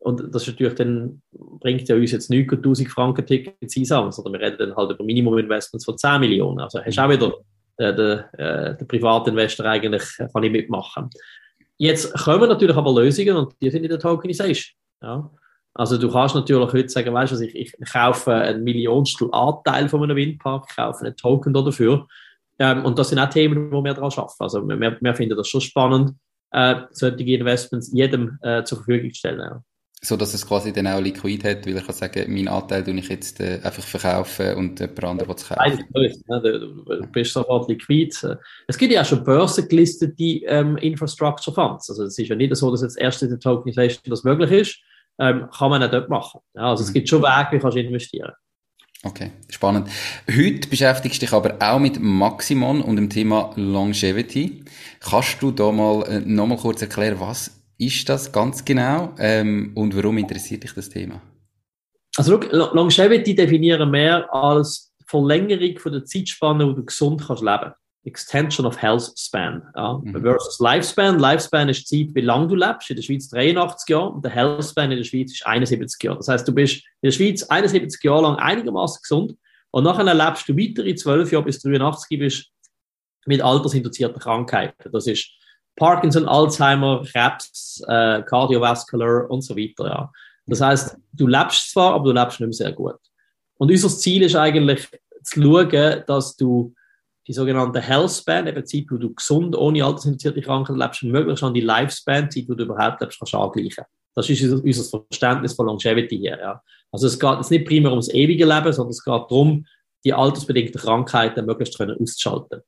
Und 0.00 0.34
das 0.34 0.42
ist 0.42 0.48
natürlich 0.48 0.74
dann, 0.74 1.22
bringt 1.32 1.88
ja 1.88 1.94
uns 1.96 2.12
jetzt 2.12 2.30
nicht 2.30 2.50
1000 2.50 2.88
Franken 2.88 3.24
Tickets 3.24 3.72
zusammen, 3.72 4.12
sondern 4.12 4.34
wir 4.34 4.40
reden 4.40 4.58
dann 4.58 4.76
halt 4.76 4.90
über 4.90 5.04
Minimum-Investments 5.04 5.84
von 5.84 5.96
10 5.96 6.20
Millionen. 6.20 6.60
Also 6.60 6.80
hast 6.80 6.96
du 6.96 7.02
auch 7.02 7.10
wieder 7.10 7.32
äh, 7.76 7.94
den, 7.94 8.18
äh, 8.38 8.76
den 8.76 8.88
Privatinvestor 8.88 9.66
eigentlich, 9.66 10.02
äh, 10.18 10.28
kann 10.32 10.42
ich 10.42 10.52
mitmachen. 10.52 11.10
Jetzt 11.76 12.12
kommen 12.14 12.48
natürlich 12.48 12.76
aber 12.76 12.92
Lösungen 12.92 13.36
und 13.36 13.54
die 13.60 13.70
sind 13.70 13.84
in 13.84 13.90
der 13.90 14.00
Tokenization. 14.00 14.76
Ja. 15.02 15.30
Also 15.74 15.96
du 15.96 16.10
kannst 16.10 16.34
natürlich 16.34 16.72
heute 16.72 16.88
sagen, 16.88 17.14
weißt 17.14 17.32
du, 17.32 17.44
ich, 17.44 17.54
ich 17.54 17.72
kaufe 17.92 18.34
einen 18.34 18.64
Millionstel 18.64 19.28
Anteil 19.30 19.88
von 19.88 20.02
einem 20.02 20.16
Windpark, 20.16 20.74
kaufe 20.74 21.04
einen 21.04 21.16
Token 21.16 21.54
dafür. 21.54 22.06
Ähm, 22.58 22.84
und 22.84 22.98
das 22.98 23.10
sind 23.10 23.18
auch 23.18 23.30
Themen, 23.30 23.70
wo 23.70 23.82
wir 23.82 23.94
daran 23.94 24.10
arbeiten. 24.10 24.34
Also 24.38 24.66
wir, 24.66 24.98
wir 25.00 25.14
finden 25.14 25.36
das 25.36 25.48
schon 25.48 25.60
spannend, 25.60 26.12
äh, 26.50 26.76
solche 26.90 27.24
Investments 27.24 27.90
jedem 27.92 28.38
äh, 28.42 28.64
zur 28.64 28.78
Verfügung 28.78 29.10
zu 29.10 29.18
stellen. 29.18 29.40
Ja. 29.40 29.62
So 30.00 30.16
dass 30.16 30.32
es 30.32 30.46
quasi 30.46 30.72
dann 30.72 30.86
auch 30.86 31.00
liquid 31.00 31.42
hat, 31.42 31.66
weil 31.66 31.76
ich 31.76 31.84
kann 31.84 31.94
sagen, 31.94 32.32
meinen 32.32 32.48
Anteil 32.48 32.84
tue 32.84 32.94
ich 32.94 33.08
jetzt 33.08 33.40
äh, 33.40 33.60
einfach 33.62 33.82
verkaufen 33.82 34.54
und 34.54 34.78
jemand 34.78 35.04
anderes 35.04 35.28
will 35.28 35.34
es 35.36 35.48
kaufen. 35.48 35.78
Nein, 35.94 36.42
du, 36.42 37.06
bist 37.08 37.32
sofort 37.32 37.68
liquid. 37.68 38.14
Es 38.68 38.78
gibt 38.78 38.92
ja 38.92 39.02
auch 39.02 39.04
schon 39.04 39.24
börsengelistete 39.24 40.44
ähm, 40.46 40.76
Infrastructure 40.76 41.52
Funds. 41.52 41.90
Also 41.90 42.04
es 42.04 42.16
ist 42.16 42.28
ja 42.28 42.36
nicht 42.36 42.54
so, 42.54 42.70
dass 42.70 42.82
jetzt 42.82 42.98
erst 42.98 43.22
in 43.24 43.30
der 43.30 43.40
Tokenization 43.40 44.02
das 44.10 44.22
möglich 44.22 44.50
ist. 44.52 44.78
Ähm, 45.20 45.48
kann 45.50 45.70
man 45.70 45.82
auch 45.82 45.90
dort 45.90 46.08
machen. 46.08 46.40
Ja, 46.54 46.70
also 46.70 46.84
mhm. 46.84 46.88
es 46.88 46.92
gibt 46.92 47.08
schon 47.08 47.22
Wege, 47.22 47.48
wie 47.50 47.58
kannst 47.58 47.76
du 47.76 47.80
investieren. 47.80 48.32
Okay, 49.04 49.30
spannend. 49.48 49.88
Heute 50.28 50.68
beschäftigst 50.68 51.22
du 51.22 51.26
dich 51.26 51.32
aber 51.32 51.56
auch 51.60 51.78
mit 51.78 52.00
Maximon 52.00 52.82
und 52.82 52.96
dem 52.96 53.08
Thema 53.08 53.52
Longevity. 53.54 54.64
Kannst 54.98 55.40
du 55.40 55.52
da 55.52 55.70
mal 55.70 56.02
äh, 56.08 56.20
nochmal 56.20 56.58
kurz 56.58 56.82
erklären, 56.82 57.20
was 57.20 57.62
ist 57.78 58.08
das 58.08 58.32
ganz 58.32 58.64
genau 58.64 59.14
ähm, 59.18 59.70
und 59.76 59.96
warum 59.96 60.18
interessiert 60.18 60.64
dich 60.64 60.72
das 60.74 60.88
Thema? 60.88 61.22
Also 62.16 62.40
Longevity 62.40 63.36
definieren 63.36 63.92
wir 63.92 64.34
als 64.34 64.92
Verlängerung 65.06 65.78
von 65.78 65.92
der 65.92 66.04
Zeitspanne, 66.04 66.66
wo 66.66 66.72
du 66.72 66.84
gesund 66.84 67.22
kannst 67.24 67.42
leben. 67.42 67.72
Extension 68.08 68.66
of 68.66 68.80
Health 68.80 69.12
Span 69.16 69.62
ja. 69.76 70.00
mhm. 70.02 70.20
versus 70.20 70.58
Lifespan. 70.58 71.18
Lifespan 71.18 71.68
ist 71.68 71.90
die 71.90 72.06
Zeit, 72.06 72.14
wie 72.14 72.20
lange 72.22 72.48
du 72.48 72.54
lebst. 72.54 72.90
In 72.90 72.96
der 72.96 73.02
Schweiz 73.02 73.28
83 73.28 73.88
Jahre 73.88 74.10
und 74.10 74.24
der 74.24 74.32
Health 74.32 74.64
Span 74.64 74.90
in 74.90 74.98
der 74.98 75.04
Schweiz 75.04 75.32
ist 75.32 75.46
71 75.46 76.02
Jahre. 76.02 76.16
Das 76.16 76.28
heißt, 76.28 76.48
du 76.48 76.52
bist 76.52 76.76
in 77.00 77.08
der 77.08 77.12
Schweiz 77.12 77.42
71 77.44 78.02
Jahre 78.02 78.22
lang 78.22 78.36
einigermaßen 78.36 79.00
gesund 79.02 79.36
und 79.70 79.84
nachher 79.84 80.14
lebst 80.14 80.48
du 80.48 80.56
weitere 80.56 80.94
12 80.94 81.32
Jahre 81.32 81.44
bis 81.44 81.60
83 81.60 82.18
bist 82.18 82.46
mit 83.26 83.42
altersinduzierten 83.42 84.20
Krankheiten. 84.20 84.90
Das 84.92 85.06
ist 85.06 85.30
Parkinson, 85.76 86.26
Alzheimer, 86.26 87.04
Krebs, 87.04 87.82
äh, 87.86 88.22
Cardiovascular 88.22 89.30
und 89.30 89.42
so 89.42 89.56
weiter. 89.56 89.86
Ja. 89.86 90.12
Das 90.46 90.60
heißt, 90.60 90.96
du 91.12 91.26
lebst 91.26 91.70
zwar, 91.72 91.94
aber 91.94 92.06
du 92.06 92.12
lebst 92.12 92.40
nicht 92.40 92.48
mehr 92.48 92.52
sehr 92.52 92.72
gut. 92.72 92.96
Und 93.58 93.70
unser 93.70 93.88
Ziel 93.88 94.22
ist 94.22 94.34
eigentlich 94.34 94.88
zu 95.22 95.42
schauen, 95.42 96.02
dass 96.06 96.36
du 96.36 96.74
die 97.28 97.34
sogenannte 97.34 97.80
Healthspan, 97.80 98.46
eben 98.46 98.64
Zeit, 98.64 98.86
wo 98.90 98.96
du 98.96 99.12
gesund, 99.14 99.54
ohne 99.54 99.84
altersinfizierte 99.84 100.40
Krankheit 100.40 100.76
lebst, 100.76 101.02
möglichst 101.02 101.44
an 101.44 101.52
die 101.52 101.60
Lifespan, 101.60 102.30
Zeit, 102.30 102.46
wo 102.48 102.54
du 102.54 102.64
überhaupt 102.64 103.02
lebst, 103.02 103.18
kannst 103.18 103.34
angleichen. 103.34 103.84
Das 104.14 104.28
ist 104.30 104.42
unser 104.42 105.02
Verständnis 105.06 105.52
von 105.52 105.66
Longevity 105.66 106.16
hier. 106.16 106.38
Ja. 106.40 106.62
Also 106.90 107.06
es 107.06 107.18
geht 107.18 107.36
jetzt 107.36 107.50
nicht 107.50 107.66
primär 107.66 107.90
ums 107.90 108.08
ewige 108.08 108.46
Leben, 108.46 108.72
sondern 108.72 108.90
es 108.90 109.04
geht 109.04 109.12
darum, 109.12 109.66
die 110.04 110.14
altersbedingten 110.14 110.80
Krankheiten 110.80 111.44
möglichst 111.44 111.76
können 111.76 111.96
auszuschalten. 112.00 112.62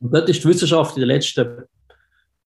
Und 0.00 0.14
dort 0.14 0.28
ist 0.28 0.42
die 0.42 0.48
Wissenschaft 0.48 0.96
in 0.96 1.02
den 1.02 1.08
letzten 1.08 1.64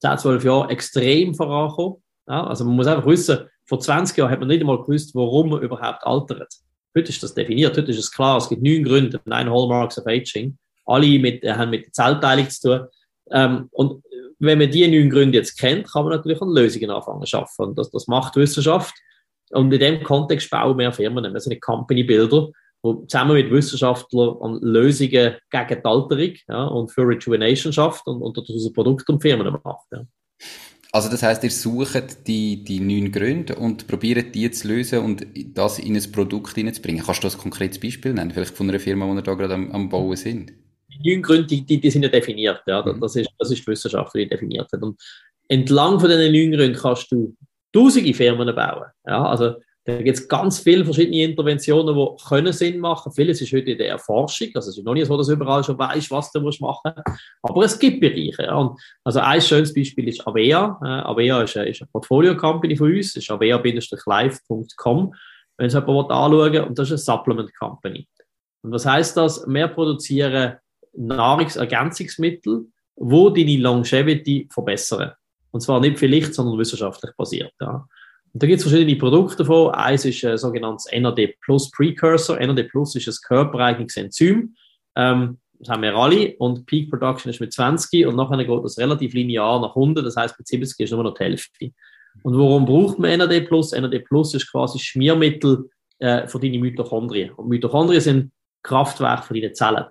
10, 0.01 0.19
12 0.19 0.45
Jahren 0.45 0.71
extrem 0.71 1.35
vorangekommen. 1.35 2.03
Ja, 2.29 2.47
also 2.47 2.65
man 2.65 2.75
muss 2.75 2.87
einfach 2.87 3.07
wissen, 3.07 3.39
vor 3.65 3.79
20 3.79 4.17
Jahren 4.17 4.31
hat 4.31 4.41
man 4.41 4.49
nicht 4.49 4.61
einmal 4.61 4.83
gewusst, 4.83 5.15
warum 5.15 5.51
man 5.51 5.63
überhaupt 5.63 6.05
altert. 6.05 6.53
Heute 6.97 7.11
ist 7.11 7.23
das 7.23 7.35
definiert, 7.35 7.77
heute 7.77 7.91
ist 7.91 7.99
es 7.99 8.11
klar, 8.11 8.39
es 8.39 8.49
gibt 8.49 8.63
neun 8.63 8.83
Gründe, 8.83 9.21
neun 9.25 9.51
Hallmarks 9.51 9.99
of 9.99 10.07
Aging. 10.07 10.59
Alle 10.85 11.19
mit, 11.19 11.43
äh, 11.45 11.53
haben 11.55 11.71
mit 11.71 11.87
der 11.87 11.93
Zellteilung 11.93 12.51
zu 12.51 12.69
tun. 12.69 12.89
Ähm, 13.31 13.69
und 13.71 14.03
wenn 14.39 14.59
man 14.59 14.71
diese 14.71 14.91
neun 14.91 15.11
Gründe 15.11 15.39
jetzt 15.39 15.59
kennt, 15.59 15.91
kann 15.91 16.05
man 16.05 16.17
natürlich 16.17 16.43
an 16.43 16.51
Lösungen 16.51 16.91
anfangen 16.91 17.21
zu 17.21 17.27
schaffen. 17.27 17.67
Und 17.67 17.79
das, 17.79 17.91
das 17.91 18.09
macht 18.09 18.37
Wissenschaft. 18.37 18.95
Und 19.51 19.73
in 19.73 19.81
dem 19.81 20.03
Kontext 20.03 20.51
bauen 20.51 20.79
wir 20.79 20.93
Firmen. 20.93 21.33
Wir 21.33 21.41
sind 21.41 21.61
Company 21.61 22.03
Builder 22.03 22.49
wo 22.83 23.05
zusammen 23.07 23.35
mit 23.35 23.51
Wissenschaftlern 23.51 24.37
an 24.41 24.59
Lösungen 24.61 25.11
gegen 25.11 25.39
die 25.51 25.85
Alterung 25.85 26.35
ja, 26.49 26.65
und 26.65 26.91
für 26.91 27.03
Rejuvenation 27.03 27.73
schafft 27.73 28.07
und, 28.07 28.21
und 28.21 28.37
daraus 28.37 28.73
Produkte 28.73 29.13
und 29.13 29.23
Firmen 29.23 29.57
macht. 29.65 29.87
Ja. 29.93 30.05
Also 30.91 31.09
das 31.09 31.23
heißt, 31.23 31.43
ihr 31.45 31.51
sucht 31.51 32.27
die, 32.27 32.65
die 32.65 32.81
neun 32.81 33.13
Gründe 33.13 33.55
und 33.55 33.87
probiert 33.87 34.35
die 34.35 34.51
zu 34.51 34.69
lösen 34.69 34.99
und 34.99 35.27
das 35.55 35.79
in 35.79 35.97
ein 35.97 36.13
Produkt 36.13 36.55
hineinzubringen. 36.55 37.03
Kannst 37.03 37.23
du 37.23 37.27
das 37.27 37.39
konkretes 37.39 37.81
Beispiel 37.81 38.13
nennen, 38.13 38.33
vielleicht 38.33 38.55
von 38.55 38.69
einer 38.69 38.81
Firma, 38.81 39.07
die 39.07 39.19
ihr 39.19 39.23
da 39.23 39.35
gerade 39.35 39.55
am, 39.55 39.73
am 39.73 39.89
Bauen 39.89 40.17
sind? 40.17 40.53
Die 41.01 41.15
neun 41.15 41.23
Gründe, 41.23 41.47
die, 41.47 41.81
die, 41.81 41.91
sind 41.91 42.03
ja 42.03 42.09
definiert. 42.09 42.63
Ja. 42.67 42.83
Mhm. 42.83 43.01
Das, 43.01 43.17
ist, 43.17 43.31
das 43.39 43.51
ist 43.51 43.63
die 43.63 43.71
Wissenschaft, 43.71 44.15
die 44.15 44.29
definiert 44.29 44.71
hat. 44.73 44.83
Und 44.83 45.01
entlang 45.49 45.99
von 46.01 46.09
diesen 46.09 46.33
neun 46.33 46.53
Gründen 46.53 46.79
kannst 46.79 47.11
du 47.13 47.35
tausende 47.73 48.15
Firmen 48.15 48.55
bauen. 48.55 48.87
Ja. 49.07 49.25
Also 49.25 49.55
Da 49.85 50.01
gibt 50.01 50.17
es 50.17 50.29
ganz 50.29 50.61
viele 50.61 50.85
verschiedene 50.85 51.25
Interventionen, 51.25 51.97
die 51.97 52.25
können 52.29 52.53
Sinn 52.53 52.79
machen. 52.79 53.11
Vieles 53.13 53.41
ist 53.41 53.53
heute 53.53 53.73
in 53.73 53.79
der 53.79 53.89
Erforschung. 53.89 54.49
Also 54.55 54.71
es 54.71 54.79
ist 54.79 54.85
noch 54.85 54.95
nicht 54.95 55.09
so, 55.09 55.17
dass 55.17 55.27
du 55.27 55.33
überall 55.33 55.65
schon 55.65 55.77
weißt, 55.77 56.09
was 56.13 56.31
du 56.31 56.41
musst 56.41 56.61
machen 56.61 56.93
musst. 56.95 57.21
Aber 57.43 57.65
es 57.65 57.77
gibt 57.77 58.01
Bereiche. 58.01 58.45
Ja. 58.45 58.55
Und 58.55 58.79
also 59.03 59.19
ein 59.19 59.41
schönes 59.41 59.75
Beispiel 59.75 60.07
ist 60.09 60.25
Avea. 60.25 60.79
Äh, 60.85 60.87
Avea 60.87 61.43
ist 61.43 61.57
eine, 61.57 61.69
ist 61.69 61.83
eine 61.83 61.89
Portfolio-Company 61.91 62.77
von 62.77 62.95
uns. 62.95 63.15
Das 63.15 63.25
ist 63.25 63.31
avea-live.com, 63.31 65.15
wenn 65.57 65.67
es 65.67 65.75
jemand 65.75 66.11
anschauen 66.11 66.65
Und 66.65 66.79
das 66.79 66.91
ist 66.91 67.09
eine 67.09 67.19
Supplement-Company. 67.19 68.07
Und 68.63 68.71
was 68.71 68.87
heißt 68.87 69.17
das? 69.17 69.45
Wir 69.49 69.67
produzieren 69.67 70.59
Nahrungsergänzungsmittel, 70.95 72.67
wo 72.97 73.31
deine 73.31 73.57
Longevity 73.57 74.49
verbessern. 74.53 75.13
Und 75.51 75.61
zwar 75.61 75.81
nicht 75.81 75.99
vielleicht, 75.99 76.35
sondern 76.35 76.59
wissenschaftlich 76.59 77.13
basiert. 77.17 77.53
Ja. 77.61 77.87
Und 78.33 78.43
da 78.43 78.47
gibt 78.47 78.59
es 78.61 78.69
verschiedene 78.69 78.97
Produkte 78.97 79.39
davon. 79.39 79.75
Eins 79.75 80.05
ist 80.05 80.25
ein 80.25 80.39
sogenanntes 80.39 80.87
NAD 80.91 81.35
Plus 81.43 81.71
Precursor. 81.71 82.39
NAD 82.39 82.69
Plus 82.69 82.95
ist 82.95 83.09
ein 83.09 83.29
körpereigenes 83.29 83.97
Enzym. 83.97 84.55
Ähm, 84.97 85.39
das 85.59 85.69
haben 85.69 85.83
wir 85.83 85.95
alle. 85.95 86.35
Und 86.39 86.67
Peak 86.67 86.91
Production 86.91 87.31
ist 87.31 87.41
mit 87.41 87.53
20 87.53 88.07
und 88.07 88.17
nachher 88.17 88.43
geht 88.43 88.65
das 88.65 88.79
relativ 88.79 89.13
linear 89.13 89.61
nach 89.61 89.77
unten. 89.77 90.03
Das 90.03 90.17
heißt, 90.17 90.39
mit 90.39 90.49
70 90.49 90.81
ist 90.81 90.91
nur 90.93 91.05
noch 91.05 91.15
die 91.15 91.25
Hälfte. 91.25 91.71
Und 92.23 92.37
warum 92.37 92.65
braucht 92.65 92.99
man 92.99 93.19
NAD 93.19 93.47
Plus? 93.47 93.73
NAD 93.73 94.05
Plus 94.05 94.35
ist 94.35 94.51
quasi 94.51 94.79
Schmiermittel 94.79 95.71
äh, 95.99 96.27
für 96.27 96.41
deine 96.41 96.59
Mitochondrien. 96.59 97.31
Und 97.33 97.49
Mitochondrien 97.49 98.01
sind 98.01 98.33
Kraftwerke 98.63 99.25
für 99.25 99.35
deine 99.35 99.53
Zellen. 99.53 99.85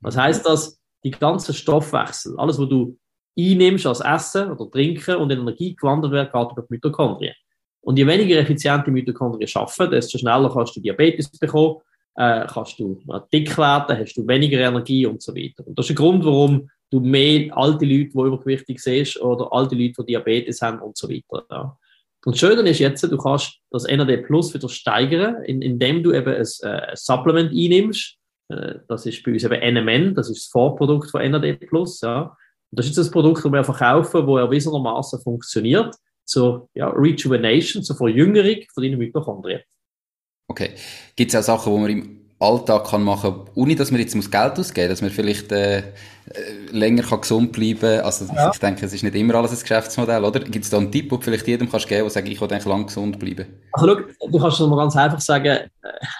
Was 0.00 0.16
heißt 0.16 0.46
das? 0.46 0.80
Die 1.04 1.10
ganzen 1.10 1.54
Stoffwechsel, 1.54 2.38
alles, 2.38 2.58
was 2.58 2.68
du 2.68 2.98
einnimmst 3.38 3.86
als 3.86 4.00
Essen 4.00 4.50
oder 4.50 4.70
Trinken 4.70 5.16
und 5.16 5.30
in 5.30 5.40
Energie 5.40 5.76
gewandelt 5.76 6.12
wird, 6.12 6.32
geht 6.32 6.52
über 6.52 6.62
die 6.62 6.74
Mitochondrien. 6.74 7.34
Und 7.80 7.96
je 7.96 8.06
weniger 8.06 8.38
effizient 8.38 8.86
die 8.86 8.90
Mitochondrien 8.90 9.48
arbeiten, 9.54 9.92
desto 9.92 10.18
schneller 10.18 10.50
kannst 10.52 10.76
du 10.76 10.80
Diabetes 10.80 11.30
bekommen, 11.30 11.76
äh, 12.16 12.46
kannst 12.52 12.78
du 12.80 13.00
dick 13.32 13.56
werden, 13.56 13.96
hast 13.96 14.14
du 14.14 14.26
weniger 14.26 14.58
Energie 14.58 15.06
und 15.06 15.22
so 15.22 15.34
weiter. 15.34 15.64
Und 15.66 15.78
das 15.78 15.84
ist 15.84 15.90
der 15.90 16.04
Grund, 16.04 16.24
warum 16.24 16.68
du 16.90 17.00
mehr 17.00 17.56
alte 17.56 17.84
Leute, 17.84 18.10
die 18.10 18.18
übergewichtig 18.18 18.80
siehst, 18.80 19.20
oder 19.20 19.52
alte 19.52 19.76
Leute, 19.76 20.02
die 20.02 20.06
Diabetes 20.06 20.60
haben 20.60 20.80
und 20.80 20.96
so 20.96 21.08
weiter. 21.08 21.46
Ja. 21.50 21.78
Und 22.24 22.34
das 22.34 22.40
Schöne 22.40 22.68
ist 22.68 22.80
jetzt, 22.80 23.02
du 23.02 23.16
kannst 23.16 23.58
das 23.70 23.84
NAD 23.84 24.26
Plus 24.26 24.52
wieder 24.52 24.68
steigern, 24.68 25.44
indem 25.44 26.02
du 26.02 26.12
eben 26.12 26.34
ein, 26.34 26.46
äh, 26.62 26.66
ein 26.66 26.96
Supplement 26.96 27.50
einnimmst. 27.52 28.17
Äh, 28.48 28.80
das 28.88 29.06
ist 29.06 29.22
bei 29.22 29.32
uns 29.32 29.44
eben 29.44 29.74
NMN, 29.74 30.14
das 30.14 30.30
ist 30.30 30.44
das 30.44 30.50
Vorprodukt 30.50 31.10
von 31.10 31.28
NAD. 31.30 31.58
Ja. 32.02 32.36
Und 32.70 32.78
das 32.78 32.86
ist 32.86 32.90
jetzt 32.90 32.98
das 32.98 33.10
Produkt, 33.10 33.44
das 33.44 33.52
wir 33.52 33.64
verkaufen, 33.64 34.26
das 34.26 34.36
erwiesenermaßen 34.40 35.20
funktioniert 35.20 35.94
zur 36.24 36.68
ja, 36.74 36.88
Rejuvenation, 36.90 37.82
zur 37.82 37.96
Verjüngerung 37.96 38.62
von 38.72 38.82
deinen 38.82 38.98
Mitochondrien. 38.98 39.62
Okay. 40.48 40.70
Gibt 41.16 41.32
es 41.32 41.36
auch 41.36 41.42
Sachen, 41.42 41.74
die 41.74 41.80
man 41.80 41.90
im 41.90 42.18
Alltag 42.40 42.86
kann 42.86 43.02
machen 43.02 43.34
kann, 43.34 43.50
ohne 43.54 43.74
dass 43.74 43.90
man 43.90 44.00
jetzt 44.00 44.14
muss 44.14 44.30
Geld 44.30 44.58
ausgeben 44.58 44.88
muss, 44.88 44.98
dass 44.98 45.02
man 45.02 45.10
vielleicht 45.10 45.50
äh, 45.50 45.78
äh, 45.78 45.82
länger 46.70 47.02
kann 47.02 47.22
gesund 47.22 47.52
bleiben 47.52 47.80
kann? 47.80 48.00
Also 48.00 48.26
ja. 48.26 48.50
ich 48.52 48.58
denke, 48.58 48.86
es 48.86 48.92
ist 48.92 49.02
nicht 49.02 49.16
immer 49.16 49.34
alles 49.34 49.52
ein 49.52 49.60
Geschäftsmodell, 49.60 50.24
oder? 50.24 50.40
Gibt 50.40 50.64
es 50.64 50.70
da 50.70 50.76
einen 50.76 50.92
Tipp, 50.92 51.08
den 51.08 51.18
du 51.18 51.24
vielleicht 51.24 51.48
jedem 51.48 51.70
kannst 51.70 51.88
geben 51.88 52.02
kannst, 52.02 52.16
der 52.16 52.22
sagt, 52.22 52.28
ich 52.28 52.40
will 52.40 52.48
eigentlich 52.48 52.66
lang 52.66 52.86
gesund 52.86 53.18
bleiben? 53.18 53.46
Also 53.72 53.88
schau, 53.88 54.28
du 54.28 54.38
kannst 54.38 54.60
es 54.60 54.66
mal 54.66 54.76
ganz 54.76 54.96
einfach 54.96 55.20
sagen, 55.20 55.46
äh, 55.46 55.68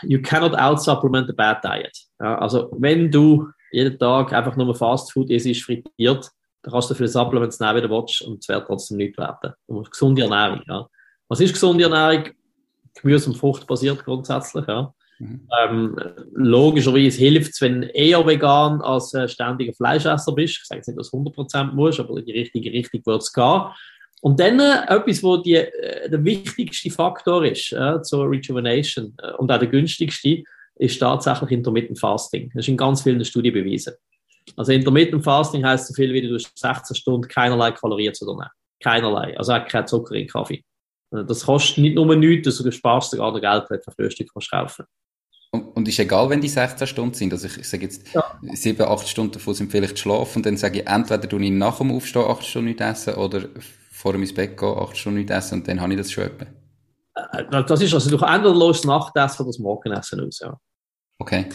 you 0.03 0.21
cannot 0.21 0.55
out-supplement 0.59 1.31
a 1.31 1.35
bad 1.37 1.63
diet. 1.63 2.08
Ja, 2.21 2.39
also 2.39 2.71
wenn 2.79 3.11
du 3.11 3.49
jeden 3.71 3.99
Tag 3.99 4.33
einfach 4.33 4.57
nur 4.57 4.75
Fast 4.75 5.13
Food 5.13 5.31
isst, 5.31 5.63
frittiert, 5.63 6.31
dann 6.63 6.73
kannst 6.73 6.91
du 6.91 6.95
viele 6.95 7.09
Supplements 7.09 7.61
nehmen, 7.61 7.77
wie 7.77 7.83
du 7.83 7.91
willst, 7.91 8.23
und 8.23 8.39
es 8.41 8.49
wird 8.49 8.67
trotzdem 8.67 8.97
nicht 8.97 9.19
werden. 9.19 9.53
Du 9.67 9.83
gesunde 9.83 10.23
Ernährung, 10.23 10.63
ja. 10.67 10.89
Was 11.29 11.41
ist 11.41 11.53
gesunde 11.53 11.85
Ernährung? 11.85 12.31
Gemüse 13.01 13.31
und 13.31 13.37
Frucht 13.37 13.67
basiert 13.67 14.05
grundsätzlich, 14.05 14.67
ja. 14.67 14.93
Mhm. 15.19 15.49
Ähm, 15.61 15.97
logischerweise 16.33 17.19
hilft 17.19 17.53
es, 17.53 17.61
wenn 17.61 17.83
du 17.83 17.89
eher 17.89 18.25
vegan 18.27 18.81
als 18.81 19.13
äh, 19.15 19.29
ständiger 19.29 19.73
Fleischesser 19.73 20.33
bist. 20.33 20.59
Ich 20.61 20.65
sage 20.65 20.79
jetzt 20.79 20.89
nicht, 20.89 20.99
dass 20.99 21.11
du 21.11 21.17
100% 21.19 21.73
musst, 21.73 22.01
aber 22.01 22.19
in 22.19 22.25
die 22.25 22.33
richtige 22.33 22.73
Richtung 22.73 23.03
wird 23.05 23.23
es 23.23 23.33
gehen. 23.33 23.63
Und 24.21 24.41
dann 24.41 24.59
äh, 24.61 24.85
etwas, 24.89 25.23
wo 25.23 25.37
die, 25.37 25.55
äh, 25.55 26.09
der 26.09 26.25
wichtigste 26.25 26.91
Faktor 26.91 27.45
ist 27.45 27.73
äh, 27.73 28.01
zur 28.03 28.31
Rejuvenation 28.31 29.15
äh, 29.23 29.33
und 29.33 29.51
auch 29.51 29.59
der 29.59 29.69
günstigste, 29.69 30.43
ist 30.79 30.99
tatsächlich 30.99 31.51
Intermittent 31.51 31.99
Fasting. 31.99 32.51
Das 32.55 32.65
ist 32.65 32.69
in 32.69 32.77
ganz 32.77 33.03
vielen 33.03 33.25
Studien 33.25 33.55
bewiesen. 33.55 33.95
Also 34.57 34.73
Intermittent 34.73 35.23
Fasting 35.23 35.65
heißt 35.65 35.89
so 35.89 35.95
viel 35.95 36.13
wie 36.13 36.23
du 36.23 36.39
16 36.39 36.97
Stunden 36.97 37.29
keinerlei 37.29 37.73
Kalorien 37.73 38.15
zu 38.15 38.25
dir 38.25 38.33
nehmen. 38.33 38.51
Keinerlei. 38.81 39.37
Also 39.37 39.53
auch 39.53 39.67
kein 39.67 39.87
Zucker 39.87 40.15
in 40.15 40.27
Kaffee. 40.27 40.65
Äh, 41.13 41.25
das 41.25 41.45
kostet 41.45 41.79
nicht 41.79 41.97
nur 41.97 42.15
nichts, 42.17 42.47
also 42.47 42.65
du 42.65 42.73
sparst 42.73 43.11
sogar 43.11 43.33
noch 43.33 43.41
Geld, 43.41 43.65
wenn 43.69 43.81
du 43.85 43.93
Frühstück 43.93 44.31
kannst 44.33 44.51
kaufen 44.51 44.85
und, 45.51 45.77
und 45.77 45.89
ist 45.89 45.99
egal, 45.99 46.29
wenn 46.31 46.41
die 46.41 46.49
16 46.49 46.87
Stunden 46.87 47.15
sind. 47.15 47.33
Also 47.33 47.47
ich, 47.47 47.59
ich 47.59 47.69
sage 47.69 47.85
jetzt, 47.85 48.13
ja. 48.13 48.23
7, 48.43 48.87
8 48.87 49.09
Stunden 49.09 49.33
davon 49.33 49.55
sind 49.55 49.71
vielleicht 49.71 49.99
schlafen 49.99 50.39
und 50.39 50.47
dann 50.47 50.57
sage 50.57 50.81
ich, 50.81 50.87
entweder 50.87 51.29
tue 51.29 51.43
ich 51.43 51.51
nach 51.51 51.79
dem 51.79 51.95
Aufstehen 51.95 52.25
8 52.25 52.45
Stunden 52.45 52.69
nicht 52.69 52.81
essen 52.81 53.15
oder 53.15 53.49
vor 53.91 54.13
dem 54.13 54.23
ins 54.23 54.35
Bett 54.35 54.57
gehen 54.59 54.69
8 54.69 54.97
Stunden 54.97 55.19
nicht 55.19 55.31
essen 55.31 55.61
und 55.61 55.69
dann 55.69 55.81
habe 55.81 55.93
ich 55.93 55.99
das 55.99 56.13
schon 56.13 56.25
etwa. 56.25 56.47
Äh, 57.33 57.65
das 57.65 57.81
ist 57.81 57.95
also, 57.95 58.11
du 58.11 58.25
entweder 58.25 58.55
los 58.55 58.85
Nachtessen 58.85 59.43
oder 59.43 59.49
das 59.51 59.59
Morgenessen 59.59 60.27
aus, 60.27 60.41
ja. 60.41 60.59
Okay. 61.19 61.47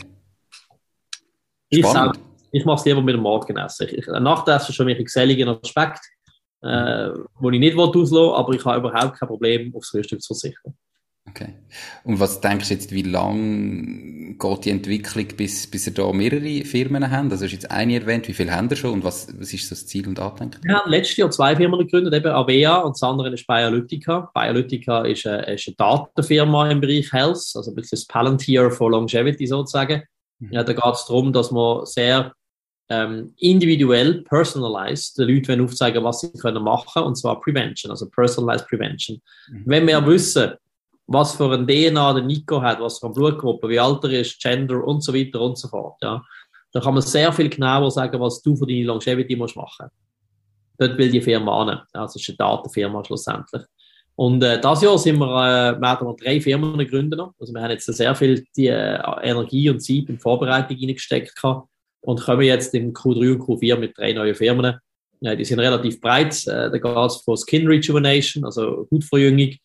Ich, 1.69 1.85
ich 2.51 2.65
mache 2.65 2.79
es 2.79 2.85
lieber 2.85 3.01
mit 3.01 3.15
dem 3.15 3.21
Morgenessen. 3.21 3.87
Ich, 3.89 4.05
Nachtessen 4.07 4.69
ist 4.69 4.75
für 4.75 4.85
mich 4.85 4.97
ein 4.97 5.05
geselliger 5.05 5.59
Aspekt, 5.63 6.01
äh, 6.61 7.09
wo 7.39 7.49
ich 7.49 7.59
nicht 7.59 7.77
auslassen 7.77 8.17
aber 8.17 8.53
ich 8.53 8.63
habe 8.63 8.87
überhaupt 8.87 9.17
kein 9.17 9.27
Problem, 9.27 9.75
aufs 9.75 9.89
Frühstück 9.89 10.21
zu 10.21 10.33
verzichten. 10.33 10.77
Okay. 11.29 11.53
Und 12.03 12.19
was 12.19 12.41
denkst 12.41 12.67
du 12.67 12.73
jetzt, 12.73 12.91
wie 12.91 13.01
lang 13.01 14.37
geht 14.37 14.65
die 14.65 14.71
Entwicklung, 14.71 15.25
bis, 15.37 15.67
bis 15.67 15.87
ihr 15.87 15.93
da 15.93 16.11
mehrere 16.11 16.65
Firmen 16.65 17.09
habt? 17.09 17.31
Also, 17.31 17.45
hast 17.45 17.53
jetzt 17.53 17.71
eine 17.71 17.95
erwähnt, 17.95 18.27
wie 18.27 18.33
viele 18.33 18.51
haben 18.51 18.69
ihr 18.69 18.75
schon 18.75 18.91
und 18.91 19.03
was, 19.05 19.27
was 19.39 19.53
ist 19.53 19.71
das 19.71 19.87
Ziel 19.87 20.07
und 20.07 20.19
Andenken? 20.19 20.61
Wir 20.63 20.75
haben 20.75 20.91
letztes 20.91 21.17
Jahr 21.17 21.31
zwei 21.31 21.55
Firmen 21.55 21.79
gegründet, 21.79 22.13
eben 22.13 22.27
Avea 22.27 22.77
und 22.79 22.95
das 22.95 23.03
andere 23.03 23.33
ist 23.33 23.47
Biolytica. 23.47 24.31
Biolytica 24.33 25.05
ist 25.05 25.25
eine, 25.25 25.53
ist 25.53 25.67
eine 25.67 25.75
Datenfirma 25.77 26.69
im 26.69 26.81
Bereich 26.81 27.11
Health, 27.13 27.51
also 27.55 27.71
ein 27.71 27.75
bisschen 27.75 27.97
das 27.97 28.05
Palantir 28.05 28.69
for 28.69 28.91
Longevity 28.91 29.47
sozusagen. 29.47 30.03
Mhm. 30.39 30.51
Ja, 30.51 30.63
da 30.63 30.73
geht 30.73 30.93
es 30.93 31.05
darum, 31.05 31.31
dass 31.31 31.51
man 31.51 31.85
sehr 31.85 32.33
ähm, 32.89 33.33
individuell, 33.37 34.23
personalized, 34.23 35.17
den 35.17 35.29
Leuten 35.29 35.61
aufzeigen, 35.61 36.03
was 36.03 36.19
sie 36.19 36.33
können 36.33 36.63
machen, 36.63 37.03
und 37.03 37.15
zwar 37.15 37.39
Prevention, 37.39 37.91
also 37.91 38.09
Personalized 38.09 38.67
Prevention. 38.67 39.21
Mhm. 39.49 39.63
Wenn 39.65 39.87
wir 39.87 40.05
wissen, 40.05 40.51
was 41.07 41.35
für 41.35 41.51
ein 41.51 41.67
DNA 41.67 42.13
der 42.13 42.23
Nico 42.23 42.61
hat, 42.61 42.79
was 42.79 42.99
für 42.99 43.07
eine 43.07 43.13
Blutgruppe, 43.13 43.69
wie 43.69 43.79
alt 43.79 44.03
er 44.03 44.11
ist, 44.11 44.39
Gender 44.41 44.83
und 44.83 45.03
so 45.03 45.13
weiter 45.13 45.41
und 45.41 45.57
so 45.57 45.67
fort. 45.67 45.97
Ja. 46.01 46.23
Da 46.71 46.79
kann 46.79 46.93
man 46.93 47.03
sehr 47.03 47.31
viel 47.31 47.49
genauer 47.49 47.91
sagen, 47.91 48.19
was 48.19 48.41
du 48.41 48.55
für 48.55 48.65
deine 48.65 48.83
Longevity 48.83 49.35
musst 49.35 49.55
machen. 49.55 49.87
Dort 50.77 50.97
will 50.97 51.11
die 51.11 51.21
Firma 51.21 51.61
an. 51.61 51.81
Also 51.93 52.17
es 52.17 52.27
ist 52.27 52.29
eine 52.29 52.37
Datenfirma 52.37 53.03
schlussendlich. 53.03 53.63
Und 54.15 54.43
äh, 54.43 54.59
das 54.59 54.81
Jahr 54.81 54.97
sind 54.97 55.17
wir, 55.17 55.25
äh, 55.25 55.79
wir 55.79 55.87
haben 55.87 56.17
drei 56.17 56.39
Firmen 56.39 56.77
gegründet. 56.77 57.19
Also 57.39 57.53
wir 57.53 57.61
haben 57.61 57.71
jetzt 57.71 57.85
sehr 57.85 58.15
viel 58.15 58.45
die, 58.55 58.67
äh, 58.67 58.99
Energie 59.21 59.69
und 59.69 59.79
Zeit 59.79 60.05
in 60.07 60.19
Vorbereitung 60.19 60.77
hineingesteckt 60.77 61.33
und 62.01 62.21
kommen 62.21 62.41
jetzt 62.41 62.73
in 62.73 62.93
Q3 62.93 63.33
und 63.33 63.41
Q4 63.41 63.77
mit 63.77 63.97
drei 63.97 64.13
neuen 64.13 64.35
Firmen. 64.35 64.77
Äh, 65.21 65.35
die 65.35 65.45
sind 65.45 65.59
relativ 65.59 65.99
breit. 65.99 66.45
Äh, 66.47 66.69
da 66.69 66.77
geht 66.77 66.97
es 67.11 67.17
von 67.17 67.37
Skin 67.37 67.67
Rejuvenation, 67.67 68.45
also 68.45 68.87
Hautverjüngung, 68.91 69.55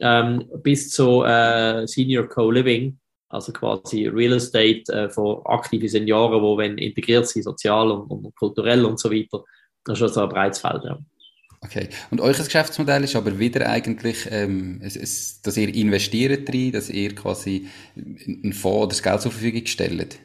ähm, 0.00 0.44
bis 0.62 0.90
zu 0.90 1.24
äh, 1.24 1.86
Senior 1.86 2.28
Co-Living, 2.28 2.98
also 3.28 3.52
quasi 3.52 4.06
Real 4.06 4.34
Estate 4.34 4.82
äh, 4.92 5.10
für 5.10 5.44
aktive 5.46 5.88
Senioren, 5.88 6.42
die 6.42 6.58
wenn 6.58 6.78
integriert 6.78 7.28
sind, 7.28 7.42
sozial 7.42 7.90
und, 7.90 8.10
und, 8.10 8.36
kulturell 8.36 8.84
und 8.84 8.98
so 8.98 9.10
weiter. 9.10 9.44
Das 9.84 9.98
ist 9.98 10.02
also 10.02 10.22
ein 10.22 10.28
breites 10.28 10.60
Feld. 10.60 10.82
Ja. 10.84 10.98
Okay. 11.60 11.88
Und 12.10 12.20
euer 12.20 12.34
Geschäftsmodell 12.34 13.04
ist 13.04 13.16
aber 13.16 13.38
wieder 13.38 13.68
eigentlich, 13.68 14.28
ähm, 14.30 14.80
es, 14.82 14.96
es, 14.96 15.40
dass 15.42 15.56
ihr 15.56 15.74
investiert 15.74 16.48
drin, 16.48 16.72
dass 16.72 16.90
ihr 16.90 17.14
quasi 17.14 17.66
einen 17.96 18.52
Fonds 18.52 18.96
das 18.96 19.02
Geld 19.02 19.20
zur 19.20 19.32
Verfügung 19.32 19.66
stellt. 19.66 20.18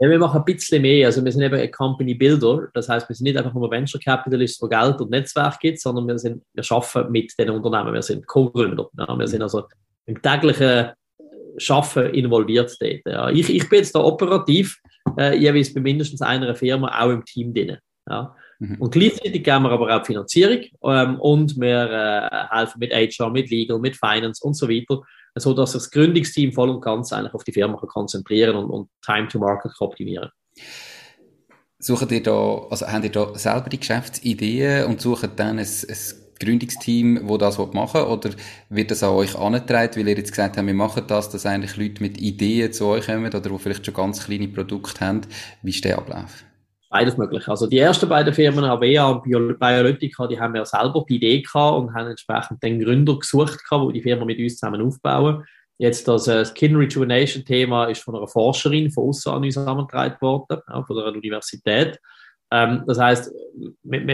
Ja, 0.00 0.10
wir 0.10 0.18
machen 0.18 0.40
ein 0.40 0.44
bisschen 0.44 0.82
mehr. 0.82 1.06
Also 1.06 1.24
wir 1.24 1.30
sind 1.30 1.42
eben 1.42 1.54
ein 1.54 1.70
Company 1.70 2.14
Builder. 2.14 2.68
Das 2.74 2.88
heißt, 2.88 3.08
wir 3.08 3.14
sind 3.14 3.24
nicht 3.24 3.36
einfach 3.36 3.54
nur 3.54 3.70
Venture 3.70 4.00
Capitalists, 4.00 4.60
wo 4.60 4.66
Geld 4.66 5.00
und 5.00 5.10
Netzwerk 5.10 5.60
gibt, 5.60 5.80
sondern 5.80 6.08
wir, 6.08 6.18
sind, 6.18 6.42
wir 6.52 6.64
arbeiten 6.68 7.12
mit 7.12 7.32
den 7.38 7.50
Unternehmen. 7.50 7.94
Wir 7.94 8.02
sind 8.02 8.26
Co-Gründer. 8.26 8.88
Ja, 8.98 9.16
wir 9.16 9.28
sind 9.28 9.42
also 9.42 9.64
im 10.06 10.20
täglichen 10.20 10.90
Schaffen 11.58 12.06
involviert 12.06 12.76
dort. 12.80 13.00
Ja. 13.06 13.30
Ich, 13.30 13.48
ich 13.48 13.68
bin 13.68 13.78
jetzt 13.78 13.94
da 13.94 14.00
operativ, 14.00 14.80
äh, 15.16 15.36
jeweils 15.38 15.72
bei 15.72 15.80
mindestens 15.80 16.22
einer 16.22 16.54
Firma 16.56 17.00
auch 17.00 17.10
im 17.10 17.24
Team 17.24 17.54
drin. 17.54 17.78
Ja. 18.08 18.34
Mhm. 18.58 18.76
Und 18.80 18.92
gleichzeitig 18.92 19.44
geben 19.44 19.62
wir 19.62 19.70
aber 19.70 19.96
auch 19.96 20.04
Finanzierung 20.04 20.64
ähm, 20.84 21.20
und 21.20 21.58
wir 21.60 22.30
äh, 22.30 22.56
helfen 22.56 22.78
mit 22.80 22.92
HR, 22.92 23.30
mit 23.30 23.50
Legal, 23.50 23.78
mit 23.78 23.96
Finance 23.96 24.44
und 24.44 24.54
so 24.54 24.68
weiter 24.68 25.02
so 25.34 25.52
dass 25.54 25.72
das 25.72 25.90
Gründungsteam 25.90 26.52
voll 26.52 26.70
und 26.70 26.80
ganz 26.80 27.12
eigentlich 27.12 27.34
auf 27.34 27.44
die 27.44 27.52
Firma 27.52 27.76
konzentrieren 27.76 28.56
und, 28.56 28.70
und 28.70 28.88
Time 29.04 29.28
to 29.28 29.38
Market 29.38 29.72
kann 29.76 29.88
optimieren. 29.88 30.30
Sucht 31.78 32.12
ihr 32.12 32.22
da, 32.22 32.66
also 32.70 32.86
habt 32.86 33.04
ihr 33.04 33.10
da 33.10 33.36
selber 33.36 33.68
die 33.68 33.80
Geschäftsideen 33.80 34.86
und 34.86 35.00
sucht 35.00 35.28
dann 35.36 35.58
ein, 35.58 35.66
ein 35.66 35.96
Gründungsteam, 36.40 37.20
wo 37.24 37.36
das 37.36 37.58
machen 37.58 38.00
will, 38.00 38.06
oder 38.06 38.30
wird 38.68 38.90
das 38.90 39.02
an 39.02 39.10
euch 39.10 39.36
angetragen, 39.36 39.96
weil 39.96 40.08
ihr 40.08 40.16
jetzt 40.16 40.30
gesagt 40.30 40.56
habt, 40.56 40.66
wir 40.66 40.74
machen 40.74 41.04
das, 41.06 41.30
dass 41.30 41.46
eigentlich 41.46 41.76
Leute 41.76 42.02
mit 42.02 42.20
Ideen 42.20 42.72
zu 42.72 42.86
euch 42.86 43.06
kommen 43.06 43.26
oder 43.26 43.40
die 43.40 43.58
vielleicht 43.58 43.84
schon 43.84 43.94
ganz 43.94 44.24
kleine 44.24 44.48
Produkte 44.48 45.00
haben? 45.04 45.22
Wie 45.62 45.70
ist 45.70 45.84
der 45.84 45.98
Ablauf? 45.98 46.44
Beides 46.94 47.16
möglich. 47.16 47.48
Also 47.48 47.66
die 47.66 47.80
ersten 47.80 48.08
beiden 48.08 48.32
Firmen, 48.32 48.62
Avea 48.62 49.08
und 49.08 49.24
Biolytica, 49.24 50.28
die 50.28 50.38
haben 50.38 50.54
ja 50.54 50.64
selber 50.64 51.04
die 51.08 51.16
Idee 51.16 51.42
gehabt 51.42 51.76
und 51.76 51.92
haben 51.92 52.10
entsprechend 52.10 52.62
den 52.62 52.78
Gründer 52.78 53.18
gesucht, 53.18 53.64
gehabt, 53.68 53.84
wo 53.84 53.90
die 53.90 54.00
Firma 54.00 54.24
mit 54.24 54.38
uns 54.38 54.58
zusammen 54.58 54.80
aufbauen. 54.80 55.44
Jetzt 55.76 56.06
das 56.06 56.28
äh, 56.28 56.44
Skin 56.44 56.76
Rejuvenation 56.76 57.44
Thema 57.44 57.86
ist 57.86 58.00
von 58.00 58.14
einer 58.14 58.28
Forscherin 58.28 58.92
von 58.92 59.08
außen 59.08 59.32
an 59.32 59.42
uns 59.42 59.56
herangetragen 59.56 60.18
worden, 60.20 60.60
ja, 60.68 60.84
von 60.84 60.96
der 60.96 61.06
Universität. 61.06 61.98
Ähm, 62.52 62.84
das 62.86 63.00
heißt, 63.00 63.32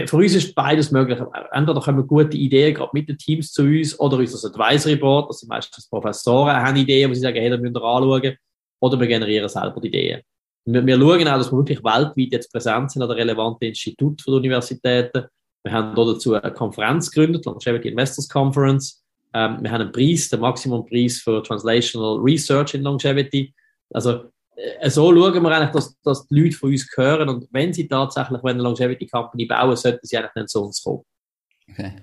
für 0.07 0.17
uns 0.17 0.33
ist 0.33 0.55
beides 0.55 0.89
möglich. 0.89 1.19
Entweder 1.51 1.81
kommen 1.81 2.07
gute 2.07 2.35
Ideen 2.35 2.73
gerade 2.73 2.89
mit 2.93 3.07
den 3.07 3.19
Teams 3.19 3.51
zu 3.51 3.61
uns 3.61 3.99
oder 3.99 4.17
unser 4.17 4.49
Advisory 4.49 4.95
Board, 4.95 5.29
das 5.29 5.41
sind 5.41 5.49
meistens 5.49 5.87
Professoren, 5.87 6.55
haben 6.55 6.75
Ideen, 6.75 7.11
wo 7.11 7.13
sie 7.13 7.21
sagen, 7.21 7.37
hey, 7.37 7.51
da 7.51 7.57
müsst 7.57 7.75
ihr 7.75 7.83
anschauen, 7.83 8.37
oder 8.79 8.99
wir 8.99 9.05
generieren 9.05 9.49
selber 9.49 9.79
die 9.79 9.89
Ideen. 9.89 10.21
Wir, 10.65 10.85
wir 10.85 10.97
schauen 10.97 11.27
auch, 11.27 11.37
dass 11.37 11.51
wir 11.51 11.57
wirklich 11.57 11.83
weltweit 11.83 12.31
jetzt 12.31 12.51
präsent 12.51 12.91
sind 12.91 13.01
an 13.01 13.09
den 13.09 13.17
relevanten 13.17 13.67
Instituten 13.67 14.23
der 14.25 14.35
Universitäten. 14.35 15.25
Wir 15.63 15.71
haben 15.71 15.95
dazu 15.95 16.33
eine 16.33 16.53
Konferenz 16.53 17.11
gegründet, 17.11 17.45
Longevity 17.45 17.89
Investors 17.89 18.27
Conference. 18.27 19.03
Ähm, 19.33 19.59
wir 19.61 19.71
haben 19.71 19.81
einen 19.81 19.91
Preis, 19.91 20.29
den 20.29 20.39
Maximum-Preis 20.39 21.19
für 21.19 21.41
Translational 21.43 22.19
Research 22.19 22.73
in 22.73 22.83
Longevity. 22.83 23.53
Also, 23.91 24.31
äh, 24.55 24.89
so 24.89 25.13
schauen 25.13 25.43
wir 25.43 25.51
eigentlich, 25.51 25.71
dass, 25.71 25.99
dass 26.01 26.27
die 26.27 26.39
Leute 26.39 26.57
von 26.57 26.71
uns 26.71 26.87
hören 26.95 27.29
und 27.29 27.47
wenn 27.51 27.73
sie 27.73 27.87
tatsächlich 27.87 28.43
eine 28.43 28.61
Longevity 28.61 29.07
Company 29.07 29.45
bauen, 29.45 29.75
sollten 29.75 30.05
sie 30.05 30.17
eigentlich 30.17 30.35
nicht 30.35 30.49
zu 30.49 30.63
uns 30.63 30.83
kommen. 30.83 31.03
Okay. 31.69 31.93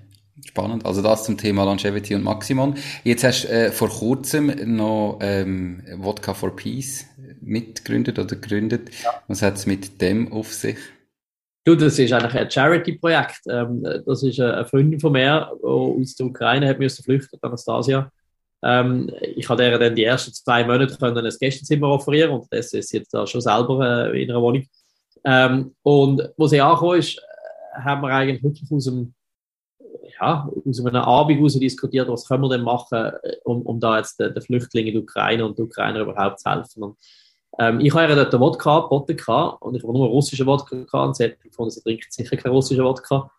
Spannend. 0.47 0.85
Also 0.85 1.01
das 1.01 1.25
zum 1.25 1.37
Thema 1.37 1.63
Longevity 1.65 2.15
und 2.15 2.23
Maximum. 2.23 2.75
Jetzt 3.03 3.23
hast 3.23 3.43
du 3.43 3.49
äh, 3.49 3.71
vor 3.71 3.89
kurzem 3.89 4.75
noch 4.75 5.19
ähm, 5.21 5.83
Vodka 6.01 6.33
for 6.33 6.55
Peace 6.55 7.05
mitgegründet 7.41 8.19
oder 8.19 8.35
gegründet. 8.35 8.89
Ja. 9.03 9.21
Was 9.27 9.41
hat 9.41 9.55
es 9.55 9.65
mit 9.65 10.01
dem 10.01 10.31
auf 10.31 10.53
sich? 10.53 10.77
Du, 11.65 11.75
das 11.75 11.99
ist 11.99 12.13
eigentlich 12.13 12.35
ein 12.35 12.49
Charity-Projekt. 12.49 13.41
Ähm, 13.49 13.85
das 14.05 14.23
ist 14.23 14.39
eine 14.39 14.65
Freundin 14.65 14.99
von 14.99 15.11
mir, 15.11 15.51
die 15.61 15.67
aus 15.67 16.15
der 16.15 16.25
Ukraine 16.25 16.67
hat 16.67 16.79
müssen 16.79 17.03
flüchten, 17.03 17.37
Anastasia. 17.41 18.11
Ähm, 18.63 19.11
ich 19.35 19.47
habe 19.47 19.63
ihr 19.63 19.77
dann 19.77 19.95
die 19.95 20.03
ersten 20.03 20.33
zwei 20.33 20.63
Monate 20.63 20.97
können 20.97 21.25
ein 21.25 21.33
Gästezimmer 21.39 21.89
offerieren 21.89 22.31
und 22.31 22.47
das 22.51 22.73
ist 22.73 22.91
jetzt 22.91 23.13
da 23.13 23.25
schon 23.25 23.41
selber 23.41 24.11
äh, 24.13 24.23
in 24.23 24.29
einer 24.29 24.41
Wohnung. 24.41 24.65
Ähm, 25.23 25.75
und 25.83 26.29
wo 26.37 26.47
sie 26.47 26.61
angekommen 26.61 26.99
ist, 26.99 27.21
haben 27.73 28.01
wir 28.01 28.09
eigentlich 28.09 28.43
wirklich 28.43 28.69
aus 28.71 28.85
dem 28.85 29.13
ja, 30.19 30.49
aus 30.67 30.85
einer 30.85 31.05
Abend 31.07 31.37
heraus 31.37 31.59
diskutiert, 31.59 32.07
was 32.07 32.27
können 32.27 32.43
wir 32.43 32.49
denn 32.49 32.61
machen, 32.61 32.97
äh, 32.97 33.37
um, 33.43 33.61
um 33.63 33.79
da 33.79 33.97
jetzt 33.97 34.19
den, 34.19 34.33
den 34.33 34.41
Flüchtlingen 34.41 34.89
in 34.89 34.93
der 34.93 35.03
Ukraine 35.03 35.45
und 35.45 35.57
den 35.57 35.65
Ukrainer 35.65 35.99
überhaupt 35.99 36.39
zu 36.39 36.49
helfen. 36.49 36.83
Und, 36.83 36.97
ähm, 37.57 37.79
ich 37.79 37.93
habe 37.93 38.09
ja 38.09 38.15
dort 38.15 38.33
einen 38.33 38.41
Wodka 38.41 38.81
geboten 38.81 39.13
und 39.59 39.75
ich 39.75 39.83
habe 39.83 39.93
nur 39.93 40.05
einen 40.05 40.13
russischen 40.13 40.45
Wodka 40.45 40.75
gehabt 40.75 40.93
und 40.93 41.15
sie 41.15 41.25
hat 41.25 41.39
gefunden, 41.41 41.71
sie 41.71 41.81
trinkt 41.81 42.11
sicher 42.11 42.37
keinen 42.37 42.53
russischen 42.53 42.83
Wodka. 42.83 43.29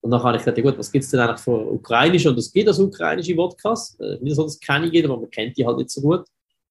Und 0.00 0.10
dann 0.10 0.22
habe 0.22 0.36
ich 0.36 0.42
gesagt, 0.42 0.58
ja 0.58 0.64
gut, 0.64 0.78
was 0.78 0.90
gibt 0.90 1.04
es 1.04 1.10
denn 1.10 1.20
eigentlich 1.20 1.40
für 1.40 1.72
ukrainische? 1.72 2.28
Und 2.28 2.38
es 2.38 2.52
gibt 2.52 2.66
also 2.66 2.84
ukrainische 2.84 3.36
Wodkas. 3.36 3.96
Äh, 4.00 4.18
nicht 4.20 4.34
so, 4.34 4.42
dass 4.42 4.54
es 4.54 4.60
keine 4.60 4.90
gibt, 4.90 5.08
aber 5.08 5.18
man 5.18 5.30
kennt 5.30 5.56
die 5.56 5.64
halt 5.64 5.78
nicht 5.78 5.90
so 5.90 6.00
gut. 6.00 6.24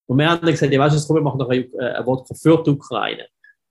Und 0.06 0.18
wir 0.18 0.30
haben 0.30 0.40
dann 0.42 0.50
gesagt, 0.50 0.72
ja 0.72 0.78
weißt 0.78 1.02
du, 1.02 1.06
komm, 1.06 1.16
wir 1.16 1.22
machen 1.22 1.38
noch 1.38 1.48
einen, 1.48 1.72
äh, 1.74 2.04
Wodka 2.04 2.34
für 2.34 2.62
die 2.62 2.70
Ukraine, 2.70 3.26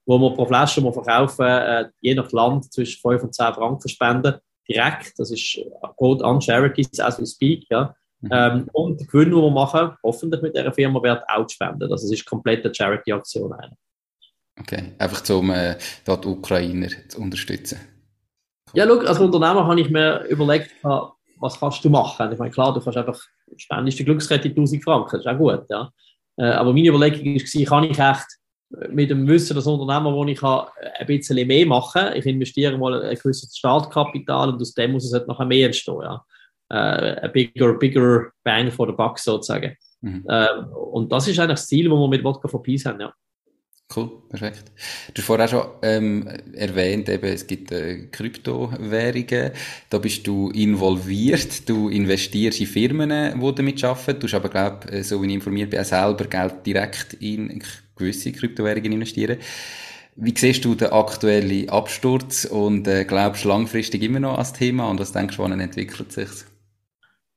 wo 0.06 0.18
wir 0.18 0.34
pro 0.34 0.46
Flasche 0.46 0.82
verkaufen, 0.82 1.46
äh, 1.46 1.90
je 2.00 2.16
nach 2.16 2.32
Land 2.32 2.74
zwischen 2.74 3.00
5 3.02 3.24
und 3.24 3.36
10 3.36 3.54
Franken 3.54 3.88
spenden 3.88 4.36
direkt. 4.74 5.18
Das 5.18 5.32
ist 5.32 5.60
Code 5.98 6.24
on 6.24 6.42
Charities 6.42 7.00
as 7.00 7.20
we 7.20 7.26
speak. 7.26 7.66
Ja. 7.70 7.96
Mhm. 8.22 8.30
Ähm, 8.32 8.70
und 8.74 9.00
der 9.00 9.08
Gewinn, 9.08 9.32
den 9.32 9.42
wir 9.42 9.50
machen, 9.50 9.96
hoffentlich 10.04 10.42
mit 10.42 10.56
dieser 10.56 10.72
Firma, 10.74 11.02
wird 11.02 11.24
auch 11.28 11.50
spenden. 11.50 11.92
Also 11.92 12.06
es 12.06 12.12
ist 12.12 12.26
komplett 12.26 12.64
eine 12.64 12.74
Charity-Aktion. 12.74 13.54
Okay, 14.60 14.94
einfach 15.00 15.28
um 15.30 15.50
äh, 15.50 15.76
die 16.06 16.28
Ukrainer 16.28 16.90
zu 17.08 17.20
unterstützen. 17.20 17.80
Ja, 18.74 18.86
schau, 18.88 19.00
als 19.00 19.20
Unternehmer 19.20 19.66
habe 19.66 19.82
ich 19.82 19.90
mir 19.90 20.24
überlegt, 20.30 20.72
was 20.84 21.60
kannst 21.60 21.84
du 21.84 21.90
machen? 21.90 22.32
Ich 22.32 22.38
meine, 22.38 22.52
klar, 22.52 22.74
du 22.74 22.80
kannst 22.80 22.98
einfach 22.98 23.20
spendest 23.58 24.00
die 24.00 24.06
Glückskette 24.06 24.50
1000 24.50 24.84
Franken, 24.84 25.10
das 25.12 25.22
ist 25.22 25.28
auch 25.28 25.38
gut. 25.38 25.66
Ja. 25.70 25.92
Äh, 26.38 26.52
aber 26.52 26.74
meine 26.74 26.88
Überlegung 26.90 27.36
war, 27.36 27.66
kann 27.66 27.84
ich 27.84 28.00
echt 28.00 28.28
mit 28.90 29.10
dem 29.10 29.28
Wissen 29.28 29.56
als 29.56 29.68
Unternehmer, 29.68 30.14
wo 30.14 30.26
ich 30.26 30.40
kann, 30.40 30.68
ein 31.00 31.08
bisschen 31.08 31.48
mehr 31.48 31.66
machen 31.66 32.02
kann. 32.02 32.16
Ich 32.16 32.26
investiere 32.26 32.78
mal 32.78 33.02
ein 33.02 33.16
gewisses 33.16 33.56
Startkapital 33.58 34.50
und 34.50 34.62
aus 34.62 34.74
dem 34.74 34.92
muss 34.94 35.06
es 35.06 35.14
halt 35.14 35.28
noch 35.28 35.46
mehr 35.46 35.68
entstehen. 35.68 36.02
Ja. 36.02 36.26
Äh, 36.70 37.20
ein 37.22 37.32
bigger, 37.32 37.74
bigger 37.74 38.32
bang 38.44 38.72
for 38.72 38.88
the 38.88 38.94
buck 38.94 39.20
sozusagen. 39.20 39.76
Mhm. 40.02 40.26
Äh, 40.28 40.64
und 40.92 41.12
das 41.12 41.28
ist 41.28 41.38
eigentlich 41.40 41.56
das 41.56 41.68
Ziel, 41.68 41.90
das 41.90 41.98
wir 41.98 42.08
mit 42.08 42.22
Vodka 42.22 42.48
for 42.48 42.64
Peace 42.64 42.86
haben. 42.86 43.02
Ja. 43.02 43.14
Cool, 43.94 44.10
perfekt. 44.30 44.72
Du 45.14 45.22
hast 45.22 45.26
vorher 45.26 45.48
schon 45.48 45.66
ähm, 45.82 46.28
erwähnt, 46.54 47.10
eben, 47.10 47.26
es 47.26 47.46
gibt 47.46 47.72
äh, 47.72 48.08
Kryptowährungen. 48.12 49.52
Da 49.90 49.98
bist 49.98 50.26
du 50.26 50.50
involviert. 50.52 51.68
Du 51.68 51.90
investierst 51.90 52.62
in 52.62 52.68
Firmen, 52.68 53.10
die 53.10 53.56
damit 53.56 53.84
arbeiten. 53.84 54.20
Du 54.20 54.28
hast 54.28 54.34
aber, 54.34 54.50
glaube 54.50 54.92
äh, 54.92 55.04
so 55.04 55.22
wie 55.22 55.28
ich 55.28 55.34
informiert 55.34 55.72
bin, 55.72 55.82
auch 55.82 55.86
selber 55.86 56.26
Geld 56.26 56.66
direkt 56.66 57.14
in 57.16 57.62
gewisse 57.96 58.32
Kryptowährungen 58.32 58.94
investieren. 58.94 59.38
Wie 60.16 60.34
siehst 60.38 60.64
du 60.64 60.76
den 60.76 60.92
aktuellen 60.92 61.70
Absturz 61.70 62.46
und 62.46 62.88
äh, 62.88 63.04
glaubst 63.04 63.44
langfristig 63.44 64.04
immer 64.04 64.20
noch 64.20 64.38
als 64.38 64.54
Thema 64.54 64.90
und 64.90 65.00
was 65.00 65.12
denkst 65.12 65.36
du, 65.36 65.44
wann 65.44 65.60
entwickelt 65.60 66.12
sich 66.12 66.30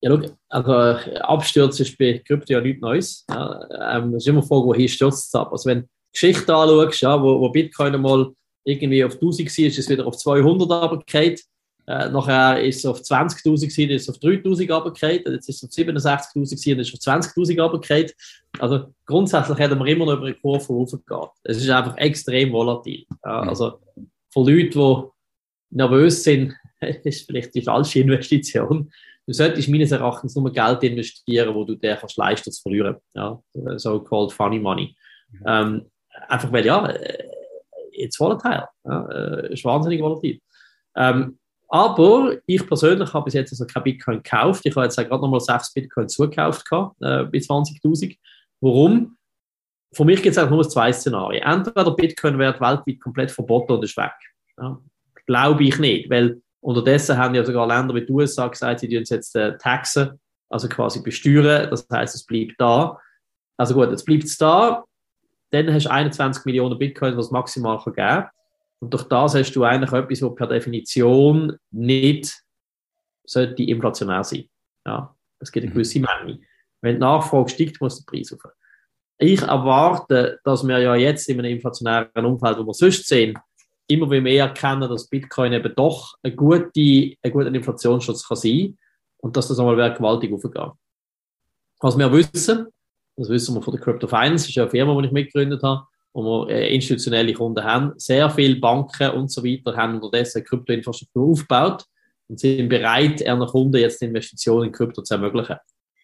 ja, 0.05 0.11
schau, 0.11 0.37
also 0.51 0.73
Absturz 1.21 1.81
ist 1.81 1.97
bei 1.97 2.23
Krypto 2.27 2.53
ja 2.53 2.61
nichts 2.61 2.83
Neues. 2.83 3.25
Ja, 3.31 3.97
ähm, 3.97 4.15
ist 4.15 4.29
immer 4.29 4.43
die 4.43 4.47
Frage, 4.47 4.67
wohin 4.67 4.89
stürzt 4.89 5.29
es 5.29 5.35
ab. 5.35 5.51
Also 5.51 5.71
wenn 5.71 5.89
Geschichte 6.15 6.55
anschaust, 6.55 7.03
ja, 7.03 7.21
wo, 7.21 7.41
wo 7.41 7.51
Bitcoin 7.51 8.01
mal 8.01 8.33
irgendwie 8.65 9.05
auf 9.05 9.15
1000 9.15 9.47
war, 9.47 9.67
ist 9.67 9.79
es 9.79 9.89
wieder 9.89 10.07
auf 10.07 10.17
200 10.17 10.71
runtergefallen. 10.71 11.37
Äh, 11.87 12.09
nachher 12.09 12.63
ist 12.63 12.79
es 12.79 12.87
auf 12.87 13.01
20.000 13.01 13.43
gewesen, 13.43 13.91
ist 13.91 14.09
es 14.09 14.15
auf 14.15 14.23
3.000 14.23 14.73
runtergefallen. 14.73 15.23
Jetzt 15.27 15.49
ist 15.49 15.63
es 15.63 15.65
auf 15.65 15.71
67.000 15.71 16.33
gewesen, 16.33 16.81
ist 16.81 16.95
auf 16.95 17.15
20.000 17.15 17.61
runtergefallen. 17.61 18.11
Also 18.59 18.95
grundsätzlich 19.05 19.59
hätten 19.59 19.79
wir 19.79 19.87
immer 19.87 20.07
noch 20.07 20.15
über 20.15 20.27
eine 20.27 20.35
Kurve 20.35 20.69
hochgegangen. 20.69 21.29
Es 21.43 21.59
ist 21.59 21.69
einfach 21.69 21.97
extrem 21.99 22.53
volatil. 22.53 23.05
Mhm. 23.09 23.49
also 23.49 23.81
für 24.33 24.41
Leute, 24.41 24.71
die 24.71 25.77
nervös 25.77 26.23
sind, 26.23 26.55
ist 27.05 27.27
vielleicht 27.27 27.55
die 27.55 27.63
falsche 27.63 28.01
Investition. 28.01 28.91
Du 29.27 29.33
solltest 29.33 29.69
meines 29.69 29.91
Erachtens 29.91 30.35
nur 30.37 30.53
Geld 30.53 30.83
investieren, 30.83 31.55
wo 31.55 31.65
du 31.65 31.75
dir 31.75 31.97
kannst 31.97 32.17
leisten 32.17 32.53
zu 32.53 32.63
verlieren. 32.63 32.97
Ja, 33.15 33.41
so-called 33.77 34.33
funny 34.33 34.59
money. 34.59 34.95
Mhm. 35.31 35.43
Ähm, 35.47 35.83
einfach 36.29 36.53
weil, 36.53 36.65
ja, 36.65 36.87
äh, 36.87 37.29
jetzt 37.93 38.19
volatile. 38.19 38.69
Ja, 38.85 39.07
äh, 39.07 39.53
ist 39.53 39.65
wahnsinnig 39.65 40.03
volatil. 40.03 40.41
Ähm, 40.97 41.39
aber 41.69 42.37
ich 42.47 42.67
persönlich 42.67 43.13
habe 43.13 43.25
bis 43.25 43.35
jetzt 43.35 43.53
also 43.53 43.67
kein 43.67 43.83
Bitcoin 43.83 44.23
gekauft. 44.23 44.65
Ich 44.65 44.77
habe 44.77 44.85
jetzt 44.85 44.97
gerade 44.97 45.11
nochmal 45.11 45.41
6 45.41 45.73
Bitcoin 45.73 46.09
zugekauft 46.09 46.69
gehabt, 46.69 46.97
äh, 47.01 47.25
bis 47.25 47.49
20.000. 47.49 48.17
Warum? 48.61 49.17
Für 49.93 50.05
mich 50.05 50.23
gibt 50.23 50.37
es 50.37 50.51
nur 50.51 50.69
zwei 50.69 50.93
Szenarien. 50.93 51.43
Entweder 51.43 51.91
Bitcoin 51.93 52.39
wird 52.39 52.61
weltweit 52.61 53.01
komplett 53.01 53.31
verboten 53.31 53.73
und 53.73 53.85
ist 53.85 53.97
weg. 53.97 54.13
Ja, 54.59 54.79
Glaube 55.27 55.65
ich 55.65 55.79
nicht, 55.79 56.11
weil 56.11 56.41
unterdessen 56.61 57.17
haben 57.17 57.35
ja 57.35 57.45
sogar 57.45 57.67
Länder 57.67 57.95
wie 57.95 58.05
die 58.05 58.13
USA 58.13 58.49
gesagt, 58.49 58.81
sie 58.81 58.89
tun 58.89 59.05
jetzt 59.05 59.37
äh, 59.37 59.57
taxen, 59.59 60.21
also 60.51 60.69
quasi 60.69 61.03
besteuern. 61.03 61.71
Das 61.71 61.87
heißt, 61.91 62.15
es 62.15 62.25
bleibt 62.25 62.55
da. 62.59 62.99
Also 63.57 63.75
gut, 63.75 63.91
jetzt 63.91 64.05
bleibt 64.05 64.25
es 64.25 64.37
da. 64.37 64.85
Dann 65.55 65.73
hast 65.73 65.85
du 65.85 65.91
21 65.91 66.45
Millionen 66.47 66.79
Bitcoin, 66.79 67.17
was 67.17 67.31
maximal 67.31 67.79
geben 67.79 67.95
kann. 67.95 68.29
Und 68.81 68.93
durch 68.93 69.05
das 69.05 69.35
hast 69.35 69.53
du 69.53 69.63
eigentlich 69.63 69.93
etwas, 69.93 70.21
was 70.21 70.35
per 70.35 70.49
Definition 70.49 71.57
nicht 71.71 72.43
sollte 73.25 73.63
inflationär 73.63 74.25
sein. 74.25 74.49
Ja, 74.85 75.15
es 75.39 75.53
gibt 75.53 75.63
eine 75.63 75.71
mhm. 75.71 75.75
gewisse 75.75 76.01
Menge. 76.01 76.41
Wenn 76.81 76.97
die 76.97 77.01
Nachfrage 77.01 77.49
steigt, 77.49 77.81
muss 77.81 78.05
der 78.05 78.11
Preis 78.11 78.33
auf. 78.33 78.41
Ich 79.19 79.43
erwarte, 79.43 80.41
dass 80.43 80.67
wir 80.67 80.79
ja 80.81 80.97
jetzt 80.97 81.29
in 81.29 81.39
einem 81.39 81.53
inflationären 81.53 82.27
Umfeld, 82.27 82.59
wo 82.59 82.67
wir 82.67 82.75
sonst 82.75 83.07
sehen, 83.07 83.39
immer 83.87 84.07
mehr 84.09 84.47
erkennen, 84.47 84.89
dass 84.89 85.09
Bitcoin 85.09 85.53
eben 85.53 85.73
doch 85.77 86.15
ein 86.23 86.35
guter, 86.35 86.69
ein 86.75 87.33
guter 87.33 87.55
Inflationsschutz 87.55 88.27
kann 88.27 88.37
sein 88.37 88.77
und 89.19 89.37
dass 89.37 89.49
das 89.49 89.61
einmal 89.61 89.95
gewaltig 89.95 90.33
aufgeht. 90.33 90.73
Was 91.81 91.97
wir 91.97 92.13
wissen, 92.13 92.67
das 93.17 93.29
wissen 93.29 93.55
wir 93.55 93.63
von 93.63 93.75
der 93.75 93.83
Crypto 93.83 94.07
Finance, 94.07 94.45
das 94.45 94.49
ist 94.49 94.55
ja 94.55 94.65
eine 94.65 94.71
Firma, 94.71 95.01
die 95.01 95.07
ich 95.07 95.13
mitgegründet 95.13 95.63
habe, 95.63 95.87
wo 96.13 96.47
wir 96.47 96.51
äh, 96.51 96.75
institutionelle 96.75 97.33
Kunden 97.33 97.63
haben. 97.63 97.93
Sehr 97.97 98.29
viele 98.31 98.57
Banken 98.57 99.11
und 99.11 99.31
so 99.31 99.45
weiter 99.45 99.77
haben 99.77 100.01
unterdessen 100.01 100.45
Kryptoinfrastruktur 100.45 101.31
aufgebaut 101.31 101.85
und 102.29 102.41
sind 102.41 102.69
bereit, 102.69 103.21
ihren 103.21 103.47
Kunden 103.47 103.77
jetzt 103.77 104.03
Investitionen 104.03 104.67
in 104.67 104.73
Krypto 104.73 105.03
zu 105.03 105.15
ermöglichen. 105.15 105.57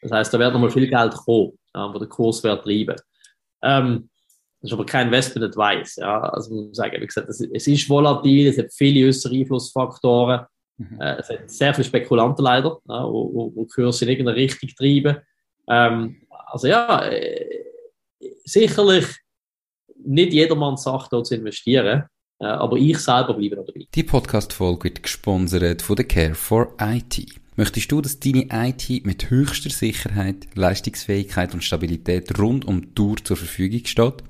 Das 0.03 0.13
heißt, 0.13 0.35
da 0.35 0.39
wird 0.39 0.53
nochmal 0.53 0.71
viel 0.71 0.89
Geld 0.89 1.15
kommen, 1.15 1.53
wo 1.75 1.99
der 1.99 2.09
Kurs 2.09 2.43
wird 2.43 2.65
treiben. 2.65 2.97
Ähm, 3.63 4.09
das 4.61 4.71
ist 4.71 4.75
aber 4.75 4.85
kein 4.85 5.07
Investment 5.07 5.47
Advice. 5.47 5.97
Ja. 5.97 6.21
Also, 6.21 6.55
man 6.55 6.67
muss 6.67 6.77
sagen, 6.77 7.01
wie 7.01 7.07
gesagt, 7.07 7.29
es 7.29 7.67
ist 7.67 7.89
volatil, 7.89 8.49
es 8.49 8.59
hat 8.59 8.73
viele 8.73 9.09
äußere 9.09 9.35
Einflussfaktoren. 9.35 10.47
Mhm. 10.77 11.01
Äh, 11.01 11.17
es 11.17 11.31
hat 11.31 11.51
sehr 11.51 11.75
viele 11.75 11.87
Spekulanten 11.87 12.45
leider, 12.45 12.79
ja, 12.89 13.05
wo, 13.05 13.33
wo, 13.33 13.53
wo 13.55 13.65
Kurse 13.67 14.05
in 14.05 14.11
irgendeine 14.11 14.37
Richtung 14.37 14.69
treiben. 14.77 15.19
Ähm, 15.69 16.23
also 16.47 16.67
ja, 16.67 17.05
äh, 17.07 17.65
sicherlich 18.45 19.07
nicht 20.05 20.33
jedermann 20.33 20.77
sagt, 20.77 21.13
dort 21.13 21.27
zu 21.27 21.35
investieren. 21.35 22.05
Äh, 22.39 22.47
aber 22.47 22.77
ich 22.77 22.99
selber 22.99 23.35
bleibe 23.35 23.57
noch 23.57 23.67
dabei. 23.67 23.87
Die 23.95 24.03
Podcast-Folge 24.03 24.85
wird 24.85 25.03
gesponsert 25.03 25.83
von 25.83 25.97
der 25.97 26.07
Care 26.07 26.35
for 26.35 26.75
IT. 26.81 27.27
Möchtest 27.57 27.93
du, 27.93 28.01
dass 28.01 28.19
deine 28.19 28.49
IT 28.51 29.05
mit 29.05 29.29
höchster 29.29 29.71
Sicherheit, 29.71 30.47
Leistungsfähigkeit 30.55 31.53
und 31.53 31.63
Stabilität 31.63 32.39
rund 32.39 32.65
um 32.65 32.81
die 32.81 32.95
Tour 32.95 33.17
zur 33.23 33.37
Verfügung 33.37 33.85
steht? 33.85 34.25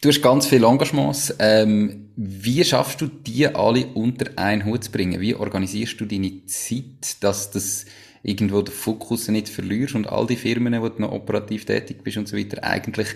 Du 0.00 0.08
hast 0.08 0.22
ganz 0.22 0.46
viele 0.46 0.66
Engagements. 0.66 1.34
Ähm, 1.40 2.10
wie 2.14 2.62
schaffst 2.62 3.00
du 3.00 3.06
die 3.06 3.48
alle 3.48 3.86
unter 3.94 4.26
einen 4.36 4.64
Hut 4.64 4.84
zu 4.84 4.92
bringen? 4.92 5.20
Wie 5.20 5.34
organisierst 5.34 6.00
du 6.00 6.04
deine 6.04 6.46
Zeit, 6.46 7.22
dass 7.22 7.50
das 7.50 7.84
irgendwo 8.22 8.62
den 8.62 8.72
Fokus 8.72 9.26
nicht 9.26 9.48
verlierst 9.48 9.96
und 9.96 10.08
all 10.08 10.26
die 10.26 10.36
Firmen, 10.36 10.80
wo 10.80 10.88
du 10.88 11.02
noch 11.02 11.10
operativ 11.10 11.64
tätig 11.64 12.04
bist 12.04 12.16
und 12.16 12.28
so 12.28 12.36
weiter, 12.36 12.62
eigentlich 12.62 13.08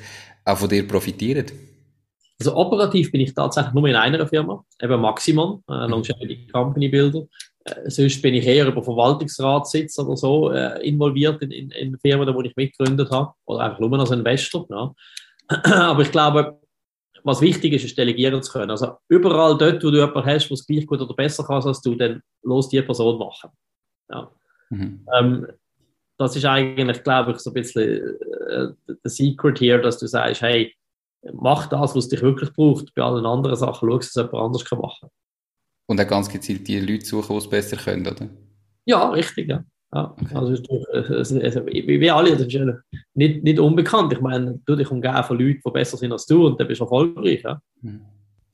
auch 0.44 0.58
von 0.58 0.68
dir 0.68 0.86
profitieren? 0.86 1.46
Also 2.40 2.56
operativ 2.56 3.12
bin 3.12 3.20
ich 3.20 3.32
tatsächlich 3.32 3.74
nur 3.74 3.86
in 3.86 3.94
einer 3.94 4.26
Firma, 4.26 4.64
eben 4.82 5.00
Maximum, 5.00 5.62
äh, 5.68 5.86
Longevity 5.86 6.48
Company 6.52 6.88
Builder. 6.88 7.22
Äh, 7.64 7.90
sonst 7.90 8.20
bin 8.20 8.34
ich 8.34 8.44
eher 8.44 8.66
über 8.66 8.82
Verwaltungsratssitz 8.82 10.00
oder 10.00 10.16
so 10.16 10.50
äh, 10.50 10.84
involviert 10.84 11.42
in, 11.42 11.52
in, 11.52 11.70
in 11.70 11.98
Firmen, 11.98 12.34
wo 12.34 12.40
ich 12.42 12.56
mitgegründet 12.56 13.08
habe, 13.12 13.32
oder 13.44 13.60
einfach 13.60 13.78
nur 13.78 14.00
als 14.00 14.10
Investor. 14.10 14.66
Ja. 14.68 14.92
Aber 15.90 16.02
ich 16.02 16.10
glaube, 16.10 16.58
was 17.24 17.40
wichtig 17.40 17.72
ist, 17.72 17.84
ist 17.84 17.98
delegieren 17.98 18.42
zu 18.42 18.52
können. 18.52 18.70
Also 18.70 18.96
überall 19.08 19.56
dort, 19.56 19.82
wo 19.84 19.90
du 19.90 19.98
jemanden 19.98 20.24
hast, 20.24 20.48
der 20.48 20.54
es 20.54 20.66
gleich 20.66 20.86
gut 20.86 21.00
oder 21.00 21.14
besser 21.14 21.44
kann 21.44 21.62
als 21.62 21.80
du, 21.80 21.94
dann 21.94 22.22
los 22.42 22.68
die 22.68 22.82
Person 22.82 23.18
machen. 23.18 23.50
Ja. 24.10 24.30
Mhm. 24.70 25.06
Ähm, 25.14 25.46
das 26.18 26.36
ist 26.36 26.44
eigentlich, 26.44 27.02
glaube 27.02 27.32
ich, 27.32 27.38
so 27.38 27.50
ein 27.50 27.54
bisschen 27.54 28.18
äh, 28.48 28.68
der 28.88 29.10
Secret 29.10 29.58
hier, 29.58 29.78
dass 29.78 29.98
du 29.98 30.06
sagst, 30.06 30.42
hey, 30.42 30.74
mach 31.32 31.68
das, 31.68 31.94
was 31.94 32.08
dich 32.08 32.22
wirklich 32.22 32.52
braucht. 32.52 32.94
Bei 32.94 33.02
allen 33.02 33.26
anderen 33.26 33.56
Sachen 33.56 33.88
schau, 33.88 33.96
dass 33.96 34.08
es 34.08 34.14
jemand 34.14 34.34
anders 34.34 34.64
kann 34.64 34.78
machen 34.78 35.08
Und 35.86 36.00
auch 36.00 36.06
ganz 36.06 36.28
gezielt 36.28 36.66
die 36.68 36.80
Leute 36.80 37.04
suchen, 37.04 37.32
die 37.32 37.38
es 37.38 37.48
besser 37.48 37.76
können, 37.76 38.06
oder? 38.06 38.28
Ja, 38.84 39.10
richtig, 39.10 39.48
ja. 39.48 39.64
Ja, 39.94 40.16
also 40.32 40.52
also, 40.52 41.66
wie 41.66 42.10
alle, 42.10 42.30
das 42.32 42.46
ist 42.46 42.52
ja 42.52 42.64
nicht, 43.14 43.44
nicht 43.44 43.58
unbekannt. 43.58 44.12
Ich 44.12 44.20
meine, 44.20 44.58
du 44.64 44.74
dich 44.74 44.90
umgeben 44.90 45.22
von 45.22 45.38
Leuten, 45.38 45.60
die 45.64 45.70
besser 45.70 45.98
sind 45.98 46.12
als 46.12 46.24
du 46.26 46.46
und 46.46 46.58
dann 46.58 46.66
bist 46.66 46.80
du 46.80 46.84
erfolgreich. 46.84 47.42
Ja? 47.42 47.60
Hm. 47.82 48.00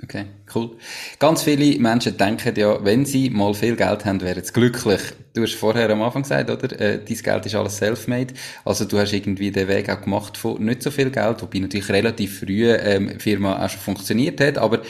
Okay, 0.02 0.26
cool. 0.54 0.70
Ganz 1.18 1.42
viele 1.42 1.76
Menschen 1.80 2.16
denken 2.16 2.54
ja, 2.56 2.84
wenn 2.84 3.04
sie 3.04 3.30
mal 3.30 3.52
viel 3.52 3.74
Geld 3.74 4.04
haben, 4.04 4.20
wären 4.20 4.44
sie 4.44 4.52
glücklich. 4.52 5.00
Du 5.34 5.42
hast 5.42 5.54
vorher 5.54 5.90
am 5.90 6.02
Anfang 6.02 6.22
gesagt, 6.22 6.50
oder? 6.50 6.80
Äh, 6.80 7.04
dein 7.04 7.16
Geld 7.16 7.46
ist 7.46 7.54
alles 7.56 7.78
self-made. 7.78 8.34
Also 8.64 8.84
du 8.84 8.96
hast 8.98 9.12
irgendwie 9.12 9.50
den 9.50 9.66
Weg 9.66 9.90
auch 9.90 10.00
gemacht 10.00 10.36
von 10.36 10.64
nicht 10.64 10.84
so 10.84 10.92
viel 10.92 11.10
Geld, 11.10 11.42
wobei 11.42 11.58
natürlich 11.58 11.88
relativ 11.88 12.40
früh 12.40 12.70
ähm, 12.70 13.10
die 13.14 13.18
Firma 13.18 13.64
auch 13.64 13.68
schon 13.68 13.80
funktioniert 13.80 14.40
hat. 14.40 14.58
Aber 14.58 14.82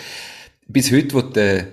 bis 0.67 0.93
heute, 0.93 1.15
wo 1.15 1.23
du, 1.23 1.41
äh, 1.41 1.65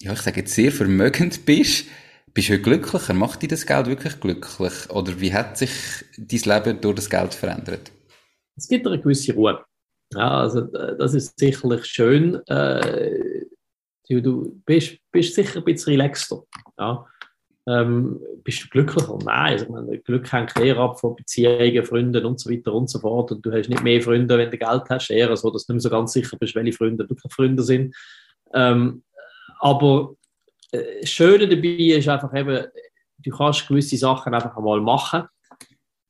ja, 0.00 0.12
ich 0.12 0.20
sage 0.20 0.40
jetzt 0.40 0.54
sehr 0.54 0.70
vermögend 0.70 1.46
bist, 1.46 1.86
bist 2.34 2.48
du 2.48 2.58
glücklicher? 2.58 3.14
Macht 3.14 3.42
dich 3.42 3.48
das 3.48 3.66
Geld 3.66 3.86
wirklich 3.86 4.18
glücklich? 4.20 4.90
Oder 4.90 5.20
wie 5.20 5.32
hat 5.32 5.58
sich 5.58 5.70
dein 6.16 6.64
Leben 6.64 6.80
durch 6.80 6.96
das 6.96 7.10
Geld 7.10 7.34
verändert? 7.34 7.92
Es 8.56 8.68
gibt 8.68 8.86
eine 8.86 9.00
gewisse 9.00 9.34
Ruhe. 9.34 9.64
Ja, 10.14 10.40
also 10.40 10.60
äh, 10.72 10.96
das 10.98 11.14
ist 11.14 11.38
sicherlich 11.38 11.84
schön. 11.86 12.34
Äh, 12.46 13.44
du 14.08 14.60
bist, 14.66 14.98
bist 15.10 15.34
sicher 15.34 15.58
ein 15.58 15.64
bisschen 15.64 15.92
relaxter. 15.92 16.42
Ja. 16.78 17.06
Ähm, 17.66 18.20
bist 18.42 18.64
du 18.64 18.68
glücklicher? 18.68 19.18
Nein, 19.24 19.52
also, 19.52 19.72
meine, 19.72 19.98
Glück 19.98 20.30
hängt 20.32 20.58
eher 20.58 20.78
ab 20.78 20.98
von 20.98 21.14
Beziehungen, 21.14 21.84
Freunden 21.84 22.24
und 22.26 22.40
so 22.40 22.50
weiter 22.50 22.74
und 22.74 22.90
so 22.90 22.98
fort. 22.98 23.30
Und 23.30 23.46
du 23.46 23.52
hast 23.52 23.68
nicht 23.68 23.82
mehr 23.82 24.02
Freunde, 24.02 24.36
wenn 24.36 24.50
du 24.50 24.58
Geld 24.58 24.82
hast, 24.88 25.10
eher 25.10 25.34
so, 25.36 25.50
dass 25.50 25.66
du 25.66 25.72
nicht 25.72 25.84
mehr 25.84 25.90
so 25.90 25.96
ganz 25.96 26.12
sicher 26.12 26.36
bist, 26.38 26.54
welche 26.54 26.72
Freunde 26.72 27.08
wirklich 27.08 27.32
Freunde 27.32 27.62
sind. 27.62 27.94
Ähm, 28.52 29.02
aber 29.60 30.16
äh, 30.72 31.06
Schöne 31.06 31.48
dabei 31.48 31.68
ist 31.68 32.08
einfach 32.08 32.34
eben, 32.34 32.66
du 33.18 33.30
kannst 33.30 33.68
gewisse 33.68 33.96
Sachen 33.96 34.34
einfach 34.34 34.56
einmal 34.56 34.80
machen. 34.80 35.24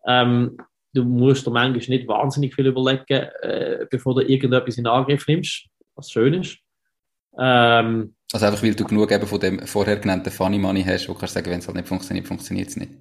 Ähm, 0.07 0.57
du 0.95 1.05
musst 1.05 1.47
dir 1.47 1.51
manchmal 1.51 1.97
nicht 1.97 2.09
wahnsinnig 2.09 2.55
viel 2.55 2.67
überlegen, 2.67 3.29
äh, 3.43 3.87
bevor 3.91 4.15
du 4.15 4.21
irgendetwas 4.23 4.79
in 4.79 4.87
Angriff 4.87 5.27
nimmst, 5.27 5.67
was 5.95 6.11
schön 6.11 6.35
ist. 6.35 6.59
Ähm, 7.39 8.15
also 8.33 8.47
einfach, 8.47 8.63
weil 8.63 8.75
du 8.75 8.85
genug 8.85 9.11
eben 9.13 9.27
von 9.27 9.41
dem 9.41 9.67
vorher 9.67 9.97
genannten 9.97 10.31
Funny 10.31 10.59
Money 10.59 10.83
hast, 10.83 11.09
wo 11.09 11.13
du 11.13 11.19
kannst 11.19 11.35
sagen, 11.35 11.51
wenn 11.51 11.59
es 11.59 11.67
halt 11.67 11.77
nicht 11.77 11.89
funktioniert, 11.89 12.27
funktioniert 12.27 12.69
es 12.69 12.77
nicht. 12.77 12.93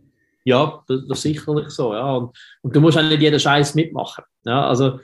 Ja, 0.44 0.84
das, 0.88 1.02
das 1.08 1.18
ist 1.20 1.24
sicherlich 1.24 1.70
so, 1.70 1.94
ja. 1.94 2.16
Und, 2.16 2.38
und, 2.62 2.76
du 2.76 2.82
musst 2.82 2.98
auch 2.98 3.04
nicht 3.04 3.22
jeden 3.22 3.40
Scheiß 3.40 3.76
mitmachen. 3.76 4.24
Ja, 4.44 4.68
also, 4.68 5.00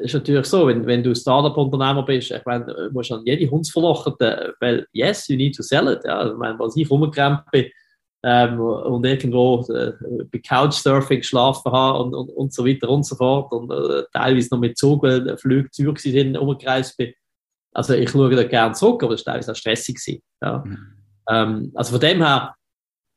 ist 0.00 0.14
natürlich 0.14 0.46
so, 0.46 0.66
wenn, 0.66 0.84
wenn 0.86 1.02
du 1.02 1.14
Startup-Unternehmer 1.14 2.04
bist, 2.04 2.30
ich 2.30 2.44
meine, 2.44 2.66
du 2.66 2.90
musst 2.92 3.12
an 3.12 3.22
jede 3.24 3.48
Hunds 3.50 3.70
verlochen, 3.70 4.14
weil, 4.18 4.86
yes, 4.92 5.28
you 5.28 5.36
need 5.36 5.54
to 5.54 5.62
sell 5.62 5.86
it. 5.88 6.00
Ja. 6.04 6.28
Ich 6.28 6.36
meine, 6.36 6.58
was 6.58 6.76
ich 6.76 6.90
rumgerannt 6.90 7.48
bin 7.52 7.66
ähm, 8.24 8.58
und 8.58 9.04
irgendwo 9.04 9.64
äh, 9.72 9.92
bei 10.32 10.38
Couchsurfing 10.38 11.18
geschlafen 11.18 11.70
habe 11.70 12.02
und, 12.02 12.14
und, 12.14 12.30
und 12.30 12.52
so 12.52 12.66
weiter 12.66 12.88
und 12.88 13.04
so 13.04 13.14
fort 13.14 13.52
und 13.52 13.70
äh, 13.70 14.02
teilweise 14.12 14.48
noch 14.50 14.60
mit 14.60 14.76
Zug, 14.76 15.02
weil 15.02 15.36
Flüge 15.36 15.70
Zürich 15.70 16.00
sind, 16.00 16.36
umgereist 16.36 16.96
bin. 16.96 17.12
Also 17.72 17.94
ich 17.94 18.10
schaue 18.10 18.34
da 18.34 18.44
gerne 18.44 18.74
zurück, 18.74 19.02
aber 19.02 19.12
das 19.12 19.26
war 19.26 19.34
teilweise 19.34 19.52
auch 19.52 19.56
stressig. 19.56 20.22
Ja. 20.42 20.64
Mhm. 20.64 20.78
Ähm, 21.28 21.72
also 21.74 21.92
von 21.92 22.00
dem 22.00 22.22
her, 22.22 22.54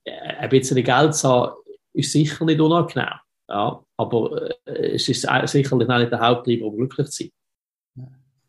äh, 0.03 0.11
ein 0.11 0.49
bisschen 0.49 0.83
Geld 0.83 1.15
zu 1.15 1.29
haben, 1.29 1.53
ist 1.93 2.11
sicher 2.11 2.45
nicht 2.45 2.59
unangenehm. 2.59 3.07
Ja, 3.49 3.81
aber 3.97 4.51
äh, 4.65 4.93
es 4.93 5.09
ist 5.09 5.27
sicherlich 5.45 5.87
nicht 5.87 6.11
der 6.11 6.19
Haupttreiber, 6.19 6.67
um 6.67 6.77
glücklich 6.77 7.09
zu 7.09 7.23
sein. 7.23 7.31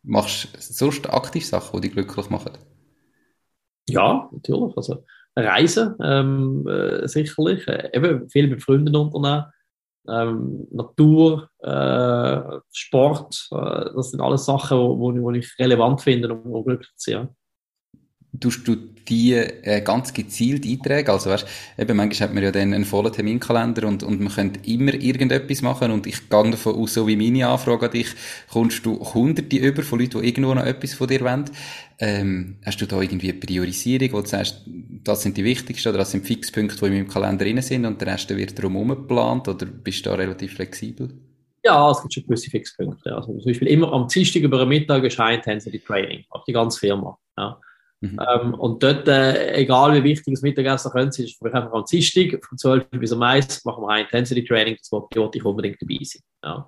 Machst 0.03 0.53
du 0.53 0.59
sonst 0.59 1.09
aktiv 1.09 1.45
Sachen, 1.45 1.81
die 1.81 1.87
dich 1.87 1.95
glücklich 1.95 2.29
machen? 2.29 2.53
Ja, 3.89 4.29
natürlich. 4.31 4.77
Also 4.77 5.03
Reisen, 5.35 5.95
ähm, 6.01 6.67
äh, 6.67 7.07
sicherlich. 7.07 7.67
Äh, 7.67 7.89
eben 7.93 8.29
viel 8.29 8.47
mit 8.47 8.63
Freunden 8.63 8.95
unternehmen. 8.95 9.45
Ähm, 10.07 10.67
Natur, 10.71 11.49
äh, 11.59 12.59
Sport, 12.71 13.47
äh, 13.51 13.93
das 13.95 14.11
sind 14.11 14.21
alles 14.21 14.45
Sachen, 14.45 14.77
die 14.77 15.21
wo, 15.21 15.31
ich 15.31 15.59
relevant 15.59 16.01
finde, 16.01 16.33
um, 16.33 16.51
um 16.51 16.63
glücklich 16.63 16.89
zu 16.95 17.11
sein. 17.11 17.29
Tust 18.39 18.67
du 18.67 18.75
die 18.75 19.33
äh, 19.33 19.81
ganz 19.81 20.13
gezielt 20.13 20.65
eintragen? 20.65 21.09
Also 21.09 21.31
weißt, 21.31 21.47
eben 21.79 21.97
manchmal 21.97 22.29
hat 22.29 22.35
man 22.35 22.43
ja 22.43 22.51
dann 22.51 22.73
einen 22.73 22.85
vollen 22.85 23.11
Terminkalender 23.11 23.87
und, 23.87 24.03
und 24.03 24.21
man 24.21 24.31
könnte 24.31 24.59
immer 24.69 24.93
irgendetwas 24.93 25.61
machen 25.63 25.91
und 25.91 26.05
ich 26.05 26.29
gehe 26.29 26.51
davon 26.51 26.75
aus, 26.75 26.93
so 26.93 27.07
wie 27.07 27.15
meine 27.15 27.47
Anfrage 27.47 27.87
an 27.87 27.91
dich, 27.91 28.07
kommst 28.51 28.85
du 28.85 28.99
hunderte 29.13 29.57
über 29.57 29.81
von 29.81 29.99
Leuten, 29.99 30.21
die 30.21 30.27
irgendwo 30.27 30.53
noch 30.53 30.65
etwas 30.65 30.93
von 30.93 31.07
dir 31.07 31.21
wollen. 31.21 31.45
Ähm, 31.97 32.57
hast 32.63 32.79
du 32.79 32.85
da 32.85 33.01
irgendwie 33.01 33.31
eine 33.31 33.39
Priorisierung, 33.39 34.13
wo 34.13 34.21
du 34.21 34.27
sagst, 34.27 34.61
das 35.03 35.23
sind 35.23 35.35
die 35.35 35.43
wichtigsten 35.43 35.89
oder 35.89 35.97
das 35.97 36.11
sind 36.11 36.25
Fixpunkte, 36.25 36.77
die 36.77 36.85
in 36.85 36.93
meinem 36.93 37.07
Kalender 37.07 37.45
drin 37.45 37.61
sind 37.61 37.85
und 37.85 37.99
der 37.99 38.13
Rest 38.13 38.29
wird 38.29 38.57
darum 38.57 38.87
geplant 38.87 39.47
oder 39.47 39.65
bist 39.65 40.05
du 40.05 40.11
da 40.11 40.15
relativ 40.15 40.53
flexibel? 40.53 41.09
Ja, 41.63 41.91
es 41.91 42.01
gibt 42.01 42.13
schon 42.13 42.23
gewisse 42.23 42.49
Fixpunkte. 42.49 43.13
Also 43.13 43.33
zum 43.33 43.45
Beispiel 43.45 43.67
immer 43.67 43.91
am 43.91 44.07
Dienstag 44.07 44.43
über 44.43 44.59
den 44.59 44.69
Mittag 44.69 45.03
erscheint 45.03 45.45
Intensity 45.45 45.79
Training, 45.79 46.23
auch 46.29 46.45
die 46.45 46.53
ganze 46.53 46.79
Firma. 46.79 47.17
Ja. 47.37 47.59
Mhm. 48.01 48.19
Ähm, 48.27 48.53
und 48.53 48.81
dort, 48.81 49.07
äh, 49.07 49.55
egal 49.55 49.93
wie 49.93 50.03
wichtig 50.03 50.33
das 50.33 50.41
Mittagessen 50.41 50.91
könnte, 50.91 51.23
ist 51.23 51.37
für 51.37 51.45
mich 51.45 51.53
einfach 51.53 51.73
am 51.73 51.83
Dienstag 51.83 52.43
von 52.45 52.57
12 52.57 52.89
bis 52.91 53.11
um 53.11 53.21
1 53.21 53.65
machen 53.65 53.83
wir 53.83 53.89
ein 53.89 54.05
Intensity 54.05 54.43
Training, 54.45 54.77
das 54.77 54.91
wollte 54.91 55.37
ich 55.37 55.45
unbedingt 55.45 55.81
dabei 55.81 55.97
sein. 56.03 56.21
Ja. 56.43 56.67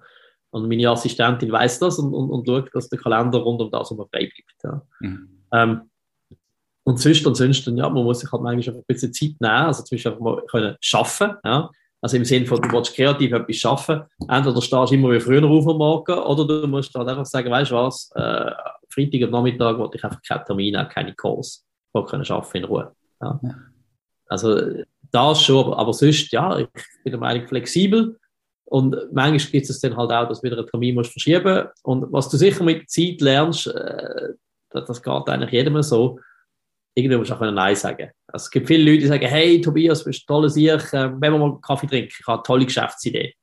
Und 0.52 0.68
meine 0.68 0.90
Assistentin 0.90 1.52
weiß 1.52 1.80
das 1.80 2.00
und, 2.00 2.14
und, 2.14 2.30
und 2.30 2.46
schaut, 2.46 2.70
dass 2.74 2.90
der 2.90 3.00
Kalender 3.00 3.40
rund 3.40 3.62
um 3.62 3.72
das 3.72 3.92
immer 3.92 4.08
frei 4.08 4.30
bleibt. 4.30 4.64
Ja. 4.64 4.82
Mhm. 5.00 5.30
Ähm, 5.54 5.82
und 6.84 7.00
sonst, 7.00 7.26
und 7.26 7.36
sonst, 7.36 7.66
ja, 7.68 7.90
man 7.90 8.04
muss 8.04 8.20
sich 8.20 8.32
halt 8.32 8.42
manchmal 8.42 8.76
ein 8.76 8.84
bisschen 8.88 9.14
Zeit 9.14 9.36
nehmen, 9.40 9.54
also 9.54 9.84
zum 9.84 9.96
Beispiel 9.96 10.12
einfach 10.12 10.24
mal 10.24 10.44
können 10.50 10.76
schaffen, 10.82 11.34
ja. 11.46 11.70
Also 12.04 12.18
im 12.18 12.26
Sinne 12.26 12.48
von, 12.48 12.60
du 12.60 12.72
willst 12.72 12.96
kreativ 12.96 13.32
etwas 13.32 13.58
schaffen. 13.58 14.02
Entweder 14.28 14.60
stehst 14.60 14.92
du 14.92 14.96
immer 14.96 15.12
wie 15.12 15.20
früher 15.20 15.44
auf 15.44 15.68
am 15.68 15.78
Morgen 15.78 16.18
oder 16.18 16.48
du 16.48 16.68
musst 16.68 16.96
halt 16.96 17.08
einfach 17.08 17.28
sagen, 17.28 17.52
weißt 17.52 17.70
du 17.70 17.76
was, 17.76 18.10
äh, 18.16 18.52
Freitag 18.92 19.24
am 19.24 19.32
Nachmittag 19.32 19.78
wollte 19.78 19.98
ich 19.98 20.04
einfach 20.04 20.22
keine 20.22 20.44
Termine, 20.44 20.89
keine 20.92 21.14
Calls. 21.16 21.66
Ich 21.88 21.94
wollte 21.94 22.12
können 22.12 22.26
arbeiten 22.30 22.58
in 22.58 22.64
Ruhe. 22.66 22.96
Ja. 23.22 23.39
Also 24.28 24.84
das 25.12 25.42
schon, 25.42 25.74
aber, 25.74 25.94
sonst, 25.94 26.32
ja, 26.32 26.58
ich 26.58 26.68
bin 27.04 27.12
der 27.12 27.20
Meinung 27.20 27.48
flexibel. 27.48 28.18
Und 28.66 28.96
manchmal 29.12 29.52
gibt 29.52 29.70
es 29.70 29.80
dann 29.82 29.98
halt 29.98 30.12
auch, 30.12 30.30
dass 30.30 30.39
du 30.39 30.48
wieder 30.48 30.58
einen 30.58 30.68
Termin 30.68 30.96
musst 30.96 31.12
verschieben 31.12 31.68
Und 31.84 32.12
was 32.14 32.30
du 32.30 32.38
sicher 32.38 32.64
mit 32.64 32.89
Zeit 32.89 33.20
lernst, 33.20 33.68
äh, 33.68 34.30
das, 34.70 34.86
das 34.86 35.04
geht 35.04 35.28
eigentlich 35.28 35.52
jedem 35.52 35.82
so, 35.82 36.20
irgendwie 36.96 37.18
musst 37.18 37.32
du 37.32 37.36
auch 37.36 37.42
Nein 37.42 37.76
sagen. 37.76 38.12
Also, 38.28 38.46
es 38.46 38.52
gibt 38.52 38.68
viele 38.68 38.89
Leute, 38.89 39.02
die 39.02 39.08
sagen, 39.08 39.28
hey 39.28 39.60
Tobias, 39.60 40.00
du 40.00 40.06
bist 40.06 40.24
ein 40.24 40.28
toller 40.28 40.50
Sieg, 40.50 40.94
äh, 40.94 41.12
wenn 41.12 41.34
wir 41.34 41.38
mal 41.38 41.60
Kaffee 41.60 41.88
trinken, 41.88 42.14
ich 42.18 42.26
habe 42.26 42.38
eine 42.38 42.44
tolle 42.44 42.66
Geschäftsidee. 42.66 43.34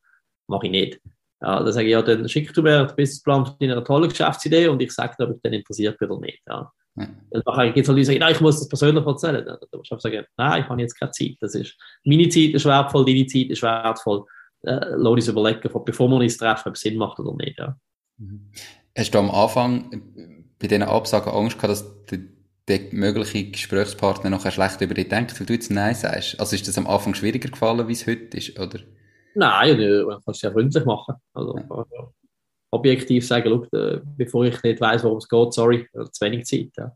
Mache 0.46 0.66
ich 0.66 0.72
nicht. 0.72 1.00
Ja, 1.40 1.62
dann 1.62 1.72
sage 1.72 1.86
ich, 1.86 1.92
ja, 1.92 2.02
dann 2.02 2.28
schick 2.28 2.52
du 2.52 2.62
mir 2.62 2.84
den 2.86 2.96
Businessplan 2.96 3.46
für 3.46 3.54
deine 3.60 3.84
tolle 3.84 4.08
Geschäftsidee 4.08 4.68
und 4.68 4.82
ich 4.82 4.92
sage 4.92 5.14
dir, 5.18 5.28
ob 5.28 5.36
ich 5.36 5.42
dann 5.42 5.52
interessiert 5.52 5.98
bin 5.98 6.10
oder 6.10 6.20
nicht. 6.20 6.40
Ja. 6.48 6.72
Ja. 6.96 7.06
Dann 7.30 7.72
gibt 7.74 7.84
es 7.84 7.88
halt 7.88 7.98
die 7.98 8.04
sagen, 8.04 8.18
nein, 8.18 8.32
ich 8.32 8.40
muss 8.40 8.58
das 8.58 8.68
persönlich 8.68 9.06
erzählen. 9.06 9.44
Dann 9.44 9.58
musst 9.72 9.90
du 9.90 9.98
sagen, 10.00 10.24
nein, 10.36 10.62
ich 10.62 10.68
habe 10.68 10.80
jetzt 10.80 10.98
keine 10.98 11.12
Zeit. 11.12 11.36
Das 11.40 11.54
ist, 11.54 11.76
meine 12.04 12.28
Zeit 12.28 12.50
ist 12.50 12.64
wertvoll, 12.64 13.04
deine 13.04 13.26
Zeit 13.26 13.50
ist 13.50 13.62
wertvoll 13.62 14.24
äh, 14.62 14.80
lass 14.96 15.12
uns 15.12 15.28
überlegen, 15.28 15.60
bevor 15.84 16.08
wir 16.08 16.16
uns 16.16 16.36
treffen, 16.36 16.68
ob 16.68 16.74
es 16.74 16.80
Sinn 16.80 16.96
macht 16.96 17.18
oder 17.20 17.34
nicht. 17.36 17.58
Ja. 17.58 17.76
Mhm. 18.18 18.50
Hast 18.96 19.12
du 19.12 19.18
am 19.18 19.30
Anfang 19.30 20.44
bei 20.58 20.66
diesen 20.66 20.82
Absagen 20.82 21.32
Angst 21.32 21.56
gehabt, 21.56 21.70
dass 21.70 22.04
der, 22.06 22.18
der 22.66 22.80
mögliche 22.92 23.50
Gesprächspartner 23.50 24.30
nachher 24.30 24.50
schlecht 24.50 24.80
über 24.80 24.94
dich 24.94 25.08
denkt, 25.08 25.38
weil 25.38 25.46
du 25.46 25.52
jetzt 25.52 25.70
Nein 25.70 25.94
sagst? 25.94 26.40
Also 26.40 26.56
ist 26.56 26.66
das 26.66 26.78
am 26.78 26.86
Anfang 26.86 27.14
schwieriger 27.14 27.48
gefallen, 27.48 27.86
wie 27.86 27.92
es 27.92 28.06
heute 28.06 28.36
ist, 28.36 28.58
oder? 28.58 28.80
Nein, 29.38 30.04
man 30.06 30.16
kann 30.24 30.34
es 30.34 30.42
ja 30.42 30.50
freundlich 30.50 30.84
machen. 30.84 31.14
Also, 31.32 31.56
ja. 31.56 32.10
objektiv 32.70 33.26
sagen, 33.26 33.48
look, 33.50 33.68
bevor 34.16 34.44
ich 34.44 34.62
nicht 34.62 34.80
weiß, 34.80 35.04
worum 35.04 35.18
es 35.18 35.28
geht, 35.28 35.52
sorry, 35.52 35.88
zu 35.92 36.24
wenig 36.24 36.44
Zeit. 36.44 36.70
Ja. 36.76 36.92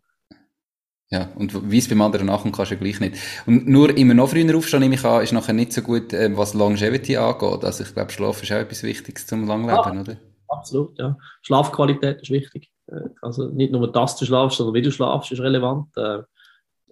Ja, 1.12 1.28
und 1.36 1.70
wie 1.70 1.76
es 1.76 1.88
beim 1.88 2.01
anderen 2.01 2.26
nachkommt, 2.28 2.57
kannst 2.57 2.70
du 2.70 2.74
ja 2.74 2.80
gleich 2.80 2.99
nicht. 2.99 3.16
Und 3.45 3.68
nur 3.68 3.95
immer 3.99 4.14
noch 4.14 4.30
früher 4.30 4.57
aufstehen, 4.57 4.80
nehme 4.80 4.95
ich 4.95 5.05
an, 5.05 5.22
ist 5.22 5.32
nachher 5.32 5.53
nicht 5.53 5.74
so 5.74 5.82
gut, 5.82 6.14
äh, 6.14 6.34
was 6.34 6.55
Longevity 6.55 7.18
angeht. 7.18 7.64
Also 7.64 7.84
ich 7.84 7.93
glaube, 7.93 8.11
Schlaf 8.11 8.43
ist 8.43 8.51
auch 8.51 8.57
etwas 8.57 8.82
Wichtiges 8.82 9.26
zum 9.26 9.47
Langleben, 9.47 9.95
ja, 9.95 10.01
oder? 10.01 10.16
Absolut, 10.49 10.99
ja. 10.99 11.18
Schlafqualität 11.43 12.22
ist 12.22 12.30
wichtig. 12.30 12.72
Äh, 12.86 13.11
also 13.20 13.49
nicht 13.49 13.72
nur, 13.72 13.93
dass 13.93 14.16
du 14.16 14.24
schlafst, 14.24 14.57
sondern 14.57 14.74
wie 14.74 14.80
du 14.80 14.90
schlafst, 14.90 15.30
ist 15.30 15.43
relevant. 15.43 15.88
Äh, 15.97 16.22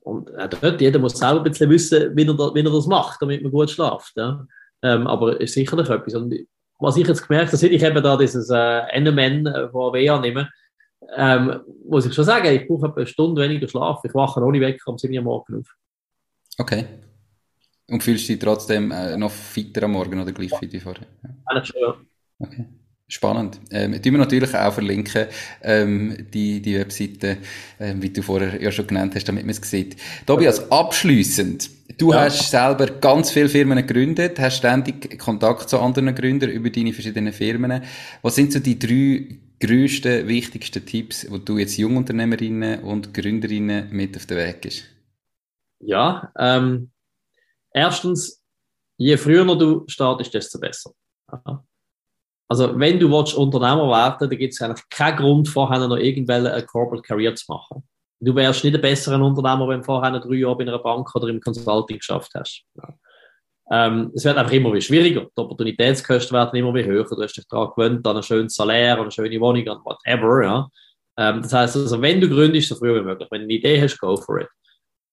und 0.02 0.28
äh, 0.34 0.50
dort, 0.50 0.82
jeder 0.82 0.98
muss 0.98 1.18
selber 1.18 1.40
ein 1.40 1.44
bisschen 1.44 1.70
wissen, 1.70 2.14
wie 2.14 2.26
er, 2.26 2.54
wie 2.54 2.60
er 2.60 2.70
das 2.70 2.86
macht, 2.86 3.22
damit 3.22 3.42
man 3.42 3.50
gut 3.50 3.70
schlaft. 3.70 4.12
Ja. 4.16 4.46
Ähm, 4.82 5.06
aber 5.06 5.40
ist 5.40 5.54
sicherlich 5.54 5.88
etwas. 5.88 6.14
Und 6.14 6.34
was 6.78 6.96
ich 6.96 7.06
jetzt 7.06 7.26
gemerkt 7.26 7.52
habe, 7.52 7.66
ich 7.66 7.82
eben 7.82 8.02
da 8.02 8.16
dieses 8.16 8.48
äh, 8.50 9.00
NMN 9.00 9.70
von 9.70 9.94
AW 9.94 10.08
annehme, 10.08 10.50
ähm, 11.16 11.60
muss 11.86 12.06
ich 12.06 12.14
schon 12.14 12.24
sagen, 12.24 12.46
ich 12.54 12.66
brauche 12.66 12.86
etwa 12.86 12.96
eine 12.96 13.06
Stunde 13.06 13.42
weniger 13.42 13.68
Schlaf. 13.68 14.00
Ich 14.04 14.14
wache 14.14 14.40
ohne 14.40 14.60
Wecker 14.60 14.90
um 14.90 14.98
7 14.98 15.14
Uhr 15.16 15.22
morgen 15.22 15.60
auf. 15.60 15.74
Okay. 16.58 16.86
Und 17.88 18.02
fühlst 18.02 18.28
du 18.28 18.32
dich 18.32 18.42
trotzdem 18.42 18.90
äh, 18.92 19.16
noch 19.16 19.30
fitter 19.30 19.84
am 19.84 19.92
Morgen 19.92 20.20
oder 20.20 20.32
gleich 20.32 20.54
fit 20.58 20.72
wie 20.72 20.80
vorher? 20.80 21.06
Ja. 21.22 21.30
Eigentlich 21.46 21.66
schon, 21.66 21.80
ja. 21.80 21.96
Okay. 22.38 22.66
Spannend. 23.10 23.60
Ähm, 23.72 24.00
tun 24.00 24.12
wir 24.12 24.18
natürlich 24.18 24.54
auch 24.54 24.72
verlinken, 24.72 25.26
ähm, 25.62 26.28
die, 26.32 26.62
die 26.62 26.78
Webseite, 26.78 27.38
ähm, 27.80 28.00
wie 28.00 28.10
du 28.10 28.22
vorher 28.22 28.62
ja 28.62 28.70
schon 28.70 28.86
genannt 28.86 29.16
hast, 29.16 29.24
damit 29.24 29.44
man 29.44 29.50
es 29.50 29.68
sieht. 29.68 29.96
Tobias, 30.26 30.70
abschließend. 30.70 31.70
Du 31.98 32.12
ja. 32.12 32.20
hast 32.20 32.48
selber 32.50 32.86
ganz 32.86 33.32
viele 33.32 33.48
Firmen 33.48 33.84
gegründet, 33.84 34.38
hast 34.38 34.58
ständig 34.58 35.18
Kontakt 35.18 35.68
zu 35.68 35.80
anderen 35.80 36.14
Gründern 36.14 36.50
über 36.50 36.70
deine 36.70 36.92
verschiedenen 36.92 37.32
Firmen. 37.32 37.82
Was 38.22 38.36
sind 38.36 38.52
so 38.52 38.60
die 38.60 38.78
drei 38.78 39.38
grössten, 39.58 40.28
wichtigsten 40.28 40.86
Tipps, 40.86 41.22
die 41.22 41.44
du 41.44 41.58
jetzt 41.58 41.78
Jungunternehmerinnen 41.78 42.84
und 42.84 43.12
Gründerinnen 43.12 43.88
mit 43.90 44.16
auf 44.16 44.26
den 44.26 44.38
Weg 44.38 44.62
gibst? 44.62 44.84
Ja, 45.80 46.32
ähm, 46.38 46.92
erstens, 47.74 48.40
je 48.98 49.16
früher 49.16 49.44
du 49.56 49.82
startest, 49.88 50.32
desto 50.32 50.60
besser. 50.60 50.92
Also, 52.50 52.76
wenn 52.76 52.98
du 52.98 53.08
willst, 53.08 53.34
Unternehmer 53.34 53.88
werden 53.88 54.28
dann 54.28 54.36
gibt 54.36 54.52
es 54.52 54.60
eigentlich 54.60 54.82
keinen 54.90 55.18
Grund, 55.18 55.48
vorher 55.48 55.86
noch 55.86 55.96
irgendwelche 55.96 56.52
eine 56.52 56.66
Corporate 56.66 57.06
Career 57.06 57.32
zu 57.36 57.44
machen. 57.46 57.84
Du 58.18 58.34
wärst 58.34 58.64
nicht 58.64 58.74
ein 58.74 58.80
besserer 58.80 59.24
Unternehmer, 59.24 59.68
wenn 59.68 59.78
du 59.78 59.84
vorher 59.84 60.18
drei 60.18 60.34
Jahre 60.34 60.56
bei 60.56 60.64
einer 60.64 60.80
Bank 60.80 61.14
oder 61.14 61.28
im 61.28 61.40
Consulting 61.40 61.98
geschafft 61.98 62.32
hast. 62.34 62.64
Ja. 62.74 62.88
Ähm, 63.70 64.10
es 64.16 64.24
wird 64.24 64.36
einfach 64.36 64.52
immer 64.52 64.72
wie 64.72 64.80
schwieriger. 64.80 65.26
Die 65.26 65.40
Opportunitätskosten 65.40 66.36
werden 66.36 66.58
immer 66.58 66.74
wie 66.74 66.84
höher. 66.84 67.04
Du 67.04 67.22
hast 67.22 67.36
dich 67.36 67.46
daran 67.48 67.70
gewöhnt, 67.76 68.04
an 68.04 68.16
ein 68.16 68.22
schönes 68.24 68.56
Salär, 68.56 68.94
an 68.94 69.02
eine 69.02 69.12
schöne 69.12 69.40
Wohnung, 69.40 69.68
an 69.68 69.78
whatever. 69.84 70.42
Ja. 70.42 70.68
Ähm, 71.18 71.42
das 71.42 71.52
heißt 71.52 71.76
also, 71.76 72.02
wenn 72.02 72.20
du 72.20 72.28
gründest, 72.28 72.68
so 72.68 72.74
früh 72.74 72.98
wie 72.98 73.04
möglich. 73.04 73.28
Wenn 73.30 73.42
du 73.42 73.44
eine 73.44 73.54
Idee 73.54 73.80
hast, 73.80 73.96
go 74.00 74.16
for 74.16 74.40
it. 74.40 74.48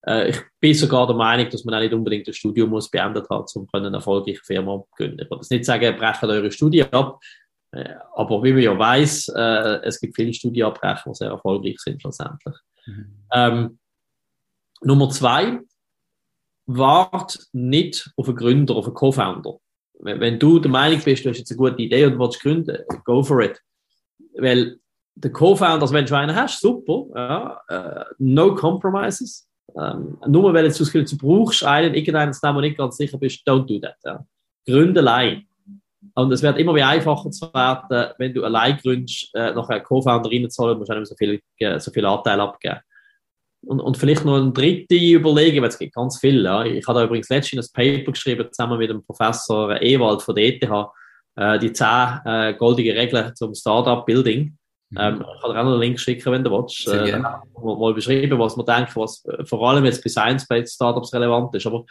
Äh, 0.07 0.29
ich 0.29 0.41
bin 0.59 0.73
sogar 0.73 1.05
der 1.05 1.15
Meinung, 1.15 1.49
dass 1.49 1.65
man 1.65 1.75
auch 1.75 1.79
nicht 1.79 1.93
unbedingt 1.93 2.27
das 2.27 2.37
Studium 2.37 2.69
muss 2.69 2.89
beendet 2.89 3.29
hat, 3.29 3.51
um 3.55 3.67
eine 3.73 3.91
erfolgreiche 3.91 4.43
Firma 4.43 4.77
zu 4.77 4.87
gründen. 4.95 5.19
Ich 5.21 5.29
will 5.29 5.37
das 5.37 5.49
nicht 5.49 5.65
sagen, 5.65 5.97
brechen 5.97 6.29
eure 6.29 6.51
Studie 6.51 6.83
ab. 6.83 7.19
Äh, 7.71 7.95
aber 8.15 8.41
wie 8.43 8.53
man 8.53 8.61
ja 8.61 8.77
weiß, 8.77 9.29
äh, 9.35 9.79
es 9.83 9.99
gibt 9.99 10.15
viele 10.15 10.33
Studienabbrecher, 10.33 11.03
die 11.09 11.15
sehr 11.15 11.29
erfolgreich 11.31 11.79
sind 11.79 12.01
schlussendlich. 12.01 12.55
Mhm. 12.85 13.05
Ähm, 13.33 13.79
Nummer 14.81 15.09
zwei, 15.09 15.59
wart 16.67 17.39
nicht 17.51 18.09
auf 18.15 18.27
einen 18.27 18.37
Gründer, 18.37 18.75
auf 18.75 18.85
einen 18.85 18.93
Co-Founder. 18.93 19.57
Wenn, 19.99 20.19
wenn, 20.21 20.39
du 20.39 20.59
der 20.59 20.71
Meinung 20.71 21.01
bist, 21.01 21.25
du 21.25 21.29
hast 21.29 21.39
jetzt 21.39 21.51
eine 21.51 21.57
gute 21.57 21.81
Idee 21.81 22.05
und 22.05 22.19
willst 22.19 22.41
gründen, 22.41 22.77
go 23.03 23.23
for 23.23 23.41
it. 23.41 23.61
Weil 24.35 24.79
der 25.15 25.31
Co-Founder, 25.31 25.81
also 25.81 25.93
wenn 25.93 26.05
du 26.05 26.15
einen 26.15 26.35
hast, 26.35 26.61
super, 26.61 27.07
ja, 27.15 27.61
uh, 27.71 28.13
no 28.19 28.53
compromises. 28.55 29.47
Ähm, 29.75 30.17
nur 30.27 30.53
weil 30.53 30.63
du 30.63 30.69
das 30.69 30.79
Gefühl 30.79 31.05
du 31.05 31.17
brauchst 31.17 31.63
einen, 31.63 31.93
irgendeinen, 31.93 32.31
dem 32.31 32.55
du 32.55 32.61
nicht 32.61 32.77
ganz 32.77 32.97
sicher 32.97 33.17
bist, 33.17 33.47
don't 33.47 33.65
do 33.65 33.79
that. 33.79 33.97
Ja. 34.03 34.25
Gründe 34.65 35.01
allein. 35.01 35.43
Und 36.15 36.31
es 36.31 36.41
wird 36.41 36.57
immer 36.57 36.73
wie 36.75 36.83
einfacher 36.83 37.29
zu 37.29 37.53
werden, 37.53 38.13
wenn 38.17 38.33
du 38.33 38.43
allein 38.43 38.77
gründest, 38.77 39.29
äh, 39.33 39.51
einen 39.51 39.83
Co-Founder 39.83 40.31
reinzuholen, 40.31 40.77
musst 40.77 40.91
du 40.91 40.95
nicht 40.95 41.07
so 41.07 41.15
viel, 41.15 41.39
äh, 41.59 41.79
so 41.79 41.91
viel 41.91 42.05
Anteil 42.05 42.39
abgeben. 42.39 42.79
Und, 43.65 43.79
und 43.79 43.97
vielleicht 43.97 44.23
noch 44.23 44.37
ein 44.37 44.53
dritte 44.53 44.95
überlegen, 44.95 45.61
weil 45.61 45.69
es 45.69 45.77
gibt 45.77 45.93
ganz 45.93 46.19
viel. 46.19 46.43
Ja. 46.43 46.63
Ich 46.63 46.87
habe 46.87 46.99
da 46.99 47.05
übrigens 47.05 47.29
letztens 47.29 47.69
ein 47.69 47.97
Paper 47.97 48.11
geschrieben, 48.11 48.47
zusammen 48.51 48.77
mit 48.77 48.89
dem 48.89 49.03
Professor 49.03 49.81
Ewald 49.81 50.21
von 50.21 50.35
der 50.35 50.45
ETH, 50.45 50.63
äh, 51.35 51.59
die 51.59 51.73
zehn 51.73 52.19
äh, 52.25 52.53
goldige 52.57 52.95
Regeln 52.95 53.35
zum 53.35 53.53
Startup-Building. 53.53 54.57
Mhm. 54.89 54.97
Ähm, 54.99 55.25
ich 55.35 55.41
kann 55.41 55.51
dir 55.51 55.59
auch 55.59 55.63
noch 55.65 55.71
einen 55.71 55.79
Link 55.81 55.99
schicken, 55.99 56.31
wenn 56.31 56.43
du 56.43 56.51
willst. 56.51 56.87
Äh, 56.87 57.19
mal 57.19 57.93
beschreiben, 57.93 58.39
was 58.39 58.55
man 58.55 58.65
denkt, 58.65 58.95
was 58.95 59.23
vor 59.45 59.69
allem 59.69 59.85
jetzt 59.85 60.03
bei 60.03 60.09
Science-Based 60.09 60.75
Startups 60.75 61.13
relevant 61.13 61.53
ist. 61.55 61.67
Aber 61.67 61.85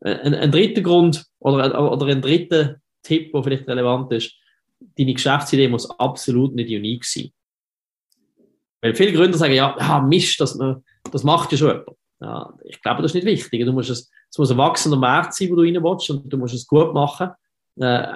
äh, 0.00 0.14
ein, 0.14 0.34
ein 0.34 0.50
dritter 0.50 0.82
Grund 0.82 1.24
oder, 1.38 1.92
oder 1.92 2.06
ein 2.06 2.20
dritter 2.20 2.76
Tipp, 3.02 3.32
der 3.32 3.42
vielleicht 3.42 3.68
relevant 3.68 4.12
ist, 4.12 4.34
deine 4.98 5.14
Geschäftsidee 5.14 5.68
muss 5.68 5.88
absolut 5.98 6.54
nicht 6.54 6.70
unique 6.70 7.04
sein. 7.04 7.30
Weil 8.80 8.94
viele 8.94 9.12
Gründer 9.12 9.38
sagen, 9.38 9.54
ja, 9.54 9.76
ja 9.78 10.00
Mist, 10.00 10.40
man 10.58 10.82
das 11.10 11.24
macht 11.24 11.52
ja 11.52 11.58
schon 11.58 11.68
jemand. 11.68 11.88
Ja, 12.20 12.52
ich 12.64 12.80
glaube, 12.80 13.02
das 13.02 13.10
ist 13.12 13.24
nicht 13.24 13.26
wichtig. 13.26 13.64
Du 13.64 13.72
musst 13.72 13.90
es, 13.90 14.10
es 14.30 14.38
muss 14.38 14.50
ein 14.50 14.58
wachsender 14.58 14.96
Markt 14.96 15.34
sein, 15.34 15.50
wo 15.50 15.56
du 15.56 15.62
rein 15.62 15.82
willst, 15.82 16.08
und 16.10 16.32
du 16.32 16.36
musst 16.36 16.54
es 16.54 16.66
gut 16.66 16.94
machen. 16.94 17.30
Äh, 17.80 18.06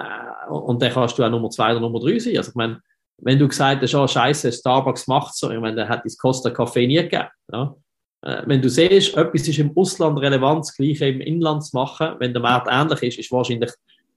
und 0.49 0.81
dann 0.81 0.93
kannst 0.93 1.17
du 1.17 1.23
auch 1.23 1.29
Nummer 1.29 1.49
zwei 1.49 1.71
oder 1.71 1.81
Nummer 1.81 1.99
drei 1.99 2.17
sein. 2.19 2.37
Also, 2.37 2.51
ich 2.51 2.55
meine, 2.55 2.81
wenn 3.19 3.39
du 3.39 3.47
gesagt 3.47 3.81
hast, 3.81 3.95
oh, 3.95 4.07
Scheiße, 4.07 4.51
Starbucks 4.51 5.07
macht 5.07 5.35
so, 5.35 5.51
ich 5.51 5.59
meine, 5.59 5.75
der 5.75 5.89
hat 5.89 6.05
das 6.05 6.17
Costa 6.17 6.49
Kaffee 6.49 6.87
nie 6.87 6.95
gegeben. 6.95 7.27
Ja? 7.51 7.75
Äh, 8.21 8.43
wenn 8.45 8.61
du 8.61 8.69
siehst, 8.69 9.15
etwas 9.15 9.47
ist 9.47 9.59
im 9.59 9.75
Ausland 9.75 10.19
relevant, 10.19 10.65
das 10.65 10.75
Gleiche 10.75 11.07
im 11.07 11.21
Inland 11.21 11.63
zu 11.65 11.75
machen, 11.75 12.15
wenn 12.19 12.33
der 12.33 12.41
Markt 12.41 12.67
ähnlich 12.69 13.01
ist, 13.03 13.19
ist 13.19 13.31
wahrscheinlich 13.31 13.71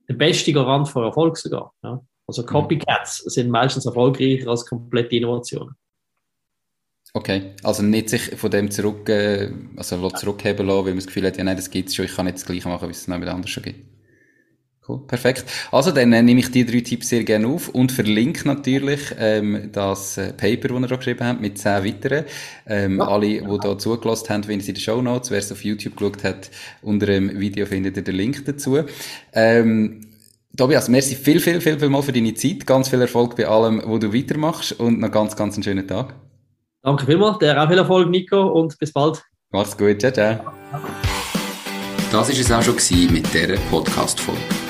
der 0.08 0.14
beste 0.14 0.52
Garant 0.52 0.88
für 0.88 1.04
Erfolg 1.04 1.36
sogar. 1.36 1.72
Ja? 1.82 2.00
Also 2.26 2.44
Copycats 2.44 3.18
sind 3.18 3.50
meistens 3.50 3.86
erfolgreicher 3.86 4.50
als 4.50 4.66
komplette 4.66 5.16
Innovationen. 5.16 5.74
Okay, 7.12 7.54
also 7.64 7.82
nicht 7.82 8.08
sich 8.08 8.36
von 8.36 8.52
dem 8.52 8.70
zurück, 8.70 9.08
äh, 9.08 9.50
also 9.76 10.08
zurückheben 10.10 10.66
lassen, 10.66 10.84
weil 10.84 10.92
man 10.92 10.98
das 10.98 11.06
Gefühl 11.06 11.26
hat, 11.26 11.36
ja 11.36 11.42
nein, 11.42 11.56
das 11.56 11.70
gibt's 11.70 11.94
schon, 11.94 12.04
ich 12.04 12.14
kann 12.14 12.26
nicht 12.26 12.38
das 12.38 12.46
Gleiche 12.46 12.68
machen, 12.68 12.86
wie 12.86 12.92
es 12.92 13.08
noch 13.08 13.18
mit 13.18 13.28
anders 13.28 13.50
schon 13.50 13.64
gibt. 13.64 13.89
Cool, 14.90 15.00
perfekt. 15.06 15.44
Also 15.70 15.92
dann 15.92 16.12
äh, 16.12 16.22
nehme 16.22 16.40
ich 16.40 16.50
die 16.50 16.66
drei 16.66 16.80
Tipps 16.80 17.08
sehr 17.10 17.24
gerne 17.24 17.46
auf 17.46 17.68
und 17.68 17.92
verlinke 17.92 18.46
natürlich 18.46 19.00
ähm, 19.18 19.70
das 19.72 20.18
äh, 20.18 20.32
Paper, 20.32 20.68
das 20.68 20.80
ihr 20.80 20.88
da 20.88 20.96
geschrieben 20.96 21.26
habt, 21.26 21.40
mit 21.40 21.58
zehn 21.58 21.84
weiteren. 21.84 22.24
Ähm, 22.66 22.98
ja. 22.98 23.06
Alle, 23.06 23.26
die 23.26 23.58
da 23.62 23.78
zugelassen 23.78 24.28
haben, 24.30 24.44
finden 24.44 24.64
sie 24.64 24.70
in 24.70 24.74
den 24.74 24.80
Show 24.80 25.00
Notes. 25.00 25.30
Wer 25.30 25.38
es 25.38 25.52
auf 25.52 25.64
YouTube 25.64 25.96
geschaut 25.96 26.24
hat, 26.24 26.50
unter 26.82 27.06
dem 27.06 27.38
Video 27.38 27.66
findet 27.66 27.96
ihr 27.96 28.02
den 28.02 28.14
Link 28.14 28.44
dazu. 28.44 28.78
Ähm, 29.32 30.00
Tobias, 30.56 30.88
merci 30.88 31.14
viel, 31.14 31.38
viel, 31.38 31.60
viel, 31.60 31.78
viel 31.78 31.88
mal 31.88 32.02
für 32.02 32.12
deine 32.12 32.34
Zeit. 32.34 32.66
Ganz 32.66 32.88
viel 32.88 33.00
Erfolg 33.00 33.36
bei 33.36 33.46
allem, 33.46 33.82
wo 33.86 33.98
du 33.98 34.12
weitermachst 34.12 34.72
und 34.72 34.98
noch 34.98 35.12
ganz, 35.12 35.36
ganz 35.36 35.54
einen 35.54 35.62
schönen 35.62 35.86
Tag. 35.86 36.14
Danke 36.82 37.06
vielmals, 37.06 37.38
dir 37.38 37.62
auch 37.62 37.68
viel 37.68 37.78
Erfolg, 37.78 38.08
Nico, 38.08 38.40
und 38.48 38.76
bis 38.78 38.92
bald. 38.92 39.22
Mach's 39.52 39.76
gut, 39.76 40.00
ciao, 40.00 40.12
ciao. 40.12 40.52
Das 42.10 42.28
war 42.28 42.28
es 42.28 42.50
auch 42.50 42.62
schon 42.62 43.12
mit 43.12 43.32
dieser 43.32 43.56
Podcast-Folge. 43.70 44.69